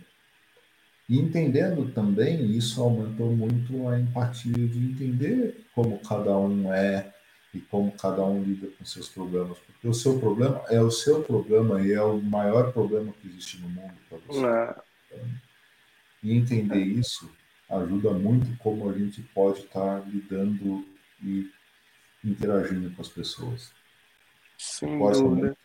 e 1.06 1.20
entendendo 1.20 1.92
também, 1.92 2.50
isso 2.56 2.82
aumentou 2.82 3.30
muito 3.36 3.86
a 3.86 4.00
empatia 4.00 4.66
de 4.66 4.78
entender 4.78 5.66
como 5.74 5.98
cada 5.98 6.36
um 6.38 6.72
é 6.72 7.12
e 7.52 7.60
como 7.60 7.92
cada 7.92 8.24
um 8.24 8.42
lida 8.42 8.68
com 8.78 8.84
seus 8.86 9.10
problemas. 9.10 9.58
Porque 9.58 9.86
o 9.86 9.92
seu 9.92 10.18
problema 10.18 10.62
é 10.70 10.80
o 10.80 10.90
seu 10.90 11.22
problema 11.22 11.82
e 11.82 11.92
é 11.92 12.02
o 12.02 12.18
maior 12.22 12.72
problema 12.72 13.12
que 13.20 13.28
existe 13.28 13.60
no 13.60 13.68
mundo 13.68 13.94
para 14.08 14.18
você. 14.26 14.46
É. 14.46 15.24
E 16.22 16.34
entender 16.34 16.82
isso 16.82 17.30
ajuda 17.68 18.10
muito 18.12 18.56
como 18.58 18.88
a 18.88 18.92
gente 18.94 19.20
pode 19.34 19.60
estar 19.60 20.00
lidando 20.08 20.86
e 21.22 21.50
interagindo 22.24 22.90
com 22.90 23.02
as 23.02 23.08
pessoas. 23.08 23.70
Sim, 24.58 24.96
muito 24.96 25.56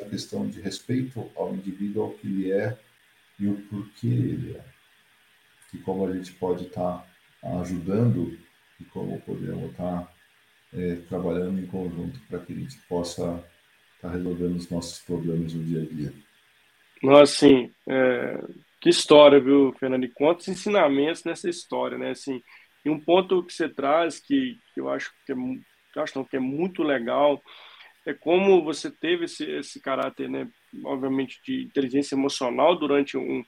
a 0.00 0.04
questão 0.04 0.46
de 0.46 0.60
respeito 0.60 1.30
ao 1.34 1.54
indivíduo, 1.54 2.04
ao 2.04 2.10
que 2.12 2.26
ele 2.26 2.52
é 2.52 2.78
e 3.38 3.48
o 3.48 3.56
porquê 3.68 4.08
ele 4.08 4.56
é 4.56 4.76
e 5.72 5.78
como 5.78 6.06
a 6.06 6.12
gente 6.12 6.32
pode 6.32 6.66
estar 6.66 7.06
tá 7.42 7.60
ajudando 7.60 8.38
e 8.80 8.84
como 8.84 9.20
podemos 9.20 9.70
estar 9.70 10.02
tá, 10.02 10.12
é, 10.74 10.96
trabalhando 11.08 11.60
em 11.60 11.66
conjunto 11.66 12.18
para 12.28 12.38
que 12.40 12.52
a 12.52 12.56
gente 12.56 12.76
possa 12.88 13.44
estar 13.96 14.08
tá 14.08 14.10
resolvendo 14.10 14.56
os 14.56 14.70
nossos 14.70 14.98
problemas 15.00 15.52
no 15.54 15.64
dia 15.64 15.82
a 15.82 15.86
dia. 15.86 16.12
Nossa, 17.02 17.32
sim, 17.32 17.70
é, 17.88 18.42
que 18.80 18.88
história, 18.88 19.40
viu, 19.40 19.74
Fernando? 19.78 20.04
E 20.04 20.12
quantos 20.12 20.48
ensinamentos 20.48 21.24
nessa 21.24 21.48
história, 21.48 21.98
né? 21.98 22.10
Assim, 22.10 22.42
e 22.84 22.90
um 22.90 22.98
ponto 22.98 23.44
que 23.44 23.52
você 23.52 23.68
traz 23.68 24.18
que, 24.18 24.58
que 24.74 24.80
eu 24.80 24.88
acho 24.88 25.12
que 25.26 25.32
é, 25.32 25.36
acho 26.00 26.18
não, 26.18 26.24
que 26.24 26.36
é 26.36 26.40
muito 26.40 26.82
legal 26.82 27.42
é 28.06 28.14
como 28.14 28.62
você 28.62 28.90
teve 28.90 29.24
esse, 29.24 29.44
esse 29.44 29.80
caráter, 29.80 30.30
né, 30.30 30.48
obviamente, 30.84 31.40
de 31.44 31.64
inteligência 31.64 32.14
emocional 32.14 32.76
durante 32.76 33.18
um, 33.18 33.44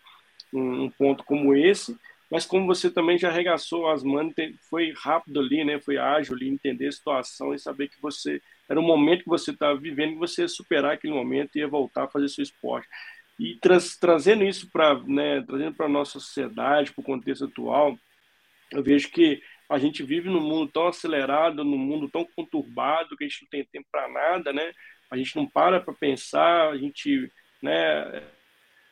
um 0.52 0.90
ponto 0.90 1.22
como 1.24 1.54
esse, 1.54 1.96
mas 2.30 2.44
como 2.44 2.66
você 2.66 2.90
também 2.90 3.16
já 3.16 3.28
arregaçou 3.28 3.88
as 3.88 4.02
manos, 4.02 4.34
foi 4.68 4.92
rápido 4.92 5.40
ali, 5.40 5.64
né? 5.64 5.80
Foi 5.80 5.96
ágil 5.96 6.34
ali, 6.34 6.48
entender 6.48 6.88
a 6.88 6.92
situação 6.92 7.54
e 7.54 7.58
saber 7.58 7.88
que 7.88 8.00
você 8.02 8.42
era 8.68 8.78
um 8.78 8.82
momento 8.82 9.22
que 9.22 9.30
você 9.30 9.50
estava 9.50 9.78
vivendo 9.78 10.12
que 10.12 10.18
você 10.18 10.42
ia 10.42 10.48
superar 10.48 10.92
aquele 10.92 11.14
momento 11.14 11.56
e 11.56 11.60
ia 11.60 11.68
voltar 11.68 12.04
a 12.04 12.08
fazer 12.08 12.28
seu 12.28 12.42
esporte. 12.42 12.86
E 13.38 13.56
tra 13.56 13.78
trazendo 13.98 14.44
isso 14.44 14.68
para 14.70 14.98
né, 15.04 15.42
trazendo 15.46 15.74
para 15.74 15.86
a 15.86 15.88
nossa 15.88 16.20
sociedade, 16.20 16.92
para 16.92 17.00
o 17.00 17.04
contexto 17.04 17.46
atual, 17.46 17.96
eu 18.72 18.82
vejo 18.82 19.10
que 19.10 19.40
a 19.68 19.78
gente 19.78 20.02
vive 20.02 20.28
num 20.30 20.40
mundo 20.40 20.70
tão 20.72 20.86
acelerado, 20.86 21.64
num 21.64 21.78
mundo 21.78 22.08
tão 22.08 22.24
conturbado, 22.24 23.16
que 23.16 23.24
a 23.24 23.28
gente 23.28 23.42
não 23.42 23.48
tem 23.50 23.64
tempo 23.64 23.86
para 23.90 24.08
nada, 24.08 24.52
né? 24.52 24.72
A 25.10 25.16
gente 25.16 25.36
não 25.36 25.46
para 25.46 25.80
para 25.80 25.92
pensar, 25.94 26.70
a 26.70 26.76
gente 26.76 27.30
né, 27.62 28.22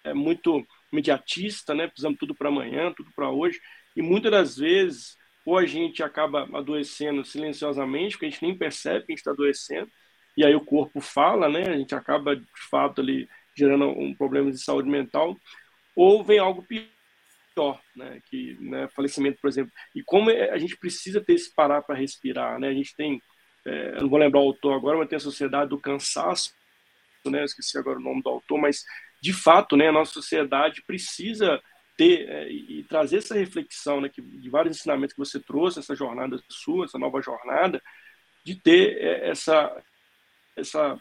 é 0.05 0.13
muito 0.15 0.67
imediatista, 0.93 1.75
né? 1.75 1.87
Precisamos 1.87 2.19
tudo 2.19 2.35
para 2.35 2.49
amanhã, 2.49 2.93
tudo 2.93 3.11
para 3.15 3.31
hoje. 3.31 3.61
E 3.95 4.03
muitas 4.03 4.31
das 4.31 4.57
vezes, 4.59 5.17
ou 5.45 5.57
a 5.57 5.65
gente 5.65 6.03
acaba 6.03 6.49
adoecendo 6.57 7.25
silenciosamente, 7.25 8.13
porque 8.13 8.27
a 8.27 8.31
gente 8.31 8.43
nem 8.43 8.57
percebe 8.57 9.07
que 9.07 9.13
a 9.13 9.15
gente 9.15 9.19
está 9.19 9.31
adoecendo, 9.31 9.91
e 10.37 10.45
aí 10.45 10.55
o 10.55 10.65
corpo 10.65 11.01
fala, 11.01 11.49
né? 11.49 11.63
A 11.69 11.77
gente 11.77 11.95
acaba, 11.95 12.37
de 12.37 12.47
fato, 12.71 13.01
ali 13.01 13.29
gerando 13.57 13.87
um 13.87 14.15
problema 14.15 14.51
de 14.51 14.59
saúde 14.59 14.89
mental, 14.91 15.37
ou 15.95 16.23
vem 16.23 16.39
algo 16.39 16.63
pior, 16.63 16.85
né? 17.95 18.21
Que, 18.29 18.57
né, 18.61 18.89
falecimento, 18.89 19.39
por 19.41 19.49
exemplo. 19.49 19.73
E 19.95 20.03
como 20.03 20.31
é, 20.31 20.51
a 20.51 20.59
gente 20.59 20.77
precisa 20.77 21.21
ter 21.21 21.35
esse 21.35 21.55
parar 21.55 21.83
para 21.83 21.95
respirar, 21.95 22.59
né? 22.59 22.69
A 22.69 22.75
gente 22.75 22.95
tem, 22.95 23.21
é, 23.65 24.01
não 24.01 24.09
vou 24.09 24.19
lembrar 24.19 24.41
o 24.41 24.45
autor 24.49 24.75
agora, 24.75 24.99
mas 24.99 25.09
tem 25.09 25.17
a 25.17 25.21
Sociedade 25.21 25.71
do 25.71 25.81
Cansaço, 25.81 26.53
né? 27.27 27.41
Eu 27.41 27.45
esqueci 27.45 27.79
agora 27.79 27.99
o 27.99 28.03
nome 28.03 28.23
do 28.23 28.29
autor, 28.29 28.59
mas 28.59 28.85
de 29.21 29.33
fato, 29.33 29.77
né? 29.77 29.89
A 29.89 29.93
nossa 29.93 30.13
sociedade 30.13 30.83
precisa 30.87 31.61
ter 31.97 32.29
é, 32.29 32.51
e 32.51 32.85
trazer 32.85 33.19
essa 33.19 33.35
reflexão, 33.35 34.01
né? 34.01 34.09
Que, 34.09 34.21
de 34.21 34.51
vários 34.51 34.77
ensinamentos 34.77 35.15
que 35.15 35.19
você 35.19 35.41
trouxe, 35.41 35.79
essa 35.79 35.95
jornada 35.95 36.39
sua, 36.49 36.85
essa 36.85 36.99
nova 36.99 37.21
jornada, 37.21 37.83
de 38.45 38.55
ter 38.55 38.99
é, 38.99 39.31
essa 39.31 39.83
essa 40.57 41.01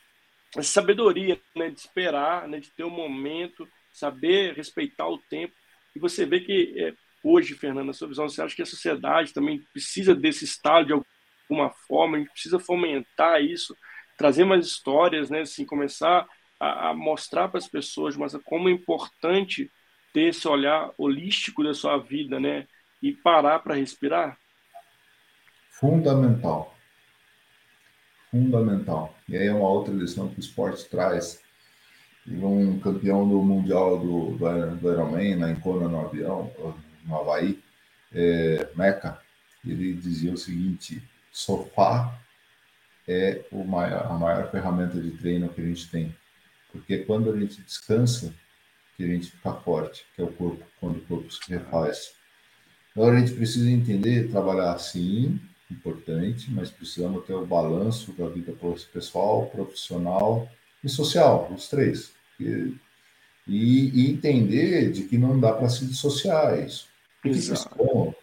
essa 0.58 0.72
sabedoria 0.72 1.40
né, 1.56 1.70
de 1.70 1.80
esperar, 1.80 2.48
né, 2.48 2.60
de 2.60 2.72
ter 2.72 2.86
um 2.86 2.90
momento, 2.90 3.68
saber 3.92 4.54
respeitar 4.54 5.08
o 5.08 5.18
tempo. 5.18 5.54
E 5.96 6.00
você 6.00 6.26
vê 6.26 6.40
que 6.40 6.74
é, 6.78 6.94
hoje, 7.24 7.54
Fernanda, 7.54 7.86
na 7.86 7.94
sua 7.94 8.08
visão, 8.08 8.28
você 8.28 8.42
acha 8.42 8.56
que 8.56 8.62
a 8.62 8.66
sociedade 8.66 9.34
também 9.34 9.62
precisa 9.72 10.14
desse 10.14 10.44
estado 10.44 10.88
de 10.88 10.94
alguma 10.94 11.70
forma, 11.88 12.18
a 12.18 12.20
gente 12.20 12.32
precisa 12.32 12.60
fomentar 12.60 13.42
isso, 13.42 13.76
trazer 14.18 14.44
mais 14.44 14.66
histórias, 14.66 15.30
né, 15.30 15.42
assim, 15.42 15.66
começar 15.66 16.28
a, 16.60 16.90
a 16.90 16.94
mostrar 16.94 17.48
para 17.50 17.58
as 17.58 17.68
pessoas 17.68 18.16
mas 18.16 18.36
como 18.44 18.70
é 18.70 18.72
importante 18.72 19.72
ter 20.14 20.30
esse 20.30 20.48
olhar 20.48 20.92
holístico 20.98 21.64
da 21.64 21.74
sua 21.74 21.98
vida, 21.98 22.40
né, 22.40 22.68
e 23.02 23.12
parar 23.12 23.60
para 23.60 23.76
respirar? 23.76 24.38
Fundamental 25.70 26.76
fundamental. 28.36 29.16
E 29.30 29.38
aí 29.38 29.48
é 29.48 29.54
uma 29.54 29.70
outra 29.70 29.94
lição 29.94 30.28
que 30.28 30.38
o 30.38 30.42
esporte 30.42 30.90
traz. 30.90 31.42
E 32.26 32.36
um 32.36 32.80
campeão 32.80 33.28
do 33.28 33.42
Mundial 33.42 34.00
do, 34.00 34.32
do, 34.32 34.76
do 34.78 34.92
Ironman, 34.92 35.36
na 35.36 35.52
Encona 35.52 35.88
no 35.88 36.06
avião, 36.06 36.52
no 37.06 37.16
Havaí, 37.16 37.62
é, 38.12 38.68
Meca, 38.76 39.20
ele 39.66 39.94
dizia 39.94 40.34
o 40.34 40.38
seguinte, 40.38 41.04
sofá 41.32 42.20
é 43.08 43.44
maior, 43.52 44.08
a 44.08 44.14
maior 44.14 44.50
ferramenta 44.50 45.00
de 45.00 45.12
treino 45.12 45.50
que 45.50 45.62
a 45.62 45.66
gente 45.66 45.90
tem. 45.90 46.16
Porque 46.72 47.00
quando 47.00 47.32
a 47.32 47.40
gente 47.40 47.62
descansa, 47.62 48.34
que 48.98 49.04
a 49.04 49.08
gente 49.08 49.32
fica 49.32 49.54
forte, 49.54 50.06
que 50.16 50.22
é 50.22 50.26
o 50.26 50.32
corpo, 50.32 50.66
quando 50.80 50.98
o 50.98 51.02
corpo 51.02 51.32
se 51.32 51.40
refaz. 51.50 52.14
Então 52.92 53.10
a 53.10 53.20
gente 53.20 53.34
precisa 53.34 53.70
entender, 53.70 54.30
trabalhar 54.32 54.72
assim, 54.72 55.40
importante, 55.70 56.50
mas 56.52 56.70
precisamos 56.70 57.26
ter 57.26 57.34
o 57.34 57.46
balanço 57.46 58.14
da 58.14 58.28
vida 58.28 58.54
pessoal, 58.94 59.48
profissional 59.48 60.50
e 60.84 60.90
social, 60.90 61.52
os 61.54 61.68
três. 61.68 62.15
E, 62.40 62.76
e 63.48 64.12
entender 64.12 64.92
de 64.92 65.04
que 65.04 65.18
não 65.18 65.40
dá 65.40 65.54
para 65.54 65.70
se 65.70 65.86
dissociar 65.86 66.60
isso. 66.60 66.88
Exato. 67.24 68.16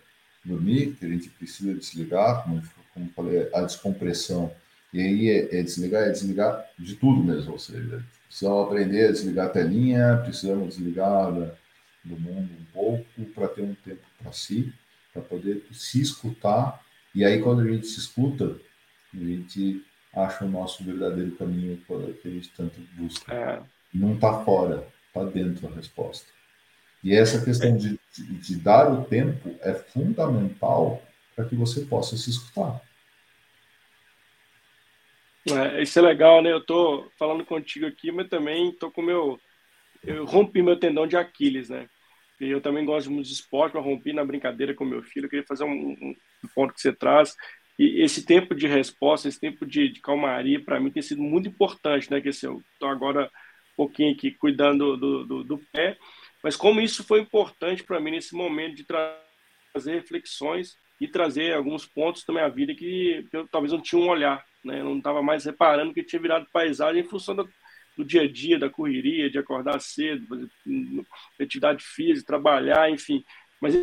dormir, 0.45 0.97
que 0.99 1.05
a 1.05 1.09
gente 1.09 1.29
precisa 1.31 1.75
desligar, 1.75 2.45
como, 2.45 2.63
como 2.93 3.11
falei, 3.11 3.49
a 3.55 3.63
descompressão. 3.63 4.53
E 4.93 5.01
aí 5.01 5.29
é, 5.29 5.59
é, 5.59 5.63
desligar, 5.63 6.09
é 6.09 6.11
desligar 6.11 6.65
de 6.79 6.97
tudo 6.97 7.23
mesmo, 7.23 7.53
ou 7.53 7.59
seja, 7.59 8.05
precisamos 8.27 8.67
aprender 8.67 9.09
a 9.09 9.13
desligar 9.13 9.47
a 9.47 9.51
telinha, 9.51 10.21
precisamos 10.23 10.77
desligar 10.77 11.33
da, 11.33 11.55
do 12.05 12.21
mundo 12.21 12.51
um 12.61 12.65
pouco 12.73 13.25
para 13.35 13.49
ter 13.49 13.63
um 13.63 13.75
tempo 13.75 14.03
para 14.23 14.33
si, 14.33 14.73
para 15.13 15.23
poder 15.23 15.65
se 15.73 16.01
escutar 16.01 16.83
e 17.15 17.25
aí, 17.25 17.43
quando 17.43 17.61
a 17.61 17.67
gente 17.67 17.87
se 17.87 18.01
escuta, 18.01 18.57
a 19.15 19.17
gente 19.17 19.85
acha 20.15 20.45
o 20.45 20.51
nosso 20.51 20.83
verdadeiro 20.83 21.33
caminho 21.33 21.79
que 21.87 22.29
a 22.29 22.31
gente 22.31 22.49
tanto 22.57 22.81
busca. 22.95 23.33
É. 23.33 23.63
Não 23.93 24.15
está 24.15 24.45
fora, 24.45 24.87
está 25.09 25.25
dentro 25.25 25.69
a 25.69 25.71
resposta. 25.71 26.27
E 27.03 27.15
essa 27.15 27.45
questão 27.45 27.77
de, 27.77 27.99
de, 28.15 28.25
de 28.39 28.57
dar 28.57 28.91
o 28.91 29.05
tempo 29.05 29.57
é 29.61 29.75
fundamental 29.75 31.03
para 31.35 31.45
que 31.45 31.57
você 31.57 31.85
possa 31.85 32.17
se 32.17 32.31
escutar. 32.31 32.81
É, 35.51 35.83
isso 35.83 35.99
é 35.99 36.03
legal, 36.03 36.41
né? 36.41 36.53
Eu 36.53 36.59
estou 36.59 37.11
falando 37.19 37.45
contigo 37.45 37.87
aqui, 37.87 38.13
mas 38.13 38.29
também 38.29 38.71
estou 38.71 38.91
com 38.91 39.03
meu. 39.03 39.41
Eu 40.05 40.25
rompi 40.25 40.63
meu 40.63 40.79
tendão 40.79 41.07
de 41.07 41.17
Aquiles, 41.17 41.69
né? 41.69 41.89
E 42.41 42.49
eu 42.49 42.61
também 42.61 42.85
gosto 42.85 43.11
muito 43.11 43.27
de 43.27 43.35
esporte, 43.35 43.75
eu 43.75 43.83
rompi 43.83 44.13
na 44.13 44.25
brincadeira 44.25 44.75
com 44.75 44.85
meu 44.85 45.03
filho. 45.03 45.27
Eu 45.27 45.31
queria 45.31 45.47
fazer 45.47 45.65
um, 45.65 45.93
um 45.93 46.15
ponto 46.55 46.75
que 46.75 46.81
você 46.81 46.93
traz. 46.93 47.35
E 47.79 48.03
esse 48.03 48.25
tempo 48.25 48.55
de 48.55 48.67
resposta, 48.69 49.29
esse 49.29 49.41
tempo 49.41 49.67
de, 49.67 49.89
de 49.89 50.01
calmaria, 50.01 50.63
para 50.63 50.79
mim 50.79 50.91
tem 50.91 51.03
sido 51.03 51.23
muito 51.23 51.49
importante, 51.49 52.11
né? 52.11 52.21
Que 52.21 52.29
assim, 52.29 52.47
eu 52.47 52.63
estou 52.75 52.89
agora 52.89 53.29
pouquinho 53.77 54.13
aqui 54.13 54.31
cuidando 54.31 54.97
do, 54.97 55.25
do, 55.25 55.45
do 55.45 55.59
pé, 55.73 55.97
mas 56.43 56.57
como 56.57 56.81
isso 56.81 57.05
foi 57.05 57.21
importante 57.21 57.85
para 57.85 58.01
mim 58.01 58.11
nesse 58.13 58.35
momento 58.35 58.77
de 58.77 58.85
trazer 58.85 59.95
reflexões 59.95 60.77
e 61.01 61.09
trazer 61.09 61.55
alguns 61.55 61.87
pontos 61.87 62.25
da 62.25 62.33
minha 62.33 62.49
vida 62.49 62.75
que 62.75 63.27
eu 63.33 63.47
talvez 63.49 63.73
não 63.73 63.81
tinha 63.81 64.01
um 64.01 64.09
olhar, 64.09 64.45
né? 64.65 64.81
Eu 64.81 64.85
não 64.85 64.99
estava 64.99 65.23
mais 65.23 65.45
reparando 65.45 65.93
que 65.95 66.03
tinha 66.03 66.21
virado 66.23 66.47
paisagem 66.53 67.03
em 67.03 67.09
função 67.09 67.35
da, 67.35 67.45
do 67.97 68.05
dia 68.05 68.23
a 68.23 68.31
dia, 68.31 68.59
da 68.59 68.71
correria, 68.71 69.31
de 69.31 69.39
acordar 69.39 69.81
cedo, 69.81 70.27
fazer 70.29 70.51
atividade 71.41 71.85
física, 71.85 72.27
trabalhar, 72.27 72.91
enfim. 72.91 73.25
Mas 73.61 73.75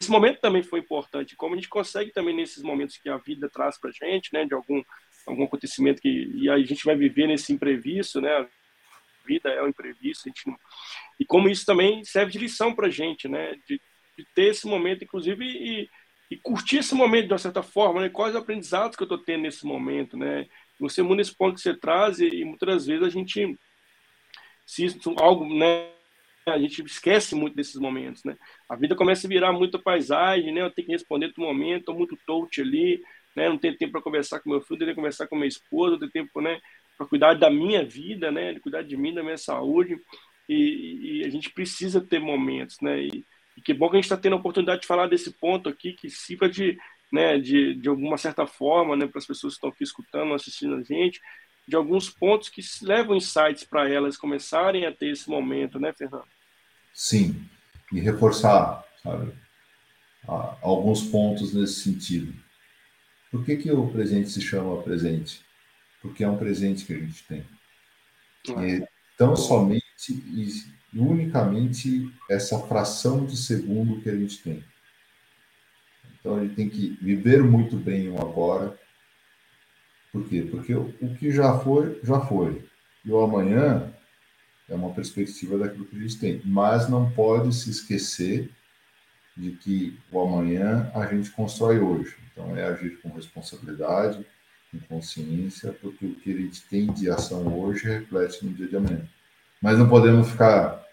esse 0.00 0.10
momento 0.10 0.40
também 0.40 0.62
foi 0.62 0.80
importante, 0.80 1.36
como 1.36 1.54
a 1.54 1.56
gente 1.56 1.68
consegue 1.68 2.12
também 2.12 2.34
nesses 2.34 2.62
momentos 2.62 2.96
que 2.96 3.08
a 3.08 3.18
vida 3.18 3.48
traz 3.48 3.78
para 3.78 3.90
a 3.90 3.92
gente, 3.92 4.32
né, 4.32 4.44
de 4.44 4.54
algum 4.54 4.82
algum 5.26 5.44
acontecimento 5.44 6.00
que 6.00 6.30
e 6.34 6.48
a 6.48 6.58
gente 6.58 6.84
vai 6.84 6.96
viver 6.96 7.26
nesse 7.26 7.52
imprevisto, 7.52 8.20
né, 8.20 8.48
vida 9.28 9.50
é 9.50 9.62
um 9.62 9.68
imprevisto, 9.68 10.28
gente 10.28 10.42
e 11.20 11.24
como 11.24 11.48
isso 11.48 11.66
também 11.66 12.02
serve 12.04 12.32
de 12.32 12.38
lição 12.38 12.74
para 12.74 12.86
a 12.86 12.90
gente, 12.90 13.28
né, 13.28 13.54
de, 13.66 13.80
de, 14.16 14.26
ter 14.34 14.46
esse 14.46 14.66
momento, 14.66 15.04
inclusive 15.04 15.44
e, 15.44 15.88
e, 16.30 16.36
curtir 16.38 16.78
esse 16.78 16.94
momento 16.94 17.26
de 17.26 17.32
uma 17.32 17.38
certa 17.38 17.62
forma, 17.62 18.00
né, 18.00 18.08
quais 18.08 18.34
aprendizados 18.34 18.96
que 18.96 19.02
eu 19.02 19.06
estou 19.06 19.18
tendo 19.18 19.42
nesse 19.42 19.66
momento, 19.66 20.16
né, 20.16 20.46
você 20.80 21.02
muda 21.02 21.20
esse 21.20 21.34
ponto 21.34 21.56
que 21.56 21.60
você 21.60 21.76
traz 21.76 22.20
e, 22.20 22.28
e 22.28 22.44
muitas 22.44 22.86
vezes 22.86 23.06
a 23.06 23.10
gente 23.10 23.58
se 24.64 24.84
isso, 24.84 25.14
algo, 25.18 25.46
né 25.54 25.90
a 26.50 26.58
gente 26.58 26.82
esquece 26.82 27.34
muito 27.34 27.54
desses 27.54 27.76
momentos, 27.76 28.24
né? 28.24 28.36
A 28.68 28.76
vida 28.76 28.96
começa 28.96 29.26
a 29.26 29.28
virar 29.28 29.52
muita 29.52 29.78
paisagem, 29.78 30.52
né? 30.52 30.62
Eu 30.62 30.70
tenho 30.70 30.86
que 30.86 30.92
responder 30.92 31.32
todo 31.32 31.44
momento, 31.44 31.80
estou 31.80 31.94
muito 31.94 32.18
touch 32.26 32.60
ali, 32.60 33.02
né? 33.36 33.48
Não 33.48 33.58
tenho 33.58 33.76
tempo 33.76 33.92
para 33.92 34.02
conversar 34.02 34.40
com 34.40 34.50
meu 34.50 34.60
filho, 34.60 34.78
tenho 34.78 34.90
que 34.90 34.96
conversar 34.96 35.26
com 35.26 35.36
minha 35.36 35.48
esposa, 35.48 35.98
tenho 35.98 36.10
tempo, 36.10 36.40
né? 36.40 36.60
Para 36.98 37.06
cuidar 37.06 37.34
da 37.34 37.48
minha 37.48 37.84
vida, 37.84 38.30
né? 38.30 38.52
De 38.52 38.60
cuidar 38.60 38.82
de 38.82 38.96
mim, 38.96 39.14
da 39.14 39.22
minha 39.22 39.38
saúde. 39.38 39.96
E, 40.48 41.20
e 41.20 41.24
a 41.24 41.30
gente 41.30 41.50
precisa 41.50 42.00
ter 42.00 42.18
momentos, 42.18 42.76
né? 42.82 43.00
E, 43.00 43.24
e 43.56 43.62
que 43.62 43.72
bom 43.72 43.88
que 43.88 43.96
a 43.96 43.98
gente 43.98 44.04
está 44.04 44.16
tendo 44.16 44.34
a 44.34 44.38
oportunidade 44.38 44.82
de 44.82 44.86
falar 44.86 45.06
desse 45.06 45.30
ponto 45.30 45.68
aqui, 45.68 45.92
que 45.92 46.10
sirva 46.10 46.48
de, 46.48 46.76
né? 47.12 47.38
De, 47.38 47.74
de 47.76 47.88
alguma 47.88 48.18
certa 48.18 48.46
forma, 48.46 48.96
né? 48.96 49.06
Para 49.06 49.18
as 49.18 49.26
pessoas 49.26 49.54
que 49.54 49.58
estão 49.58 49.70
aqui 49.70 49.84
escutando, 49.84 50.34
assistindo 50.34 50.74
a 50.74 50.82
gente, 50.82 51.20
de 51.68 51.76
alguns 51.76 52.08
pontos 52.08 52.48
que 52.48 52.62
levam 52.82 53.14
insights 53.14 53.62
para 53.62 53.88
elas 53.88 54.16
começarem 54.16 54.86
a 54.86 54.92
ter 54.92 55.10
esse 55.10 55.28
momento, 55.28 55.78
né, 55.78 55.92
Fernando? 55.92 56.26
Sim, 56.94 57.46
e 57.92 58.00
reforçar, 58.00 58.84
sabe, 59.02 59.32
alguns 60.62 61.02
pontos 61.02 61.54
nesse 61.54 61.82
sentido. 61.82 62.32
Por 63.30 63.44
que, 63.44 63.56
que 63.56 63.70
o 63.70 63.86
presente 63.88 64.30
se 64.30 64.40
chama 64.40 64.82
presente? 64.82 65.42
Porque 66.00 66.24
é 66.24 66.28
um 66.28 66.38
presente 66.38 66.84
que 66.84 66.92
a 66.92 66.98
gente 66.98 67.24
tem. 67.24 67.44
E 68.48 68.86
tão 69.16 69.34
somente 69.34 70.12
e 70.12 70.48
unicamente 70.94 72.10
essa 72.30 72.58
fração 72.60 73.26
de 73.26 73.36
segundo 73.36 74.00
que 74.00 74.08
a 74.08 74.16
gente 74.16 74.42
tem. 74.42 74.64
Então 76.18 76.36
a 76.36 76.42
gente 76.42 76.54
tem 76.54 76.68
que 76.68 76.98
viver 77.02 77.42
muito 77.42 77.76
bem 77.76 78.08
o 78.08 78.20
agora. 78.20 78.78
Por 80.12 80.26
quê? 80.28 80.46
Porque 80.50 80.74
o 80.74 81.14
que 81.18 81.30
já 81.30 81.58
foi, 81.58 82.00
já 82.02 82.20
foi. 82.20 82.64
E 83.04 83.10
o 83.10 83.20
amanhã 83.20 83.92
é 84.68 84.74
uma 84.74 84.92
perspectiva 84.92 85.58
daquilo 85.58 85.86
que 85.86 85.96
a 85.96 86.00
gente 86.00 86.18
tem. 86.18 86.42
Mas 86.44 86.88
não 86.88 87.10
pode 87.10 87.54
se 87.54 87.70
esquecer 87.70 88.50
de 89.36 89.52
que 89.52 89.98
o 90.10 90.20
amanhã 90.20 90.90
a 90.94 91.06
gente 91.06 91.30
constrói 91.30 91.78
hoje. 91.78 92.16
Então, 92.32 92.56
é 92.56 92.64
agir 92.64 93.00
com 93.00 93.10
responsabilidade, 93.10 94.26
com 94.70 94.78
consciência, 94.80 95.72
porque 95.72 96.06
o 96.06 96.14
que 96.14 96.32
a 96.32 96.36
gente 96.36 96.62
tem 96.68 96.92
de 96.92 97.10
ação 97.10 97.58
hoje 97.58 97.84
reflete 97.86 98.44
no 98.44 98.52
dia 98.52 98.68
de 98.68 98.76
amanhã. 98.76 99.08
Mas 99.60 99.78
não 99.78 99.88
podemos 99.88 100.30
ficar 100.30 100.84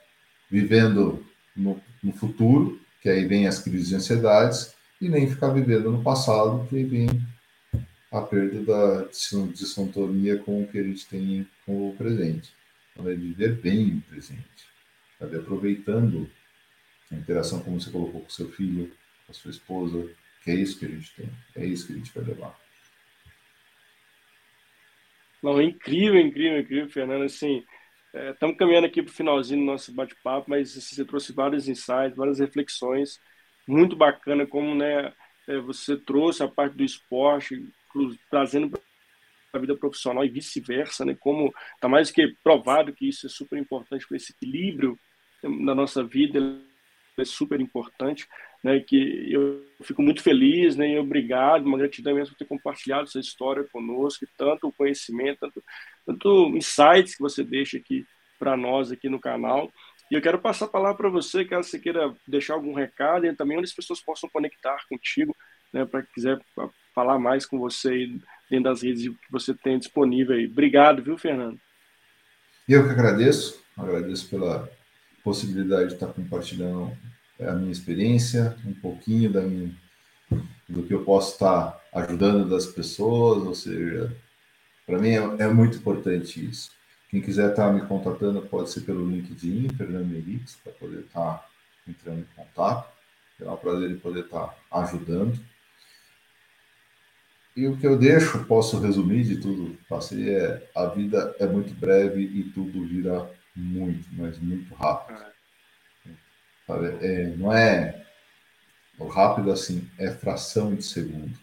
vivendo 0.50 1.26
no, 1.56 1.82
no 2.02 2.14
futuro, 2.14 2.80
que 3.02 3.10
aí 3.10 3.26
vem 3.26 3.48
as 3.48 3.60
crises 3.60 3.90
de 3.90 3.96
ansiedades, 3.96 4.74
e 5.02 5.10
nem 5.10 5.30
ficar 5.30 5.50
vivendo 5.50 5.92
no 5.92 6.02
passado, 6.02 6.66
que 6.68 6.78
aí 6.78 6.84
vem 6.84 7.08
a 8.12 8.22
perda 8.22 8.64
da 8.64 9.04
dissintonia 9.04 10.38
com 10.40 10.64
o 10.64 10.68
que 10.68 10.80
a 10.80 10.84
gente 10.84 11.06
tem 11.08 11.48
com 11.66 11.90
o 11.90 11.96
presente. 11.96 12.54
Então, 12.94 13.10
é 13.10 13.14
viver 13.14 13.56
bem 13.56 13.98
o 13.98 14.02
presente, 14.02 14.46
sabe? 15.20 15.36
aproveitando 15.36 16.30
a 17.12 17.16
interação, 17.16 17.60
como 17.60 17.80
você 17.80 17.92
colocou, 17.92 18.22
com 18.22 18.30
seu 18.30 18.50
filho, 18.52 18.92
com 19.26 19.32
a 19.32 19.36
sua 19.36 19.52
esposa, 19.52 20.08
que 20.44 20.52
é 20.52 20.56
isso 20.56 20.80
que 20.80 20.86
a 20.86 20.90
gente 20.90 21.14
tem, 21.16 21.30
é 21.56 21.66
isso 21.66 21.88
que 21.88 21.94
a 21.94 21.98
gente 21.98 22.12
vai 22.14 22.24
levar. 22.24 22.65
Não, 25.42 25.60
é 25.60 25.64
incrível, 25.64 26.20
incrível, 26.20 26.60
incrível, 26.60 26.90
Fernando. 26.90 27.24
Assim, 27.24 27.64
estamos 28.32 28.56
é, 28.56 28.58
caminhando 28.58 28.88
aqui 28.88 29.02
para 29.02 29.12
o 29.12 29.14
finalzinho 29.14 29.60
do 29.60 29.66
nosso 29.66 29.94
bate-papo, 29.94 30.50
mas 30.50 30.78
assim, 30.78 30.96
você 30.96 31.06
trouxe 31.06 31.34
vários 31.34 31.68
insights, 31.68 32.16
várias 32.16 32.40
reflexões. 32.40 33.20
Muito 33.68 33.96
bacana 33.96 34.46
como 34.46 34.76
né, 34.76 35.14
é, 35.48 35.58
você 35.60 35.98
trouxe 35.98 36.44
a 36.44 36.48
parte 36.48 36.76
do 36.76 36.84
esporte, 36.84 37.68
trazendo 38.30 38.70
para 38.70 38.82
a 39.54 39.60
vida 39.60 39.76
profissional 39.78 40.26
e 40.26 40.30
vice-versa, 40.30 41.06
né? 41.06 41.16
Como 41.20 41.54
está 41.76 41.88
mais 41.88 42.12
que 42.12 42.36
provado 42.44 42.94
que 42.94 43.08
isso 43.08 43.26
é 43.26 43.30
super 43.30 43.58
importante 43.58 44.08
para 44.08 44.18
esse 44.18 44.34
equilíbrio 44.34 45.00
na 45.44 45.76
nossa 45.76 46.04
vida, 46.04 46.40
super 47.24 47.62
importante, 47.62 48.28
né? 48.64 48.80
Que 48.80 49.32
eu 49.32 49.64
fico 49.84 50.02
muito 50.02 50.22
feliz, 50.22 50.76
né? 50.76 50.90
E 50.90 51.00
obrigado, 51.00 51.66
uma 51.66 51.78
gratidão 51.78 52.16
mesmo 52.16 52.34
por 52.34 52.40
ter 52.40 52.46
compartilhado 52.46 53.04
essa 53.04 53.20
história 53.20 53.64
conosco, 53.72 54.26
tanto 54.38 54.68
o 54.68 54.74
conhecimento, 54.74 55.40
tanto, 55.40 55.64
tanto 56.06 56.58
insights 56.58 57.16
que 57.16 57.22
você 57.22 57.44
deixa 57.44 57.78
aqui 57.78 58.06
para 58.38 58.58
nós 58.58 58.92
aqui 58.92 59.08
no 59.08 59.20
canal. 59.20 59.72
E 60.12 60.16
eu 60.16 60.22
quero 60.22 60.40
passar 60.40 60.66
a 60.66 60.70
palavra 60.70 60.98
para 60.98 61.10
você, 61.10 61.46
caso 61.46 61.70
você 61.70 61.80
queira 61.80 62.14
deixar 62.28 62.54
algum 62.54 62.74
recado 62.74 63.26
e 63.26 63.36
também 63.36 63.58
onde 63.58 63.66
as 63.66 63.74
pessoas 63.74 64.02
possam 64.02 64.30
conectar 64.30 64.78
contigo, 64.88 65.36
né, 65.74 65.86
para 65.86 66.04
quiser 66.04 66.40
falar 66.94 67.18
mais 67.18 67.46
com 67.46 67.58
você 67.58 68.08
dentro 68.50 68.66
das 68.66 68.84
redes 68.84 69.08
que 69.08 69.32
você 69.32 69.54
tem 69.54 69.80
disponível 69.80 70.36
aí. 70.36 70.46
Obrigado, 70.46 71.02
viu, 71.02 71.18
Fernando? 71.18 71.60
Eu 72.68 72.84
que 72.84 72.90
agradeço, 72.90 73.64
agradeço 73.78 74.30
pela 74.30 74.70
possibilidade 75.26 75.88
de 75.88 75.94
estar 75.96 76.08
compartilhando 76.08 76.96
a 77.42 77.52
minha 77.54 77.72
experiência, 77.72 78.56
um 78.64 78.74
pouquinho 78.74 79.34
da 79.34 79.42
minha, 79.42 79.76
do 80.70 80.84
que 80.84 80.94
eu 80.94 81.04
posso 81.04 81.34
estar 81.34 81.82
ajudando 81.92 82.48
das 82.48 82.68
pessoas, 82.68 83.44
ou 83.44 83.56
seja, 83.56 84.16
para 84.86 85.00
mim 85.00 85.10
é, 85.10 85.44
é, 85.46 85.48
muito 85.48 85.80
importante 85.80 86.46
isso. 86.46 86.70
Quem 87.10 87.22
quiser 87.22 87.50
estar 87.50 87.74
me 87.74 87.82
contatando 87.88 88.42
pode 88.44 88.70
ser 88.70 88.82
pelo 88.82 89.10
LinkedIn, 89.10 89.70
Fernando 89.76 90.16
Henriques, 90.16 90.58
para 90.64 90.74
poder 90.74 91.00
estar 91.00 91.44
entrando 91.88 92.20
em 92.20 92.36
contato. 92.36 92.88
É 93.42 93.50
um 93.50 93.58
prazer 93.58 94.00
poder 94.00 94.26
estar 94.26 94.56
ajudando. 94.72 95.40
E 97.56 97.68
o 97.68 97.78
que 97.78 97.88
eu 97.88 97.98
deixo, 97.98 98.44
posso 98.46 98.80
resumir 98.80 99.24
de 99.24 99.38
tudo 99.38 99.78
passei, 99.90 100.30
é 100.30 100.70
a 100.76 100.88
vida 100.88 101.36
é 101.40 101.48
muito 101.48 101.74
breve 101.74 102.22
e 102.22 102.44
tudo 102.44 102.86
vira 102.86 103.30
muito, 103.56 104.08
mas 104.14 104.38
muito 104.40 104.74
rápido. 104.76 105.24
É, 107.02 107.28
não 107.38 107.54
é 107.54 108.06
o 108.98 109.08
rápido 109.08 109.52
assim, 109.52 109.90
é 109.98 110.12
fração 110.12 110.76
de 110.76 110.84
segundo. 110.84 111.38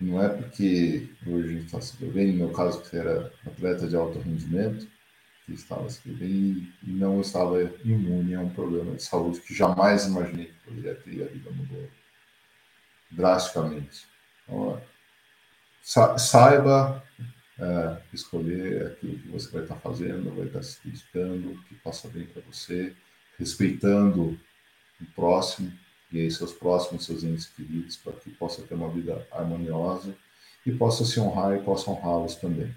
Não 0.00 0.22
é 0.22 0.28
porque 0.28 1.10
hoje 1.26 1.58
está 1.58 1.80
se 1.80 1.96
bem, 2.06 2.32
no 2.32 2.46
meu 2.46 2.52
caso, 2.52 2.82
que 2.82 2.96
era 2.96 3.30
atleta 3.46 3.86
de 3.86 3.94
alto 3.94 4.18
rendimento, 4.18 4.88
que 5.44 5.52
estava 5.52 5.88
se 5.90 6.08
bem 6.08 6.72
e 6.82 6.90
não 6.90 7.20
estava 7.20 7.62
imune 7.84 8.34
a 8.34 8.40
um 8.40 8.48
problema 8.48 8.94
de 8.96 9.02
saúde 9.02 9.40
que 9.40 9.54
jamais 9.54 10.06
imaginei 10.06 10.46
que 10.46 10.64
poderia 10.64 10.94
ter 10.94 11.12
e 11.12 11.22
a 11.22 11.26
vida 11.26 11.50
mudou 11.50 11.88
drasticamente. 13.10 14.06
Então, 14.44 14.80
sa 15.82 16.16
saiba 16.16 17.04
é, 17.60 18.02
escolher 18.12 18.86
aquilo 18.86 19.18
que 19.18 19.28
você 19.28 19.50
vai 19.50 19.62
estar 19.62 19.76
fazendo, 19.76 20.34
vai 20.34 20.46
estar 20.46 20.62
se 20.62 20.80
dedicando, 20.84 21.62
que 21.68 21.74
faça 21.76 22.08
bem 22.08 22.26
para 22.26 22.42
você, 22.42 22.94
respeitando 23.38 24.38
o 25.00 25.04
próximo 25.14 25.70
e 26.12 26.20
aí 26.20 26.30
seus 26.30 26.52
próximos, 26.52 27.06
seus 27.06 27.22
entes 27.22 27.46
queridos, 27.46 27.96
para 27.96 28.12
que 28.14 28.30
possa 28.30 28.62
ter 28.62 28.74
uma 28.74 28.90
vida 28.90 29.26
harmoniosa 29.30 30.16
e 30.66 30.72
possa 30.72 31.04
se 31.04 31.20
honrar 31.20 31.56
e 31.56 31.62
possa 31.62 31.90
honrá-los 31.90 32.34
também. 32.36 32.74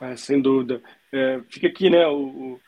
É, 0.00 0.16
sem 0.16 0.40
dúvida. 0.40 0.82
É, 1.12 1.40
fica 1.48 1.66
aqui, 1.66 1.90
né, 1.90 2.06
o, 2.06 2.60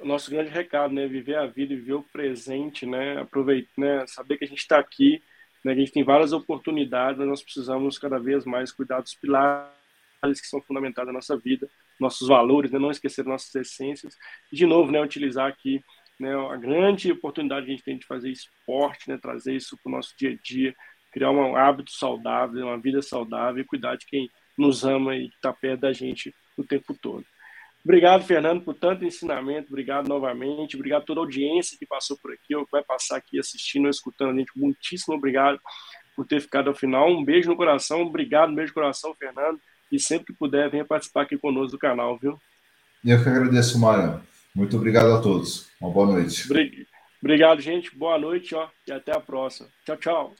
o, 0.00 0.04
nosso 0.04 0.30
grande 0.30 0.50
recado, 0.50 0.92
né, 0.92 1.06
viver 1.06 1.36
a 1.36 1.46
vida, 1.46 1.74
viver 1.74 1.94
o 1.94 2.02
presente, 2.02 2.86
né, 2.86 3.20
aproveitar, 3.20 3.72
né, 3.76 4.04
saber 4.06 4.36
que 4.36 4.44
a 4.44 4.48
gente 4.48 4.60
está 4.60 4.78
aqui 4.78 5.22
né? 5.64 5.72
A 5.72 5.74
gente 5.74 5.92
tem 5.92 6.04
várias 6.04 6.32
oportunidades, 6.32 7.18
mas 7.18 7.28
nós 7.28 7.42
precisamos 7.42 7.98
cada 7.98 8.18
vez 8.18 8.44
mais 8.44 8.72
cuidar 8.72 9.00
dos 9.00 9.14
pilares 9.14 10.40
que 10.40 10.46
são 10.46 10.60
fundamentais 10.60 11.06
da 11.06 11.12
nossa 11.12 11.36
vida, 11.36 11.68
nossos 11.98 12.28
valores, 12.28 12.70
né? 12.70 12.78
não 12.78 12.90
esquecer 12.90 13.24
nossas 13.24 13.54
essências. 13.54 14.16
E, 14.52 14.56
de 14.56 14.66
novo, 14.66 14.90
né, 14.90 15.00
utilizar 15.00 15.48
aqui 15.48 15.82
né, 16.18 16.34
a 16.34 16.56
grande 16.56 17.10
oportunidade 17.10 17.66
que 17.66 17.72
a 17.72 17.74
gente 17.74 17.84
tem 17.84 17.98
de 17.98 18.06
fazer 18.06 18.30
esporte, 18.30 19.08
né, 19.08 19.18
trazer 19.18 19.54
isso 19.54 19.76
para 19.82 19.90
o 19.90 19.96
nosso 19.96 20.14
dia 20.16 20.30
a 20.30 20.36
dia, 20.42 20.74
criar 21.12 21.30
um 21.30 21.56
hábito 21.56 21.90
saudável, 21.90 22.66
uma 22.66 22.80
vida 22.80 23.02
saudável 23.02 23.62
e 23.62 23.66
cuidar 23.66 23.96
de 23.96 24.06
quem 24.06 24.30
nos 24.56 24.84
ama 24.84 25.16
e 25.16 25.26
está 25.26 25.52
perto 25.52 25.80
da 25.80 25.92
gente 25.92 26.34
o 26.56 26.64
tempo 26.64 26.96
todo. 27.00 27.24
Obrigado, 27.84 28.24
Fernando, 28.24 28.62
por 28.62 28.74
tanto 28.74 29.04
ensinamento. 29.04 29.68
Obrigado 29.68 30.08
novamente. 30.08 30.76
Obrigado 30.76 31.02
a 31.02 31.04
toda 31.04 31.20
a 31.20 31.24
audiência 31.24 31.76
que 31.76 31.86
passou 31.86 32.16
por 32.16 32.32
aqui, 32.32 32.54
ou 32.54 32.64
que 32.64 32.70
vai 32.70 32.82
passar 32.82 33.16
aqui 33.16 33.38
assistindo, 33.38 33.88
escutando 33.88 34.30
a 34.30 34.38
gente. 34.38 34.52
Muitíssimo 34.56 35.14
obrigado 35.14 35.58
por 36.14 36.26
ter 36.26 36.40
ficado 36.40 36.68
ao 36.68 36.74
final. 36.74 37.10
Um 37.10 37.24
beijo 37.24 37.50
no 37.50 37.56
coração. 37.56 38.02
Obrigado, 38.02 38.50
um 38.50 38.54
beijo 38.54 38.70
no 38.70 38.74
coração, 38.74 39.14
Fernando. 39.18 39.58
E 39.90 39.98
sempre 39.98 40.26
que 40.26 40.32
puder, 40.32 40.70
venha 40.70 40.84
participar 40.84 41.22
aqui 41.22 41.36
conosco 41.36 41.72
do 41.72 41.78
canal, 41.78 42.16
viu? 42.18 42.38
Eu 43.04 43.22
que 43.22 43.28
agradeço, 43.28 43.78
Mário. 43.80 44.22
Muito 44.54 44.76
obrigado 44.76 45.12
a 45.12 45.20
todos. 45.20 45.68
Uma 45.80 45.90
boa 45.90 46.06
noite. 46.06 46.46
Obrigado, 47.20 47.60
gente. 47.60 47.96
Boa 47.96 48.18
noite 48.18 48.54
ó, 48.54 48.68
e 48.86 48.92
até 48.92 49.12
a 49.12 49.20
próxima. 49.20 49.68
Tchau, 49.84 49.96
tchau. 49.96 50.34